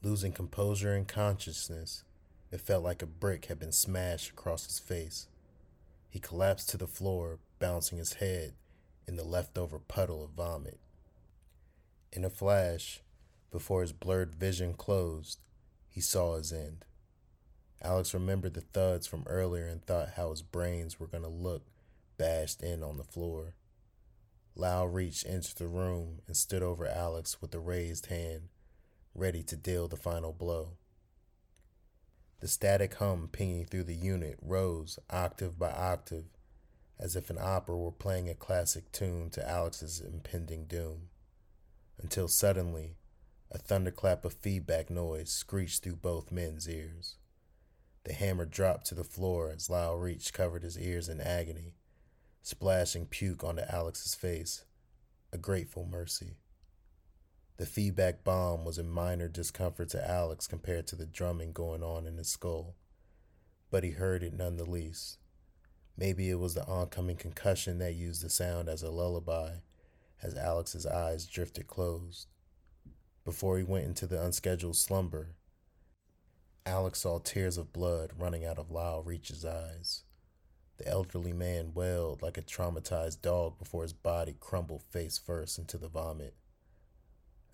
Losing 0.00 0.30
composure 0.30 0.94
and 0.94 1.08
consciousness, 1.08 2.04
it 2.52 2.60
felt 2.60 2.84
like 2.84 3.02
a 3.02 3.06
brick 3.06 3.46
had 3.46 3.58
been 3.58 3.72
smashed 3.72 4.30
across 4.30 4.66
his 4.66 4.78
face. 4.78 5.26
He 6.08 6.20
collapsed 6.20 6.68
to 6.68 6.76
the 6.76 6.86
floor, 6.86 7.40
bouncing 7.58 7.98
his 7.98 8.12
head 8.12 8.52
in 9.08 9.16
the 9.16 9.24
leftover 9.24 9.80
puddle 9.80 10.22
of 10.22 10.30
vomit. 10.30 10.78
In 12.12 12.24
a 12.24 12.30
flash, 12.30 13.00
before 13.50 13.82
his 13.82 13.92
blurred 13.92 14.36
vision 14.36 14.74
closed, 14.74 15.40
he 15.88 16.00
saw 16.00 16.36
his 16.36 16.52
end. 16.52 16.84
Alex 17.82 18.12
remembered 18.12 18.54
the 18.54 18.60
thuds 18.60 19.06
from 19.06 19.24
earlier 19.26 19.66
and 19.66 19.84
thought 19.84 20.10
how 20.16 20.30
his 20.30 20.42
brains 20.42 20.98
were 20.98 21.06
going 21.06 21.22
to 21.22 21.28
look 21.28 21.62
bashed 22.16 22.62
in 22.62 22.82
on 22.82 22.96
the 22.96 23.04
floor. 23.04 23.54
Lyle 24.56 24.88
reached 24.88 25.24
into 25.24 25.54
the 25.54 25.68
room 25.68 26.20
and 26.26 26.36
stood 26.36 26.62
over 26.62 26.86
Alex 26.86 27.40
with 27.40 27.54
a 27.54 27.60
raised 27.60 28.06
hand, 28.06 28.48
ready 29.14 29.42
to 29.44 29.56
deal 29.56 29.86
the 29.86 29.96
final 29.96 30.32
blow. 30.32 30.76
The 32.40 32.48
static 32.48 32.94
hum 32.94 33.28
pinging 33.30 33.66
through 33.66 33.84
the 33.84 33.94
unit 33.94 34.38
rose 34.42 34.98
octave 35.10 35.58
by 35.58 35.70
octave 35.70 36.24
as 36.98 37.14
if 37.14 37.30
an 37.30 37.38
opera 37.40 37.76
were 37.76 37.92
playing 37.92 38.28
a 38.28 38.34
classic 38.34 38.90
tune 38.90 39.30
to 39.30 39.48
Alex's 39.48 40.00
impending 40.00 40.64
doom, 40.64 41.08
until 42.02 42.26
suddenly 42.26 42.96
a 43.50 43.58
thunderclap 43.58 44.24
of 44.24 44.32
feedback 44.34 44.90
noise 44.90 45.30
screeched 45.30 45.82
through 45.82 45.96
both 45.96 46.32
men's 46.32 46.68
ears. 46.68 47.16
The 48.04 48.12
hammer 48.12 48.44
dropped 48.44 48.86
to 48.86 48.94
the 48.94 49.04
floor 49.04 49.50
as 49.50 49.70
Lyle 49.70 49.96
Reach 49.96 50.32
covered 50.32 50.62
his 50.62 50.78
ears 50.78 51.08
in 51.08 51.20
agony, 51.20 51.74
splashing 52.42 53.06
puke 53.06 53.44
onto 53.44 53.62
Alex's 53.62 54.14
face, 54.14 54.64
a 55.32 55.38
grateful 55.38 55.86
mercy. 55.86 56.36
The 57.56 57.66
feedback 57.66 58.24
bomb 58.24 58.64
was 58.64 58.78
a 58.78 58.84
minor 58.84 59.28
discomfort 59.28 59.88
to 59.90 60.10
Alex 60.10 60.46
compared 60.46 60.86
to 60.88 60.96
the 60.96 61.06
drumming 61.06 61.52
going 61.52 61.82
on 61.82 62.06
in 62.06 62.16
his 62.16 62.28
skull, 62.28 62.76
but 63.70 63.84
he 63.84 63.90
heard 63.90 64.22
it 64.22 64.32
none 64.32 64.56
the 64.56 64.64
least 64.64 65.18
Maybe 65.98 66.30
it 66.30 66.38
was 66.38 66.54
the 66.54 66.64
oncoming 66.68 67.16
concussion 67.16 67.78
that 67.78 67.96
used 67.96 68.22
the 68.22 68.30
sound 68.30 68.68
as 68.68 68.84
a 68.84 68.90
lullaby 68.90 69.54
as 70.22 70.36
Alex's 70.36 70.86
eyes 70.86 71.26
drifted 71.26 71.66
closed. 71.66 72.28
Before 73.28 73.58
he 73.58 73.62
went 73.62 73.84
into 73.84 74.06
the 74.06 74.24
unscheduled 74.24 74.76
slumber, 74.76 75.34
Alex 76.64 77.00
saw 77.00 77.18
tears 77.18 77.58
of 77.58 77.74
blood 77.74 78.12
running 78.18 78.46
out 78.46 78.56
of 78.56 78.70
Lyle 78.70 79.02
Reach's 79.02 79.44
eyes. 79.44 80.04
The 80.78 80.88
elderly 80.88 81.34
man 81.34 81.74
wailed 81.74 82.22
like 82.22 82.38
a 82.38 82.42
traumatized 82.42 83.20
dog 83.20 83.58
before 83.58 83.82
his 83.82 83.92
body 83.92 84.34
crumbled 84.40 84.82
face 84.82 85.18
first 85.18 85.58
into 85.58 85.76
the 85.76 85.90
vomit. 85.90 86.36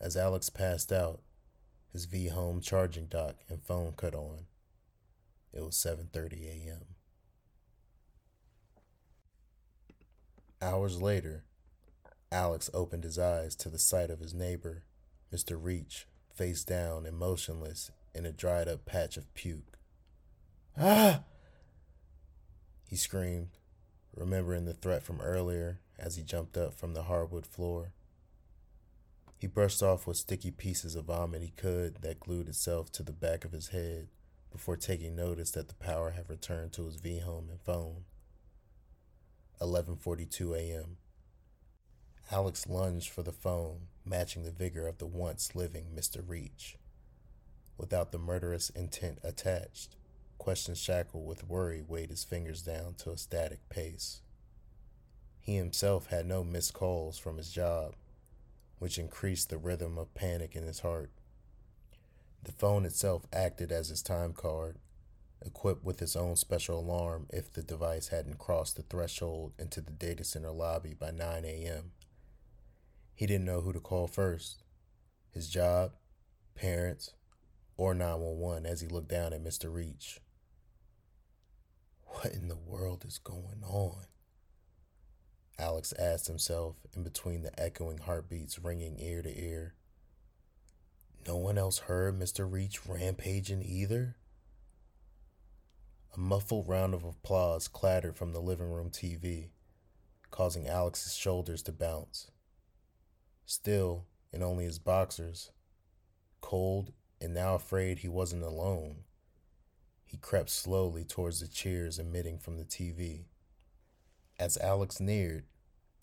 As 0.01 0.17
Alex 0.17 0.49
passed 0.49 0.93
out, 0.93 1.23
his 1.93 2.05
V 2.05 2.29
home 2.29 2.61
charging 2.61 3.07
dock 3.07 3.39
and 3.49 3.61
phone 3.61 3.95
cut 3.97 4.15
on. 4.15 4.47
It 5.53 5.65
was 5.65 5.75
7:30 5.75 6.69
a.m. 6.69 6.85
Hours 10.63 11.03
later, 11.03 11.43
Alex 12.31 12.71
opened 12.73 13.03
his 13.03 13.19
eyes 13.19 13.57
to 13.57 13.69
the 13.69 13.81
sight 13.81 14.11
of 14.11 14.21
his 14.21 14.33
neighbor, 14.33 14.85
Mr. 15.35 15.59
Reach, 15.61 16.07
face 16.33 16.63
down 16.63 17.05
and 17.05 17.19
motionless 17.19 17.91
in 18.15 18.25
a 18.25 18.31
dried 18.31 18.69
up 18.69 18.85
patch 18.85 19.17
of 19.17 19.35
puke. 19.35 19.79
Ah! 20.79 21.25
He 22.89 22.95
screamed, 22.95 23.59
remembering 24.15 24.65
the 24.65 24.75
threat 24.75 25.03
from 25.03 25.21
earlier 25.21 25.81
as 25.99 26.15
he 26.15 26.23
jumped 26.23 26.57
up 26.57 26.73
from 26.73 26.95
the 26.95 27.05
hardwood 27.05 27.47
floor. 27.47 27.93
He 29.37 29.49
brushed 29.49 29.83
off 29.83 30.07
what 30.07 30.17
sticky 30.17 30.53
pieces 30.53 30.95
of 30.95 31.07
vomit 31.07 31.43
he 31.43 31.53
could 31.57 32.03
that 32.03 32.21
glued 32.21 32.49
itself 32.49 32.93
to 32.93 33.03
the 33.03 33.13
back 33.13 33.45
of 33.45 33.51
his 33.51 33.69
head 33.69 34.07
before 34.53 34.77
taking 34.77 35.17
notice 35.17 35.51
that 35.51 35.67
the 35.67 35.75
power 35.75 36.13
had 36.13 36.31
returned 36.31 36.73
to 36.75 36.87
his 36.87 36.97
V 36.97 37.19
home 37.19 37.49
and 37.51 37.61
phone. 37.61 38.05
11:42 39.61 40.57
a.m. 40.57 40.97
Alex 42.31 42.67
lunged 42.67 43.11
for 43.11 43.23
the 43.23 43.33
phone, 43.33 43.89
matching 44.05 44.45
the 44.45 44.51
vigor 44.51 44.89
of 44.89 44.99
the 44.99 45.07
once 45.07 45.55
living 45.55 45.87
Mr. 45.95 46.23
Reach. 46.27 46.79
Without 47.77 48.13
the 48.13 48.19
murderous 48.19 48.71
intent 48.71 49.19
attached, 49.23 49.97
questions 50.39 50.79
shackled 50.79 51.27
with 51.27 51.49
worry 51.49 51.83
weighed 51.87 52.11
his 52.11 52.25
fingers 52.25 52.63
down 52.63 52.95
to 52.95 53.11
a 53.11 53.19
static 53.19 53.69
pace. 53.69 54.23
He 55.39 55.57
himself 55.57 56.07
had 56.07 56.27
no 56.27 56.43
missed 56.43 56.73
calls 56.73 57.19
from 57.19 57.37
his 57.37 57.53
job, 57.53 57.95
which 58.79 58.99
increased 58.99 59.51
the 59.51 59.59
rhythm 59.59 59.99
of 59.99 60.15
panic 60.15 60.57
in 60.57 60.63
his 60.65 60.81
heart. 60.81 61.11
The 62.43 62.53
phone 62.53 62.87
itself 62.87 63.27
acted 63.33 63.71
as 63.71 63.89
his 63.89 64.03
time 64.03 64.33
card, 64.33 64.79
equipped 65.45 65.85
with 65.85 66.01
its 66.01 66.17
own 66.17 66.37
special 66.37 66.81
alarm 66.81 67.27
if 67.31 67.53
the 67.53 67.63
device 67.63 68.09
hadn't 68.09 68.39
crossed 68.39 68.77
the 68.77 68.83
threshold 68.83 69.53
into 69.59 69.83
the 69.83 69.93
data 69.93 70.25
center 70.25 70.51
lobby 70.51 70.95
by 70.95 71.11
9 71.11 71.45
a.m. 71.45 71.93
He 73.15 73.27
didn't 73.27 73.47
know 73.47 73.61
who 73.61 73.73
to 73.73 73.81
call 73.81 74.07
first 74.07 74.63
his 75.31 75.49
job, 75.49 75.93
parents, 76.55 77.13
or 77.77 77.95
911 77.95 78.67
as 78.67 78.81
he 78.81 78.89
looked 78.89 79.09
down 79.09 79.33
at 79.33 79.43
Mr. 79.43 79.73
Reach. 79.73 80.21
What 82.05 82.33
in 82.33 82.49
the 82.49 82.57
world 82.57 83.05
is 83.07 83.19
going 83.19 83.63
on? 83.65 84.07
Alex 85.59 85.93
asked 85.99 86.27
himself 86.27 86.77
in 86.97 87.03
between 87.03 87.43
the 87.43 87.61
echoing 87.61 87.99
heartbeats 87.99 88.59
ringing 88.59 88.99
ear 88.99 89.23
to 89.23 89.41
ear. 89.41 89.75
No 91.27 91.37
one 91.37 91.59
else 91.59 91.79
heard 91.79 92.19
Mr. 92.19 92.51
Reach 92.51 92.87
rampaging 92.87 93.63
either? 93.63 94.17
A 96.15 96.19
muffled 96.19 96.69
round 96.69 96.95
of 96.95 97.05
applause 97.05 97.67
clattered 97.67 98.17
from 98.17 98.33
the 98.33 98.41
living 98.41 98.71
room 98.71 98.91
TV, 98.91 99.49
causing 100.31 100.69
Alex's 100.69 101.15
shoulders 101.15 101.63
to 101.63 101.73
bounce. 101.73 102.31
Still, 103.47 104.07
in 104.33 104.43
only 104.43 104.65
his 104.65 104.79
boxers, 104.79 105.51
cold 106.41 106.93
and 107.21 107.35
now 107.35 107.55
afraid 107.55 107.99
he 107.99 108.09
wasn't 108.09 108.43
alone, 108.43 109.05
he 110.05 110.17
crept 110.17 110.51
slowly 110.51 111.05
towards 111.05 111.41
the 111.41 111.49
cheers 111.49 111.99
emitting 111.99 112.39
from 112.39 112.57
the 112.57 112.65
TV. 112.65 113.25
As 114.39 114.57
Alex 114.59 115.01
neared, 115.01 115.45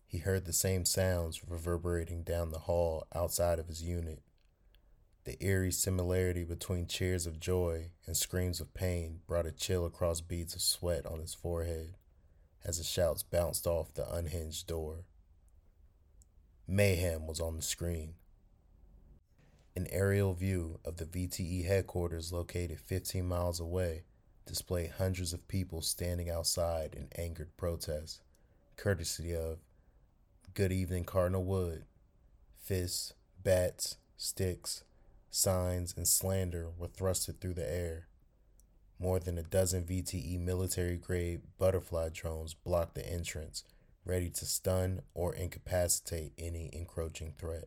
he 0.06 0.18
heard 0.18 0.46
the 0.46 0.54
same 0.54 0.84
sounds 0.84 1.48
reverberating 1.48 2.24
down 2.24 2.50
the 2.50 2.60
hall 2.60 3.08
outside 3.16 3.60
of 3.60 3.68
his 3.68 3.82
unit. 3.82 4.22
The 5.24 5.42
eerie 5.44 5.72
similarity 5.72 6.44
between 6.44 6.88
cheers 6.88 7.26
of 7.26 7.40
joy 7.40 7.92
and 8.06 8.18
screams 8.18 8.60
of 8.60 8.74
pain 8.74 9.22
brought 9.28 9.46
a 9.46 9.52
chill 9.52 9.86
across 9.86 10.20
beads 10.20 10.56
of 10.56 10.62
sweat 10.62 11.06
on 11.06 11.20
his 11.20 11.34
forehead 11.34 11.96
as 12.66 12.78
the 12.78 12.84
shouts 12.84 13.24
bounced 13.24 13.66
off 13.66 13.94
the 13.94 14.12
unhinged 14.14 14.68
door. 14.68 15.06
Mayhem 16.72 17.28
was 17.28 17.42
on 17.42 17.58
the 17.58 17.62
screen. 17.62 18.14
An 19.76 19.88
aerial 19.90 20.34
view 20.34 20.80
of 20.86 20.96
the 20.96 21.04
VTE 21.04 21.66
headquarters 21.66 22.32
located 22.32 22.80
15 22.80 23.28
miles 23.28 23.60
away 23.60 24.04
displayed 24.46 24.92
hundreds 24.92 25.34
of 25.34 25.50
people 25.50 25.82
standing 25.82 26.30
outside 26.30 26.94
in 26.96 27.10
angered 27.22 27.58
protest, 27.58 28.22
courtesy 28.78 29.36
of 29.36 29.58
Good 30.54 30.72
Evening 30.72 31.04
Cardinal 31.04 31.44
Wood. 31.44 31.84
Fists, 32.58 33.16
bats, 33.44 33.98
sticks, 34.16 34.86
signs, 35.30 35.94
and 35.98 36.08
slander 36.08 36.70
were 36.78 36.88
thrusted 36.88 37.42
through 37.42 37.56
the 37.56 37.70
air. 37.70 38.08
More 38.98 39.20
than 39.20 39.38
a 39.38 39.44
dozen 39.44 39.84
VTE 39.84 40.40
military 40.40 40.96
grade 40.96 41.42
butterfly 41.58 42.12
drones 42.14 42.54
blocked 42.54 42.96
the 42.96 43.06
entrance, 43.06 43.66
ready 44.06 44.30
to 44.30 44.46
stun 44.46 45.02
or 45.14 45.34
incapacitate 45.34 46.34
any 46.38 46.70
encroaching 46.74 47.34
threat. 47.38 47.66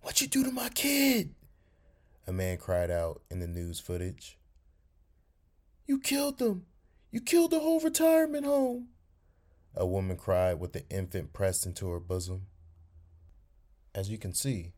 What 0.00 0.20
you 0.20 0.26
do 0.26 0.44
to 0.44 0.50
my 0.50 0.68
kid? 0.68 1.34
A 2.26 2.32
man 2.32 2.58
cried 2.58 2.90
out 2.90 3.22
in 3.30 3.40
the 3.40 3.46
news 3.46 3.80
footage. 3.80 4.38
You 5.86 5.98
killed 5.98 6.38
them. 6.38 6.66
You 7.10 7.20
killed 7.20 7.50
the 7.50 7.60
whole 7.60 7.80
retirement 7.80 8.46
home. 8.46 8.88
A 9.74 9.86
woman 9.86 10.16
cried 10.16 10.60
with 10.60 10.72
the 10.72 10.88
infant 10.88 11.32
pressed 11.32 11.66
into 11.66 11.88
her 11.90 12.00
bosom. 12.00 12.46
As 13.94 14.08
you 14.08 14.18
can 14.18 14.34
see, 14.34 14.72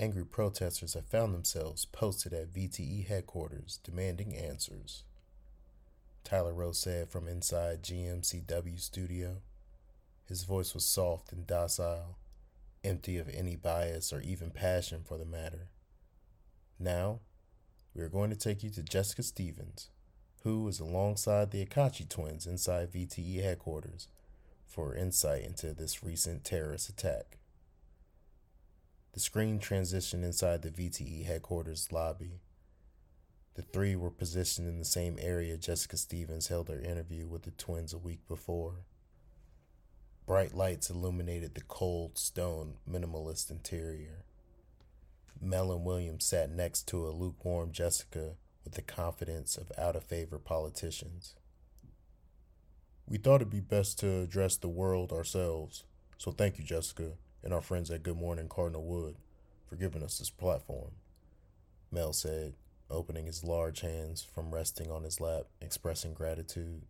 angry 0.00 0.24
protesters 0.24 0.94
have 0.94 1.06
found 1.06 1.34
themselves 1.34 1.84
posted 1.84 2.32
at 2.32 2.52
VTE 2.52 3.06
headquarters 3.06 3.80
demanding 3.82 4.36
answers. 4.36 5.04
Tyler 6.24 6.54
Rose 6.54 6.78
said 6.78 7.10
from 7.10 7.28
inside 7.28 7.82
GMCW 7.82 8.80
studio. 8.80 9.42
His 10.26 10.44
voice 10.44 10.72
was 10.72 10.86
soft 10.86 11.32
and 11.32 11.46
docile, 11.46 12.16
empty 12.82 13.18
of 13.18 13.28
any 13.28 13.56
bias 13.56 14.12
or 14.12 14.22
even 14.22 14.50
passion 14.50 15.02
for 15.04 15.18
the 15.18 15.26
matter. 15.26 15.68
Now, 16.78 17.20
we 17.94 18.02
are 18.02 18.08
going 18.08 18.30
to 18.30 18.36
take 18.36 18.62
you 18.62 18.70
to 18.70 18.82
Jessica 18.82 19.22
Stevens, 19.22 19.90
who 20.42 20.66
is 20.66 20.80
alongside 20.80 21.50
the 21.50 21.64
Akachi 21.64 22.08
twins 22.08 22.46
inside 22.46 22.92
VTE 22.92 23.42
headquarters 23.42 24.08
for 24.66 24.94
insight 24.94 25.42
into 25.42 25.74
this 25.74 26.02
recent 26.02 26.42
terrorist 26.42 26.88
attack. 26.88 27.38
The 29.12 29.20
screen 29.20 29.60
transitioned 29.60 30.24
inside 30.24 30.62
the 30.62 30.70
VTE 30.70 31.24
headquarters 31.26 31.92
lobby. 31.92 32.40
The 33.54 33.62
three 33.62 33.94
were 33.94 34.10
positioned 34.10 34.68
in 34.68 34.78
the 34.78 34.84
same 34.84 35.16
area 35.20 35.56
Jessica 35.56 35.96
Stevens 35.96 36.48
held 36.48 36.68
her 36.68 36.80
interview 36.80 37.26
with 37.26 37.42
the 37.42 37.52
twins 37.52 37.92
a 37.92 37.98
week 37.98 38.26
before. 38.26 38.84
Bright 40.26 40.54
lights 40.54 40.90
illuminated 40.90 41.54
the 41.54 41.60
cold 41.60 42.18
stone 42.18 42.74
minimalist 42.90 43.50
interior. 43.50 44.24
Mel 45.40 45.70
and 45.70 45.84
William 45.84 46.18
sat 46.18 46.50
next 46.50 46.88
to 46.88 47.06
a 47.06 47.10
lukewarm 47.10 47.70
Jessica 47.70 48.34
with 48.64 48.74
the 48.74 48.82
confidence 48.82 49.56
of 49.56 49.70
out 49.78 49.94
of 49.94 50.02
favor 50.02 50.38
politicians. 50.38 51.34
We 53.06 53.18
thought 53.18 53.42
it'd 53.42 53.50
be 53.50 53.60
best 53.60 54.00
to 54.00 54.22
address 54.22 54.56
the 54.56 54.68
world 54.68 55.12
ourselves, 55.12 55.84
so 56.16 56.30
thank 56.30 56.58
you, 56.58 56.64
Jessica, 56.64 57.12
and 57.42 57.52
our 57.52 57.60
friends 57.60 57.90
at 57.90 58.02
Good 58.02 58.16
Morning 58.16 58.48
Cardinal 58.48 58.84
Wood 58.84 59.16
for 59.68 59.76
giving 59.76 60.02
us 60.02 60.18
this 60.18 60.30
platform. 60.30 60.92
Mel 61.92 62.14
said, 62.14 62.54
opening 62.94 63.26
his 63.26 63.44
large 63.44 63.80
hands 63.80 64.22
from 64.22 64.54
resting 64.54 64.90
on 64.90 65.02
his 65.02 65.20
lap, 65.20 65.44
expressing 65.60 66.14
gratitude. 66.14 66.82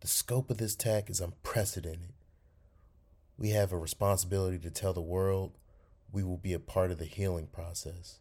The 0.00 0.08
scope 0.08 0.50
of 0.50 0.58
this 0.58 0.74
attack 0.74 1.08
is 1.08 1.20
unprecedented. 1.20 2.12
We 3.38 3.50
have 3.50 3.72
a 3.72 3.78
responsibility 3.78 4.58
to 4.58 4.70
tell 4.70 4.92
the 4.92 5.00
world 5.00 5.56
we 6.12 6.22
will 6.22 6.36
be 6.36 6.52
a 6.52 6.58
part 6.58 6.90
of 6.90 6.98
the 6.98 7.04
healing 7.04 7.46
process. 7.46 8.20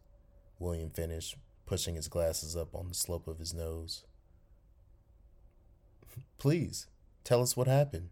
William 0.60 0.90
finished, 0.90 1.36
pushing 1.66 1.96
his 1.96 2.08
glasses 2.08 2.56
up 2.56 2.74
on 2.74 2.88
the 2.88 2.96
slope 2.96 3.28
of 3.28 3.40
his 3.40 3.54
nose. 3.54 4.06
Please, 6.38 6.88
tell 7.24 7.42
us 7.42 7.58
what 7.58 7.68
happened, 7.68 8.10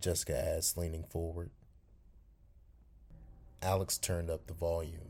Jessica 0.00 0.36
asked, 0.36 0.78
leaning 0.78 1.04
forward. 1.04 1.50
Alex 3.62 3.98
turned 3.98 4.30
up 4.30 4.46
the 4.46 4.54
volume. 4.54 5.09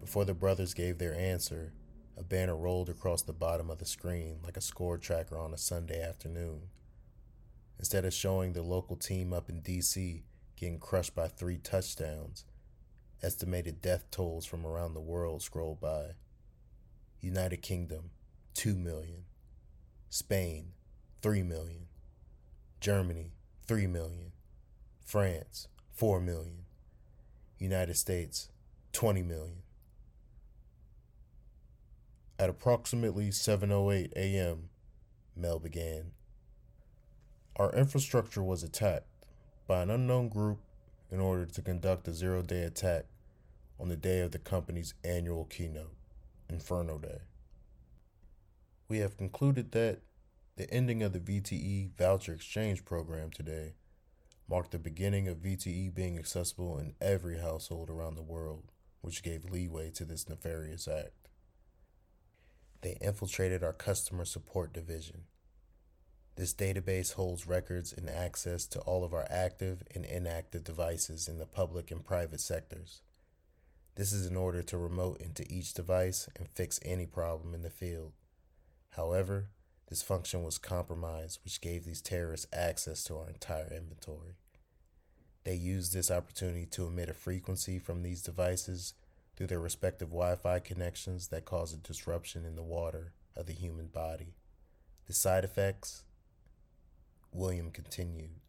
Before 0.00 0.24
the 0.24 0.34
brothers 0.34 0.74
gave 0.74 0.98
their 0.98 1.14
answer, 1.14 1.72
a 2.16 2.22
banner 2.22 2.56
rolled 2.56 2.88
across 2.88 3.22
the 3.22 3.32
bottom 3.32 3.70
of 3.70 3.78
the 3.78 3.84
screen 3.84 4.38
like 4.42 4.56
a 4.56 4.60
score 4.60 4.98
tracker 4.98 5.38
on 5.38 5.52
a 5.52 5.58
Sunday 5.58 6.02
afternoon. 6.02 6.68
Instead 7.78 8.04
of 8.04 8.12
showing 8.12 8.52
the 8.52 8.62
local 8.62 8.96
team 8.96 9.32
up 9.32 9.48
in 9.48 9.60
D.C. 9.60 10.24
getting 10.56 10.78
crushed 10.78 11.14
by 11.14 11.28
three 11.28 11.58
touchdowns, 11.58 12.44
Estimated 13.20 13.82
death 13.82 14.08
tolls 14.12 14.46
from 14.46 14.64
around 14.64 14.94
the 14.94 15.00
world 15.00 15.42
scrolled 15.42 15.80
by. 15.80 16.10
United 17.20 17.62
Kingdom, 17.62 18.10
2 18.54 18.76
million. 18.76 19.24
Spain, 20.08 20.68
3 21.20 21.42
million. 21.42 21.86
Germany, 22.80 23.32
3 23.66 23.88
million. 23.88 24.30
France, 25.04 25.66
4 25.94 26.20
million. 26.20 26.64
United 27.58 27.96
States, 27.96 28.50
20 28.92 29.22
million. 29.22 29.62
At 32.40 32.48
approximately 32.48 33.30
7:08 33.30 34.12
a.m., 34.14 34.68
Mel 35.34 35.58
began. 35.58 36.12
Our 37.56 37.72
infrastructure 37.72 38.44
was 38.44 38.62
attacked 38.62 39.26
by 39.66 39.82
an 39.82 39.90
unknown 39.90 40.28
group 40.28 40.60
in 41.10 41.18
order 41.18 41.46
to 41.46 41.62
conduct 41.62 42.06
a 42.06 42.14
zero 42.14 42.42
day 42.42 42.62
attack 42.62 43.06
on 43.80 43.88
the 43.88 43.96
day 43.96 44.20
of 44.20 44.30
the 44.30 44.38
company's 44.38 44.94
annual 45.02 45.46
keynote, 45.46 45.96
Inferno 46.48 46.98
Day. 46.98 47.22
We 48.88 48.98
have 48.98 49.16
concluded 49.16 49.72
that 49.72 50.02
the 50.56 50.72
ending 50.72 51.02
of 51.02 51.12
the 51.12 51.20
VTE 51.20 51.90
voucher 51.96 52.34
exchange 52.34 52.84
program 52.84 53.30
today 53.30 53.74
marked 54.48 54.70
the 54.70 54.78
beginning 54.78 55.26
of 55.26 55.38
VTE 55.38 55.92
being 55.92 56.16
accessible 56.16 56.78
in 56.78 56.94
every 57.00 57.38
household 57.38 57.90
around 57.90 58.14
the 58.14 58.22
world, 58.22 58.70
which 59.00 59.24
gave 59.24 59.44
leeway 59.44 59.90
to 59.90 60.04
this 60.04 60.28
nefarious 60.28 60.86
act. 60.86 61.17
They 62.80 62.96
infiltrated 63.00 63.62
our 63.62 63.72
customer 63.72 64.24
support 64.24 64.72
division 64.72 65.24
this 66.38 66.54
database 66.54 67.14
holds 67.14 67.48
records 67.48 67.92
and 67.92 68.08
access 68.08 68.64
to 68.66 68.78
all 68.82 69.02
of 69.02 69.12
our 69.12 69.26
active 69.28 69.82
and 69.92 70.04
inactive 70.04 70.62
devices 70.62 71.26
in 71.26 71.38
the 71.38 71.46
public 71.46 71.90
and 71.90 72.04
private 72.04 72.40
sectors. 72.40 73.02
This 73.96 74.12
is 74.12 74.24
in 74.24 74.36
order 74.36 74.62
to 74.62 74.78
remote 74.78 75.20
into 75.20 75.44
each 75.52 75.74
device 75.74 76.28
and 76.36 76.48
fix 76.48 76.78
any 76.84 77.06
problem 77.06 77.54
in 77.54 77.62
the 77.62 77.70
field. 77.70 78.12
However, 78.90 79.48
this 79.88 80.00
function 80.00 80.44
was 80.44 80.58
compromised, 80.58 81.40
which 81.42 81.60
gave 81.60 81.84
these 81.84 82.00
terrorists 82.00 82.46
access 82.52 83.02
to 83.04 83.16
our 83.16 83.28
entire 83.28 83.72
inventory. 83.74 84.36
They 85.42 85.56
used 85.56 85.92
this 85.92 86.08
opportunity 86.08 86.66
to 86.66 86.86
emit 86.86 87.08
a 87.08 87.14
frequency 87.14 87.80
from 87.80 88.04
these 88.04 88.22
devices 88.22 88.94
through 89.38 89.46
their 89.46 89.60
respective 89.60 90.08
Wi 90.08 90.34
Fi 90.34 90.58
connections 90.58 91.28
that 91.28 91.44
cause 91.44 91.72
a 91.72 91.76
disruption 91.76 92.44
in 92.44 92.56
the 92.56 92.62
water 92.62 93.12
of 93.36 93.46
the 93.46 93.52
human 93.52 93.86
body. 93.86 94.34
The 95.06 95.12
side 95.12 95.44
effects 95.44 96.02
William 97.32 97.70
continued. 97.70 98.40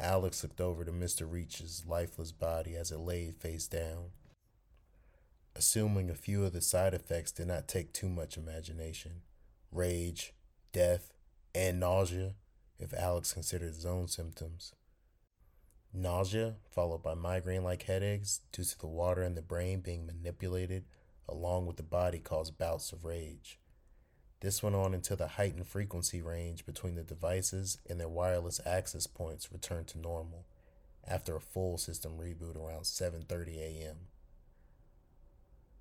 Alex 0.00 0.42
looked 0.42 0.62
over 0.62 0.86
to 0.86 0.90
Mr. 0.90 1.30
Reach's 1.30 1.84
lifeless 1.86 2.32
body 2.32 2.74
as 2.76 2.90
it 2.90 2.96
lay 2.96 3.30
face 3.30 3.66
down. 3.66 4.12
Assuming 5.54 6.08
a 6.08 6.14
few 6.14 6.46
of 6.46 6.54
the 6.54 6.62
side 6.62 6.94
effects 6.94 7.30
did 7.30 7.48
not 7.48 7.68
take 7.68 7.92
too 7.92 8.08
much 8.08 8.38
imagination 8.38 9.20
rage, 9.70 10.32
death, 10.72 11.12
and 11.54 11.78
nausea, 11.78 12.36
if 12.78 12.94
Alex 12.94 13.34
considered 13.34 13.74
his 13.74 13.84
own 13.84 14.08
symptoms. 14.08 14.72
Nausea, 15.94 16.54
followed 16.70 17.02
by 17.02 17.14
migraine 17.14 17.62
like 17.62 17.82
headaches 17.82 18.40
due 18.50 18.64
to 18.64 18.78
the 18.78 18.86
water 18.86 19.22
in 19.22 19.34
the 19.34 19.42
brain 19.42 19.80
being 19.80 20.06
manipulated 20.06 20.84
along 21.28 21.66
with 21.66 21.76
the 21.76 21.82
body, 21.82 22.18
caused 22.18 22.58
bouts 22.58 22.92
of 22.92 23.04
rage. 23.04 23.58
This 24.40 24.62
went 24.62 24.74
on 24.74 24.94
until 24.94 25.16
the 25.16 25.28
heightened 25.28 25.68
frequency 25.68 26.20
range 26.20 26.66
between 26.66 26.94
the 26.94 27.04
devices 27.04 27.78
and 27.88 28.00
their 28.00 28.08
wireless 28.08 28.60
access 28.66 29.06
points 29.06 29.52
returned 29.52 29.86
to 29.88 29.98
normal 29.98 30.46
after 31.06 31.36
a 31.36 31.40
full 31.40 31.78
system 31.78 32.18
reboot 32.18 32.56
around 32.56 32.82
7:30 32.82 33.58
a.m. 33.58 33.96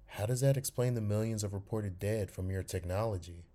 How 0.06 0.26
does 0.26 0.42
that 0.42 0.58
explain 0.58 0.94
the 0.94 1.02
millions 1.02 1.44
of 1.44 1.54
reported 1.54 1.98
dead 1.98 2.30
from 2.30 2.52
your 2.52 2.64
technology? 2.64 3.46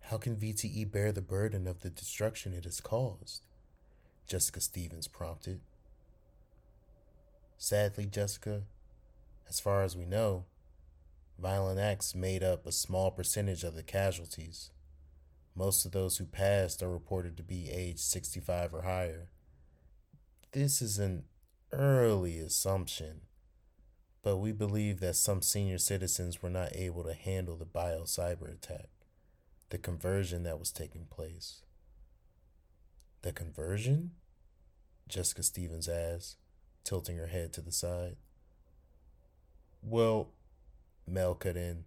How 0.00 0.18
can 0.18 0.36
VTE 0.36 0.90
bear 0.90 1.12
the 1.12 1.22
burden 1.22 1.66
of 1.66 1.80
the 1.80 1.90
destruction 1.90 2.52
it 2.52 2.64
has 2.64 2.80
caused? 2.80 3.46
Jessica 4.26 4.60
Stevens 4.60 5.06
prompted. 5.06 5.60
Sadly, 7.58 8.06
Jessica, 8.06 8.62
as 9.48 9.60
far 9.60 9.82
as 9.82 9.96
we 9.96 10.04
know, 10.04 10.44
Violent 11.38 11.78
acts 11.78 12.14
made 12.14 12.42
up 12.42 12.66
a 12.66 12.72
small 12.72 13.10
percentage 13.10 13.62
of 13.62 13.74
the 13.74 13.82
casualties. 13.82 14.70
Most 15.54 15.84
of 15.84 15.92
those 15.92 16.16
who 16.16 16.24
passed 16.24 16.82
are 16.82 16.90
reported 16.90 17.36
to 17.36 17.42
be 17.42 17.70
age 17.70 17.98
65 17.98 18.72
or 18.72 18.82
higher. 18.82 19.30
This 20.52 20.80
is 20.80 20.98
an 20.98 21.24
early 21.72 22.38
assumption, 22.38 23.22
but 24.22 24.38
we 24.38 24.52
believe 24.52 25.00
that 25.00 25.16
some 25.16 25.42
senior 25.42 25.78
citizens 25.78 26.42
were 26.42 26.50
not 26.50 26.74
able 26.74 27.04
to 27.04 27.12
handle 27.12 27.56
the 27.56 27.66
bio 27.66 28.02
cyber 28.02 28.50
attack, 28.50 28.88
the 29.68 29.78
conversion 29.78 30.42
that 30.44 30.58
was 30.58 30.72
taking 30.72 31.04
place. 31.04 31.62
The 33.20 33.32
conversion? 33.32 34.12
Jessica 35.06 35.42
Stevens 35.42 35.88
asked, 35.88 36.36
tilting 36.86 37.18
her 37.18 37.26
head 37.26 37.52
to 37.52 37.60
the 37.60 37.72
side. 37.72 38.16
Well, 39.82 40.30
Mel 41.06 41.34
cut 41.34 41.56
in. 41.56 41.84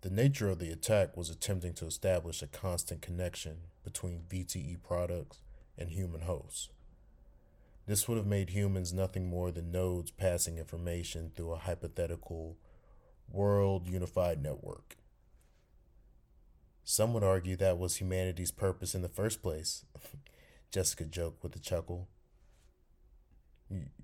The 0.00 0.10
nature 0.10 0.48
of 0.48 0.58
the 0.58 0.70
attack 0.70 1.16
was 1.16 1.28
attempting 1.28 1.74
to 1.74 1.86
establish 1.86 2.40
a 2.40 2.46
constant 2.46 3.02
connection 3.02 3.58
between 3.84 4.22
VTE 4.28 4.82
products 4.82 5.42
and 5.76 5.90
human 5.90 6.22
hosts. 6.22 6.70
This 7.86 8.06
would 8.06 8.18
have 8.18 8.26
made 8.26 8.50
humans 8.50 8.92
nothing 8.92 9.28
more 9.28 9.50
than 9.50 9.72
nodes 9.72 10.10
passing 10.10 10.58
information 10.58 11.32
through 11.34 11.52
a 11.52 11.58
hypothetical 11.58 12.56
world 13.30 13.86
unified 13.86 14.42
network. 14.42 14.96
Some 16.84 17.12
would 17.12 17.24
argue 17.24 17.56
that 17.56 17.78
was 17.78 17.96
humanity's 17.96 18.50
purpose 18.50 18.94
in 18.94 19.02
the 19.02 19.08
first 19.08 19.42
place. 19.42 19.84
Jessica 20.70 21.04
joked 21.04 21.42
with 21.42 21.56
a 21.56 21.58
chuckle. 21.58 22.08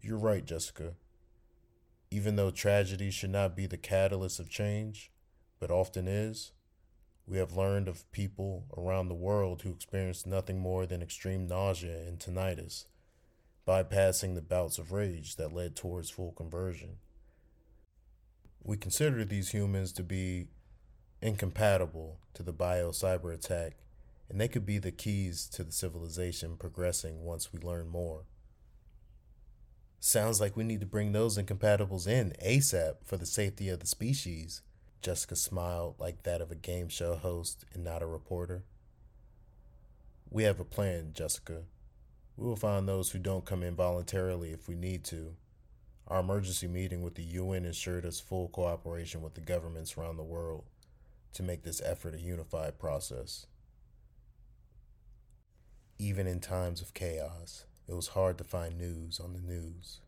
You're 0.00 0.18
right, 0.18 0.44
Jessica. 0.44 0.94
Even 2.10 2.36
though 2.36 2.50
tragedy 2.50 3.10
should 3.10 3.30
not 3.30 3.56
be 3.56 3.66
the 3.66 3.76
catalyst 3.76 4.38
of 4.38 4.48
change, 4.48 5.10
but 5.58 5.70
often 5.70 6.06
is, 6.06 6.52
we 7.26 7.38
have 7.38 7.56
learned 7.56 7.88
of 7.88 8.10
people 8.12 8.66
around 8.76 9.08
the 9.08 9.14
world 9.14 9.62
who 9.62 9.70
experienced 9.70 10.26
nothing 10.26 10.58
more 10.58 10.84
than 10.84 11.02
extreme 11.02 11.46
nausea 11.46 12.06
and 12.06 12.18
tinnitus, 12.18 12.84
bypassing 13.66 14.34
the 14.34 14.42
bouts 14.42 14.78
of 14.78 14.92
rage 14.92 15.36
that 15.36 15.54
led 15.54 15.74
towards 15.74 16.10
full 16.10 16.32
conversion. 16.32 16.98
We 18.62 18.76
consider 18.76 19.24
these 19.24 19.50
humans 19.50 19.92
to 19.94 20.02
be 20.02 20.48
incompatible 21.22 22.18
to 22.34 22.42
the 22.42 22.52
bio 22.52 22.90
cyber 22.90 23.32
attack, 23.32 23.78
and 24.28 24.38
they 24.38 24.48
could 24.48 24.66
be 24.66 24.78
the 24.78 24.92
keys 24.92 25.46
to 25.54 25.64
the 25.64 25.72
civilization 25.72 26.56
progressing 26.58 27.24
once 27.24 27.52
we 27.52 27.58
learn 27.58 27.88
more. 27.88 28.24
Sounds 30.06 30.38
like 30.38 30.54
we 30.54 30.64
need 30.64 30.80
to 30.80 30.86
bring 30.86 31.12
those 31.12 31.38
incompatibles 31.38 32.06
in 32.06 32.34
ASAP 32.44 32.96
for 33.06 33.16
the 33.16 33.24
safety 33.24 33.70
of 33.70 33.80
the 33.80 33.86
species. 33.86 34.60
Jessica 35.00 35.34
smiled 35.34 35.94
like 35.98 36.24
that 36.24 36.42
of 36.42 36.50
a 36.50 36.54
game 36.54 36.90
show 36.90 37.14
host 37.14 37.64
and 37.72 37.82
not 37.82 38.02
a 38.02 38.06
reporter. 38.06 38.64
We 40.28 40.42
have 40.42 40.60
a 40.60 40.64
plan, 40.64 41.12
Jessica. 41.14 41.62
We 42.36 42.46
will 42.46 42.54
find 42.54 42.86
those 42.86 43.12
who 43.12 43.18
don't 43.18 43.46
come 43.46 43.62
in 43.62 43.74
voluntarily 43.76 44.50
if 44.50 44.68
we 44.68 44.74
need 44.74 45.04
to. 45.04 45.36
Our 46.06 46.20
emergency 46.20 46.68
meeting 46.68 47.00
with 47.00 47.14
the 47.14 47.22
UN 47.22 47.64
ensured 47.64 48.04
us 48.04 48.20
full 48.20 48.48
cooperation 48.48 49.22
with 49.22 49.32
the 49.32 49.40
governments 49.40 49.96
around 49.96 50.18
the 50.18 50.22
world 50.22 50.64
to 51.32 51.42
make 51.42 51.62
this 51.62 51.80
effort 51.80 52.14
a 52.14 52.20
unified 52.20 52.78
process. 52.78 53.46
Even 55.98 56.26
in 56.26 56.40
times 56.40 56.82
of 56.82 56.92
chaos, 56.92 57.64
it 57.88 57.94
was 57.94 58.08
hard 58.08 58.38
to 58.38 58.44
find 58.44 58.78
news 58.78 59.20
on 59.20 59.32
the 59.32 59.40
news. 59.40 60.00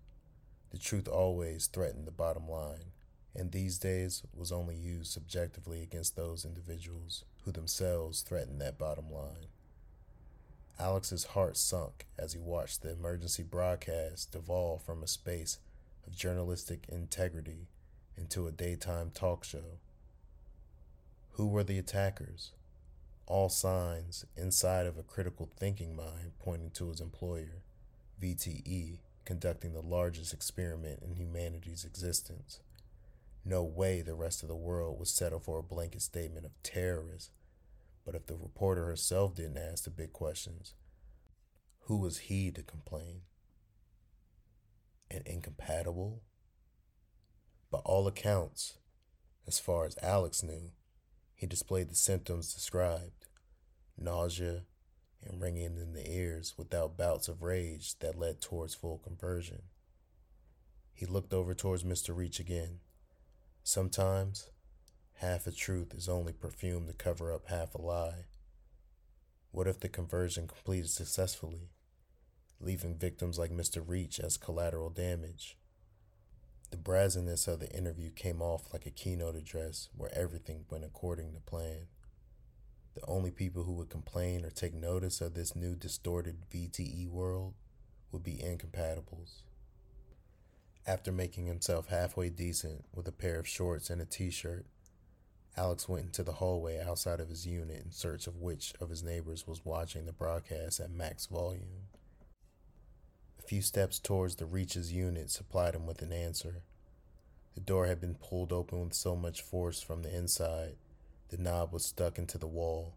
The 0.70 0.78
truth 0.78 1.08
always 1.08 1.66
threatened 1.66 2.06
the 2.06 2.12
bottom 2.12 2.48
line 2.48 2.92
and 3.38 3.52
these 3.52 3.78
days 3.78 4.22
was 4.34 4.50
only 4.50 4.74
used 4.74 5.12
subjectively 5.12 5.82
against 5.82 6.16
those 6.16 6.44
individuals 6.44 7.24
who 7.44 7.52
themselves 7.52 8.22
threatened 8.22 8.60
that 8.60 8.78
bottom 8.78 9.12
line. 9.12 9.48
Alex's 10.78 11.24
heart 11.24 11.56
sunk 11.56 12.06
as 12.18 12.32
he 12.32 12.38
watched 12.38 12.82
the 12.82 12.92
emergency 12.92 13.42
broadcast 13.42 14.32
devolve 14.32 14.82
from 14.82 15.02
a 15.02 15.06
space 15.06 15.58
of 16.06 16.16
journalistic 16.16 16.86
integrity 16.88 17.68
into 18.16 18.46
a 18.46 18.52
daytime 18.52 19.10
talk 19.12 19.44
show. 19.44 19.78
Who 21.32 21.46
were 21.46 21.64
the 21.64 21.78
attackers? 21.78 22.52
All 23.26 23.48
signs 23.48 24.24
inside 24.36 24.86
of 24.86 24.96
a 24.96 25.02
critical 25.02 25.50
thinking 25.58 25.94
mind 25.94 26.32
pointing 26.38 26.70
to 26.70 26.88
his 26.88 27.00
employer, 27.00 27.62
VTE, 28.20 28.98
conducting 29.24 29.72
the 29.72 29.82
largest 29.82 30.32
experiment 30.32 31.00
in 31.02 31.14
humanity's 31.14 31.84
existence. 31.84 32.60
No 33.44 33.62
way 33.62 34.02
the 34.02 34.14
rest 34.14 34.42
of 34.42 34.48
the 34.48 34.56
world 34.56 34.98
would 34.98 35.08
settle 35.08 35.40
for 35.40 35.58
a 35.58 35.62
blanket 35.62 36.02
statement 36.02 36.46
of 36.46 36.62
terrorists. 36.62 37.30
But 38.04 38.14
if 38.14 38.26
the 38.26 38.36
reporter 38.36 38.84
herself 38.86 39.34
didn't 39.34 39.58
ask 39.58 39.84
the 39.84 39.90
big 39.90 40.12
questions, 40.12 40.74
who 41.80 41.98
was 41.98 42.18
he 42.18 42.50
to 42.52 42.62
complain? 42.62 43.22
And 45.10 45.26
incompatible? 45.26 46.22
By 47.70 47.78
all 47.78 48.08
accounts, 48.08 48.78
as 49.46 49.60
far 49.60 49.84
as 49.84 49.96
Alex 50.02 50.42
knew, 50.42 50.72
he 51.34 51.46
displayed 51.46 51.90
the 51.90 51.94
symptoms 51.94 52.54
described 52.54 53.26
nausea 53.98 54.62
and 55.24 55.40
ringing 55.40 55.76
in 55.76 55.92
the 55.92 56.10
ears 56.10 56.54
without 56.56 56.96
bouts 56.96 57.28
of 57.28 57.42
rage 57.42 57.98
that 57.98 58.18
led 58.18 58.40
towards 58.40 58.74
full 58.74 58.98
conversion. 58.98 59.62
He 60.92 61.06
looked 61.06 61.32
over 61.34 61.54
towards 61.54 61.84
Mr. 61.84 62.16
Reach 62.16 62.40
again 62.40 62.80
Sometimes, 63.62 64.48
half 65.14 65.48
a 65.48 65.50
truth 65.50 65.92
is 65.92 66.08
only 66.08 66.32
perfume 66.32 66.86
to 66.86 66.92
cover 66.92 67.32
up 67.32 67.48
half 67.48 67.74
a 67.74 67.82
lie. 67.82 68.26
What 69.50 69.66
if 69.66 69.80
the 69.80 69.88
conversion 69.88 70.46
completed 70.46 70.90
successfully, 70.90 71.70
leaving 72.60 72.94
victims 72.94 73.38
like 73.38 73.50
Mr. 73.50 73.82
Reach 73.84 74.20
as 74.20 74.36
collateral 74.36 74.90
damage? 74.90 75.56
The 76.70 76.76
brazenness 76.76 77.48
of 77.48 77.58
the 77.58 77.70
interview 77.70 78.10
came 78.10 78.40
off 78.40 78.72
like 78.72 78.86
a 78.86 78.90
keynote 78.90 79.34
address 79.34 79.88
where 79.96 80.16
everything 80.16 80.64
went 80.70 80.84
according 80.84 81.32
to 81.32 81.40
plan. 81.40 81.86
The 82.96 83.06
only 83.06 83.30
people 83.30 83.64
who 83.64 83.74
would 83.74 83.90
complain 83.90 84.42
or 84.42 84.50
take 84.50 84.72
notice 84.72 85.20
of 85.20 85.34
this 85.34 85.54
new 85.54 85.74
distorted 85.74 86.48
VTE 86.50 87.10
world 87.10 87.52
would 88.10 88.22
be 88.22 88.42
incompatibles. 88.42 89.42
After 90.86 91.12
making 91.12 91.44
himself 91.44 91.88
halfway 91.88 92.30
decent 92.30 92.86
with 92.94 93.06
a 93.06 93.12
pair 93.12 93.38
of 93.38 93.46
shorts 93.46 93.90
and 93.90 94.00
a 94.00 94.06
t 94.06 94.30
shirt, 94.30 94.64
Alex 95.58 95.86
went 95.90 96.06
into 96.06 96.22
the 96.22 96.32
hallway 96.32 96.80
outside 96.80 97.20
of 97.20 97.28
his 97.28 97.46
unit 97.46 97.84
in 97.84 97.92
search 97.92 98.26
of 98.26 98.40
which 98.40 98.72
of 98.80 98.88
his 98.88 99.02
neighbors 99.02 99.46
was 99.46 99.64
watching 99.64 100.06
the 100.06 100.12
broadcast 100.12 100.80
at 100.80 100.90
max 100.90 101.26
volume. 101.26 101.88
A 103.38 103.42
few 103.42 103.60
steps 103.60 103.98
towards 103.98 104.36
the 104.36 104.46
Reach's 104.46 104.90
unit 104.90 105.30
supplied 105.30 105.74
him 105.74 105.84
with 105.86 106.00
an 106.00 106.12
answer. 106.12 106.62
The 107.54 107.60
door 107.60 107.86
had 107.86 108.00
been 108.00 108.14
pulled 108.14 108.54
open 108.54 108.80
with 108.80 108.94
so 108.94 109.14
much 109.14 109.42
force 109.42 109.82
from 109.82 110.02
the 110.02 110.16
inside, 110.16 110.76
the 111.28 111.36
knob 111.36 111.72
was 111.72 111.84
stuck 111.84 112.18
into 112.18 112.38
the 112.38 112.46
wall. 112.46 112.94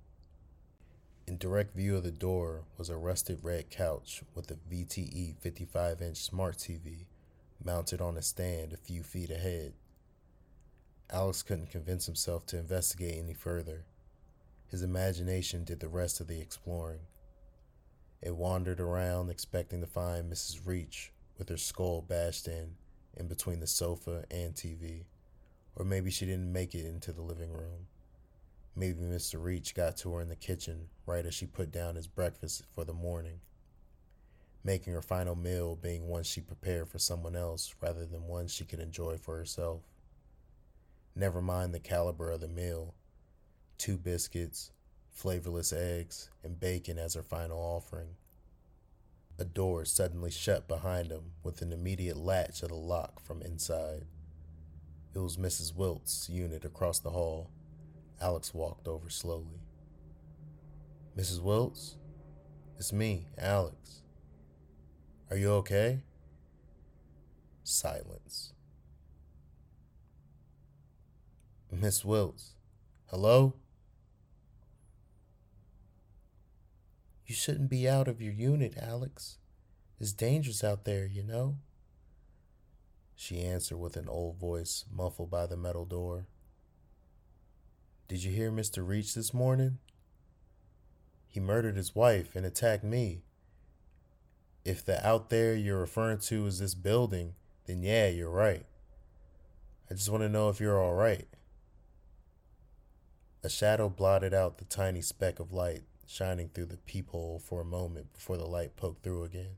In 1.26 1.38
direct 1.38 1.76
view 1.76 1.96
of 1.96 2.04
the 2.04 2.12
door 2.12 2.64
was 2.78 2.90
a 2.90 2.98
rusted 2.98 3.40
red 3.44 3.70
couch 3.70 4.24
with 4.36 4.52
a 4.52 4.56
VTE 4.56 5.38
55 5.40 6.02
inch 6.02 6.18
smart 6.18 6.58
TV 6.58 7.06
mounted 7.64 8.02
on 8.02 8.18
a 8.18 8.22
stand 8.22 8.74
a 8.74 8.78
few 8.78 9.04
feet 9.04 9.30
ahead. 9.30 9.74
Alex 11.12 11.42
couldn't 11.42 11.72
convince 11.72 12.06
himself 12.06 12.46
to 12.48 12.58
investigate 12.58 13.18
any 13.18 13.34
further. 13.34 13.84
His 14.68 14.84
imagination 14.84 15.64
did 15.64 15.80
the 15.80 15.88
rest 15.88 16.20
of 16.20 16.28
the 16.28 16.40
exploring. 16.40 17.02
It 18.22 18.36
wandered 18.36 18.80
around 18.80 19.30
expecting 19.30 19.82
to 19.82 19.88
find 19.88 20.32
Mrs. 20.32 20.66
Reach 20.66 21.12
with 21.38 21.50
her 21.50 21.58
skull 21.58 22.02
bashed 22.02 22.48
in, 22.48 22.76
in 23.18 23.28
between 23.28 23.60
the 23.60 23.68
sofa 23.68 24.26
and 24.30 24.54
TV. 24.54 25.06
Or 25.76 25.86
maybe 25.86 26.12
she 26.12 26.26
didn't 26.26 26.52
make 26.52 26.76
it 26.76 26.86
into 26.86 27.12
the 27.12 27.22
living 27.22 27.54
room. 27.54 27.88
Maybe 28.80 29.02
Mr. 29.02 29.44
Reach 29.44 29.76
got 29.76 29.98
to 29.98 30.14
her 30.14 30.22
in 30.22 30.30
the 30.30 30.36
kitchen 30.36 30.88
right 31.06 31.26
as 31.26 31.36
she 31.36 31.46
put 31.46 31.72
down 31.72 31.96
his 31.96 32.08
breakfast 32.08 32.64
for 32.74 32.86
the 32.86 32.94
morning 32.94 33.42
making 34.64 34.94
her 34.94 35.02
final 35.02 35.36
meal 35.36 35.76
being 35.76 36.08
one 36.08 36.24
she 36.24 36.42
prepared 36.42 36.88
for 36.88 37.00
someone 37.00 37.36
else 37.36 37.74
rather 37.82 38.06
than 38.06 38.28
one 38.28 38.48
she 38.48 38.66
could 38.66 38.80
enjoy 38.80 39.18
for 39.18 39.38
herself. 39.38 39.82
Never 41.16 41.42
mind 41.42 41.74
the 41.74 41.80
caliber 41.80 42.32
of 42.32 42.42
the 42.42 42.48
meal 42.48 42.94
two 43.78 43.98
biscuits, 43.98 44.72
flavorless 45.10 45.72
eggs, 45.72 46.30
and 46.44 46.60
bacon 46.60 46.98
as 46.98 47.14
her 47.14 47.24
final 47.24 47.58
offering. 47.58 48.10
A 49.38 49.46
door 49.46 49.86
suddenly 49.86 50.32
shut 50.32 50.68
behind 50.68 51.12
him 51.12 51.32
with 51.44 51.62
an 51.62 51.72
immediate 51.72 52.18
latch 52.18 52.62
of 52.62 52.70
the 52.70 52.76
lock 52.76 53.22
from 53.22 53.42
inside. 53.42 54.04
It 55.16 55.20
was 55.20 55.38
Mrs. 55.38 55.74
Wilt's 55.74 56.28
unit 56.30 56.66
across 56.66 57.00
the 57.00 57.12
hall. 57.12 57.50
Alex 58.22 58.54
walked 58.54 58.88
over 58.88 59.10
slowly. 59.10 59.62
Mrs. 61.18 61.42
Wilts? 61.42 61.96
It's 62.78 62.94
me, 62.94 63.28
Alex. 63.38 64.04
Are 65.30 65.38
you 65.38 65.52
okay? 65.54 66.02
Silence. 67.64 68.54
Miss 71.72 72.04
Wills, 72.04 72.56
hello? 73.06 73.54
You 77.26 77.36
shouldn't 77.36 77.70
be 77.70 77.88
out 77.88 78.08
of 78.08 78.22
your 78.22 78.34
unit, 78.34 78.74
Alex. 78.82 79.38
It's 80.00 80.14
dangerous 80.14 80.64
out 80.64 80.84
there, 80.84 81.06
you 81.06 81.22
know? 81.22 81.58
She 83.16 83.44
answered 83.44 83.78
with 83.78 83.98
an 83.98 84.10
old 84.10 84.38
voice 84.38 84.86
muffled 84.92 85.30
by 85.30 85.46
the 85.46 85.56
metal 85.56 85.86
door. 85.86 86.26
Did 88.10 88.24
you 88.24 88.32
hear 88.32 88.52
Mr. 88.52 88.86
Reach 88.86 89.14
this 89.14 89.36
morning? 89.36 89.78
He 91.28 91.40
murdered 91.40 91.78
his 91.78 91.94
wife 91.94 92.36
and 92.36 92.44
attacked 92.44 92.84
me. 92.84 93.22
If 94.66 94.84
the 94.84 95.06
out 95.08 95.30
there 95.30 95.54
you're 95.54 95.80
referring 95.80 96.18
to 96.22 96.48
is 96.48 96.58
this 96.58 96.74
building, 96.74 97.36
then 97.68 97.84
yeah, 97.84 98.08
you're 98.08 98.32
right. 98.32 98.66
I 99.92 99.94
just 99.94 100.10
want 100.10 100.24
to 100.24 100.30
know 100.30 100.50
if 100.50 100.60
you're 100.60 100.82
all 100.82 100.96
right. 100.96 101.28
A 103.44 103.50
shadow 103.50 103.90
blotted 103.90 104.34
out 104.34 104.58
the 104.58 104.66
tiny 104.66 105.04
speck 105.04 105.40
of 105.40 105.54
light 105.54 105.84
shining 106.08 106.50
through 106.50 106.66
the 106.66 106.78
peephole 106.78 107.38
for 107.38 107.62
a 107.62 107.66
moment 107.66 108.12
before 108.12 108.38
the 108.38 108.48
light 108.48 108.76
poked 108.76 109.04
through 109.04 109.24
again. 109.24 109.58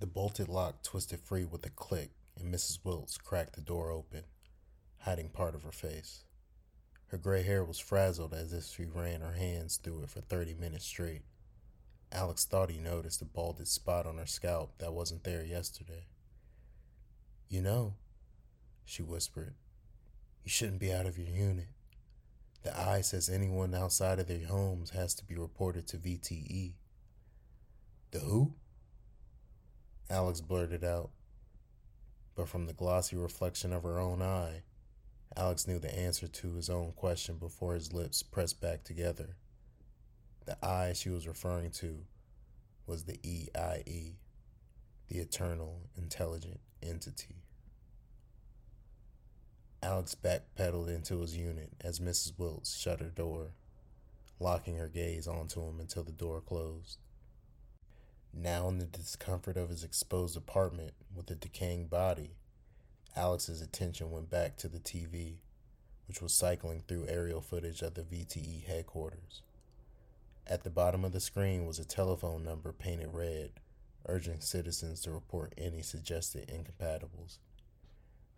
The 0.00 0.06
bolted 0.06 0.50
lock 0.50 0.82
twisted 0.82 1.20
free 1.20 1.46
with 1.46 1.64
a 1.64 1.70
click, 1.70 2.10
and 2.38 2.52
Mrs. 2.54 2.80
Wilts 2.84 3.16
cracked 3.16 3.54
the 3.54 3.62
door 3.62 3.90
open, 3.90 4.24
hiding 4.98 5.30
part 5.30 5.54
of 5.54 5.62
her 5.62 5.72
face. 5.72 6.25
Her 7.08 7.18
gray 7.18 7.42
hair 7.42 7.64
was 7.64 7.78
frazzled 7.78 8.34
as 8.34 8.52
if 8.52 8.64
she 8.64 8.84
ran 8.84 9.20
her 9.20 9.32
hands 9.32 9.76
through 9.76 10.02
it 10.02 10.10
for 10.10 10.20
30 10.20 10.54
minutes 10.54 10.84
straight. 10.84 11.22
Alex 12.12 12.44
thought 12.44 12.70
he 12.70 12.78
noticed 12.78 13.22
a 13.22 13.24
balded 13.24 13.68
spot 13.68 14.06
on 14.06 14.18
her 14.18 14.26
scalp 14.26 14.78
that 14.78 14.92
wasn't 14.92 15.24
there 15.24 15.44
yesterday. 15.44 16.06
You 17.48 17.62
know, 17.62 17.94
she 18.84 19.02
whispered, 19.02 19.54
you 20.42 20.50
shouldn't 20.50 20.80
be 20.80 20.92
out 20.92 21.06
of 21.06 21.18
your 21.18 21.28
unit. 21.28 21.68
The 22.62 22.78
eye 22.78 23.00
says 23.00 23.28
anyone 23.28 23.74
outside 23.74 24.18
of 24.18 24.26
their 24.26 24.46
homes 24.46 24.90
has 24.90 25.14
to 25.14 25.24
be 25.24 25.36
reported 25.36 25.86
to 25.88 25.98
VTE. 25.98 26.72
The 28.10 28.18
who? 28.20 28.54
Alex 30.08 30.40
blurted 30.40 30.84
out. 30.84 31.10
But 32.34 32.48
from 32.48 32.66
the 32.66 32.72
glossy 32.72 33.16
reflection 33.16 33.72
of 33.72 33.82
her 33.82 33.98
own 33.98 34.22
eye, 34.22 34.62
Alex 35.34 35.66
knew 35.66 35.78
the 35.78 35.94
answer 35.94 36.28
to 36.28 36.54
his 36.54 36.68
own 36.68 36.92
question 36.92 37.36
before 37.36 37.74
his 37.74 37.92
lips 37.92 38.22
pressed 38.22 38.60
back 38.60 38.84
together. 38.84 39.36
The 40.44 40.56
I 40.64 40.92
she 40.92 41.10
was 41.10 41.26
referring 41.26 41.70
to 41.72 42.04
was 42.86 43.04
the 43.04 43.18
EIE, 43.24 44.14
the 45.08 45.18
Eternal 45.18 45.80
Intelligent 45.96 46.60
Entity. 46.82 47.42
Alex 49.82 50.14
backpedaled 50.14 50.88
into 50.88 51.20
his 51.20 51.36
unit 51.36 51.72
as 51.80 52.00
Mrs. 52.00 52.38
Wilts 52.38 52.76
shut 52.76 53.00
her 53.00 53.10
door, 53.10 53.52
locking 54.40 54.76
her 54.76 54.88
gaze 54.88 55.26
onto 55.26 55.60
him 55.62 55.80
until 55.80 56.02
the 56.02 56.12
door 56.12 56.40
closed. 56.40 56.98
Now, 58.32 58.68
in 58.68 58.78
the 58.78 58.86
discomfort 58.86 59.56
of 59.56 59.70
his 59.70 59.82
exposed 59.82 60.36
apartment 60.36 60.92
with 61.14 61.30
a 61.30 61.34
decaying 61.34 61.86
body, 61.86 62.36
Alex's 63.16 63.62
attention 63.62 64.10
went 64.10 64.28
back 64.28 64.56
to 64.58 64.68
the 64.68 64.78
TV, 64.78 65.36
which 66.06 66.20
was 66.20 66.34
cycling 66.34 66.82
through 66.86 67.08
aerial 67.08 67.40
footage 67.40 67.80
of 67.82 67.94
the 67.94 68.02
VTE 68.02 68.64
headquarters. 68.64 69.42
At 70.46 70.62
the 70.62 70.70
bottom 70.70 71.04
of 71.04 71.12
the 71.12 71.20
screen 71.20 71.66
was 71.66 71.78
a 71.78 71.84
telephone 71.84 72.44
number 72.44 72.72
painted 72.72 73.14
red, 73.14 73.52
urging 74.06 74.40
citizens 74.40 75.00
to 75.00 75.10
report 75.10 75.54
any 75.56 75.82
suggested 75.82 76.48
incompatibles. 76.48 77.38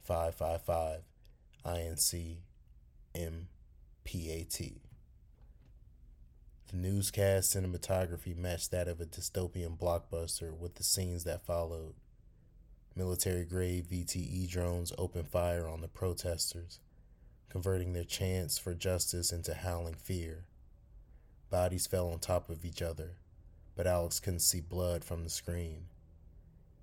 555 0.02 1.00
INC 1.66 2.36
MPAT. 3.14 4.80
The 6.68 6.76
newscast 6.76 7.54
cinematography 7.54 8.36
matched 8.36 8.70
that 8.70 8.88
of 8.88 9.00
a 9.00 9.06
dystopian 9.06 9.76
blockbuster 9.76 10.56
with 10.56 10.76
the 10.76 10.84
scenes 10.84 11.24
that 11.24 11.44
followed. 11.44 11.94
Military 12.98 13.44
grade 13.44 13.86
VTE 13.88 14.50
drones 14.50 14.92
opened 14.98 15.28
fire 15.28 15.68
on 15.68 15.82
the 15.82 15.86
protesters, 15.86 16.80
converting 17.48 17.92
their 17.92 18.02
chants 18.02 18.58
for 18.58 18.74
justice 18.74 19.30
into 19.30 19.54
howling 19.54 19.94
fear. 19.94 20.46
Bodies 21.48 21.86
fell 21.86 22.08
on 22.10 22.18
top 22.18 22.50
of 22.50 22.64
each 22.64 22.82
other, 22.82 23.18
but 23.76 23.86
Alex 23.86 24.18
couldn't 24.18 24.40
see 24.40 24.60
blood 24.60 25.04
from 25.04 25.22
the 25.22 25.30
screen. 25.30 25.84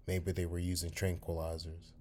Maybe 0.07 0.31
they 0.31 0.45
were 0.45 0.57
using 0.57 0.91
tranquilizers. 0.91 1.91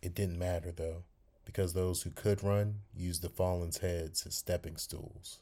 It 0.00 0.14
didn't 0.14 0.38
matter, 0.38 0.72
though, 0.72 1.04
because 1.44 1.74
those 1.74 2.04
who 2.04 2.10
could 2.12 2.42
run 2.42 2.76
used 2.96 3.20
the 3.20 3.28
fallen's 3.28 3.76
heads 3.76 4.24
as 4.26 4.36
stepping 4.36 4.78
stools. 4.78 5.40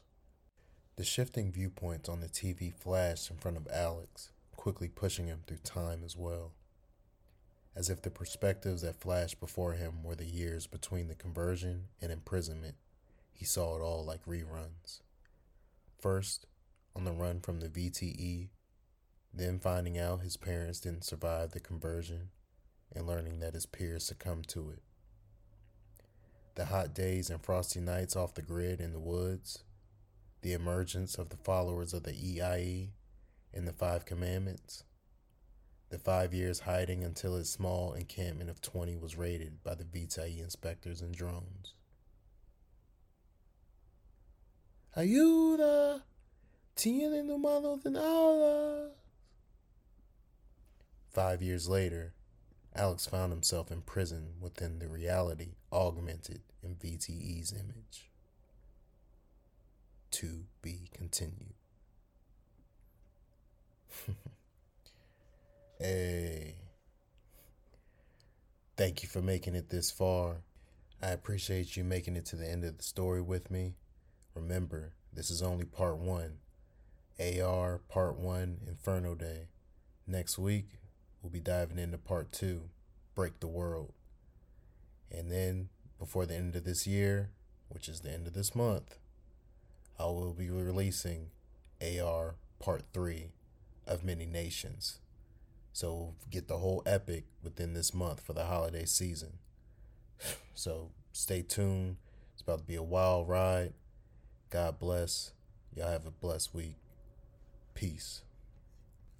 The 0.97 1.05
shifting 1.05 1.53
viewpoints 1.53 2.09
on 2.09 2.19
the 2.19 2.27
TV 2.27 2.73
flashed 2.73 3.31
in 3.31 3.37
front 3.37 3.55
of 3.55 3.69
Alex, 3.71 4.31
quickly 4.57 4.89
pushing 4.89 5.27
him 5.27 5.43
through 5.47 5.59
time 5.63 6.01
as 6.03 6.17
well 6.17 6.51
as 7.75 7.89
if 7.89 8.01
the 8.01 8.09
perspectives 8.09 8.81
that 8.81 8.99
flashed 8.99 9.39
before 9.39 9.73
him 9.73 10.03
were 10.03 10.15
the 10.15 10.25
years 10.25 10.67
between 10.67 11.07
the 11.07 11.15
conversion 11.15 11.85
and 12.01 12.11
imprisonment. 12.11 12.75
He 13.31 13.45
saw 13.45 13.75
it 13.77 13.81
all 13.81 14.03
like 14.05 14.25
reruns. 14.25 15.01
First, 15.99 16.45
on 16.95 17.05
the 17.05 17.11
run 17.11 17.39
from 17.39 17.59
the 17.59 17.69
VTE, 17.69 18.49
then 19.33 19.59
finding 19.59 19.97
out 19.97 20.21
his 20.21 20.35
parents 20.35 20.79
didn't 20.79 21.05
survive 21.05 21.51
the 21.51 21.59
conversion, 21.59 22.29
and 22.93 23.07
learning 23.07 23.39
that 23.39 23.53
his 23.53 23.65
peers 23.65 24.05
succumbed 24.05 24.47
to 24.49 24.69
it. 24.69 24.83
The 26.55 26.65
hot 26.65 26.93
days 26.93 27.29
and 27.29 27.41
frosty 27.41 27.79
nights 27.79 28.15
off 28.15 28.33
the 28.33 28.41
grid 28.41 28.81
in 28.81 28.91
the 28.91 28.99
woods, 28.99 29.63
the 30.41 30.51
emergence 30.51 31.15
of 31.15 31.29
the 31.29 31.37
followers 31.37 31.93
of 31.93 32.03
the 32.03 32.11
EIE 32.11 32.89
and 33.53 33.65
the 33.65 33.73
Five 33.73 34.05
Commandments, 34.05 34.83
the 35.91 35.99
five 35.99 36.33
years 36.33 36.61
hiding 36.61 37.03
until 37.03 37.35
his 37.35 37.49
small 37.49 37.93
encampment 37.93 38.49
of 38.49 38.61
20 38.61 38.95
was 38.95 39.17
raided 39.17 39.61
by 39.61 39.75
the 39.75 39.83
VTE 39.83 40.41
inspectors 40.41 41.01
and 41.01 41.13
drones. 41.13 41.73
Ayuda, 44.95 46.01
tienen 46.77 47.27
humanos 47.27 47.85
en 47.85 47.97
aula. 47.97 48.91
Five 51.09 51.41
years 51.41 51.67
later, 51.67 52.13
Alex 52.73 53.05
found 53.05 53.33
himself 53.33 53.69
in 53.69 53.81
prison 53.81 54.35
within 54.39 54.79
the 54.79 54.87
reality 54.87 55.55
augmented 55.73 56.41
in 56.63 56.75
VTE's 56.75 57.51
image. 57.51 58.09
To 60.11 60.45
be 60.61 60.89
continued. 60.93 61.53
Hey. 65.81 66.57
Thank 68.77 69.01
you 69.01 69.09
for 69.09 69.19
making 69.19 69.55
it 69.55 69.69
this 69.69 69.89
far. 69.89 70.43
I 71.01 71.07
appreciate 71.07 71.75
you 71.75 71.83
making 71.83 72.15
it 72.15 72.25
to 72.27 72.35
the 72.35 72.47
end 72.47 72.63
of 72.63 72.77
the 72.77 72.83
story 72.83 73.19
with 73.19 73.49
me. 73.49 73.73
Remember, 74.35 74.93
this 75.11 75.31
is 75.31 75.41
only 75.41 75.65
part 75.65 75.97
one. 75.97 76.37
AR 77.19 77.79
Part 77.89 78.19
1 78.19 78.59
Inferno 78.67 79.15
Day. 79.15 79.47
Next 80.05 80.37
week, 80.37 80.67
we'll 81.23 81.31
be 81.31 81.39
diving 81.39 81.79
into 81.79 81.97
Part 81.97 82.31
2 82.31 82.61
Break 83.15 83.39
the 83.39 83.47
World. 83.47 83.93
And 85.09 85.31
then, 85.31 85.69
before 85.97 86.27
the 86.27 86.35
end 86.35 86.55
of 86.55 86.63
this 86.63 86.85
year, 86.85 87.31
which 87.69 87.89
is 87.89 88.01
the 88.01 88.11
end 88.11 88.27
of 88.27 88.33
this 88.33 88.53
month, 88.53 88.99
I 89.99 90.03
will 90.03 90.33
be 90.33 90.51
releasing 90.51 91.31
AR 91.81 92.35
Part 92.59 92.83
3 92.93 93.31
of 93.87 94.03
Many 94.03 94.27
Nations. 94.27 94.99
So 95.73 96.15
get 96.29 96.47
the 96.47 96.57
whole 96.57 96.83
epic 96.85 97.25
within 97.43 97.73
this 97.73 97.93
month 97.93 98.21
for 98.21 98.33
the 98.33 98.45
holiday 98.45 98.85
season. 98.85 99.39
So 100.53 100.91
stay 101.11 101.41
tuned. 101.41 101.97
It's 102.33 102.41
about 102.41 102.59
to 102.59 102.65
be 102.65 102.75
a 102.75 102.83
wild 102.83 103.27
ride. 103.27 103.73
God 104.51 104.77
bless. 104.77 105.31
Y'all 105.73 105.89
have 105.89 106.05
a 106.05 106.11
blessed 106.11 106.53
week. 106.53 106.75
Peace. 107.73 108.21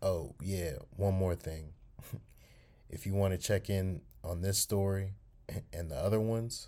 Oh, 0.02 0.36
yeah, 0.42 0.74
one 0.96 1.16
more 1.16 1.36
thing. 1.36 1.74
if 2.90 3.08
you 3.08 3.14
want 3.14 3.32
to 3.34 3.38
check 3.40 3.70
in 3.70 4.02
on 4.24 4.42
this 4.42 4.58
story 4.58 5.14
and 5.74 5.90
the 5.90 5.96
other 5.96 6.20
ones, 6.20 6.68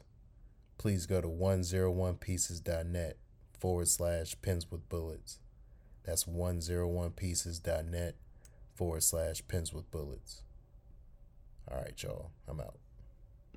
please 0.78 1.06
go 1.06 1.22
to 1.22 1.28
101pieces.net 1.28 3.18
forward 3.60 3.88
slash 3.88 4.36
pins 4.42 4.72
with 4.72 4.88
bullets. 4.90 5.40
That's 6.04 6.26
101pieces.net 6.26 8.16
forward 8.76 9.04
slash 9.04 9.42
pins 9.48 9.74
with 9.74 9.90
bullets. 9.92 10.44
All 11.70 11.78
right, 11.78 12.02
y'all. 12.02 12.32
I'm 12.48 12.60
out. 12.60 12.83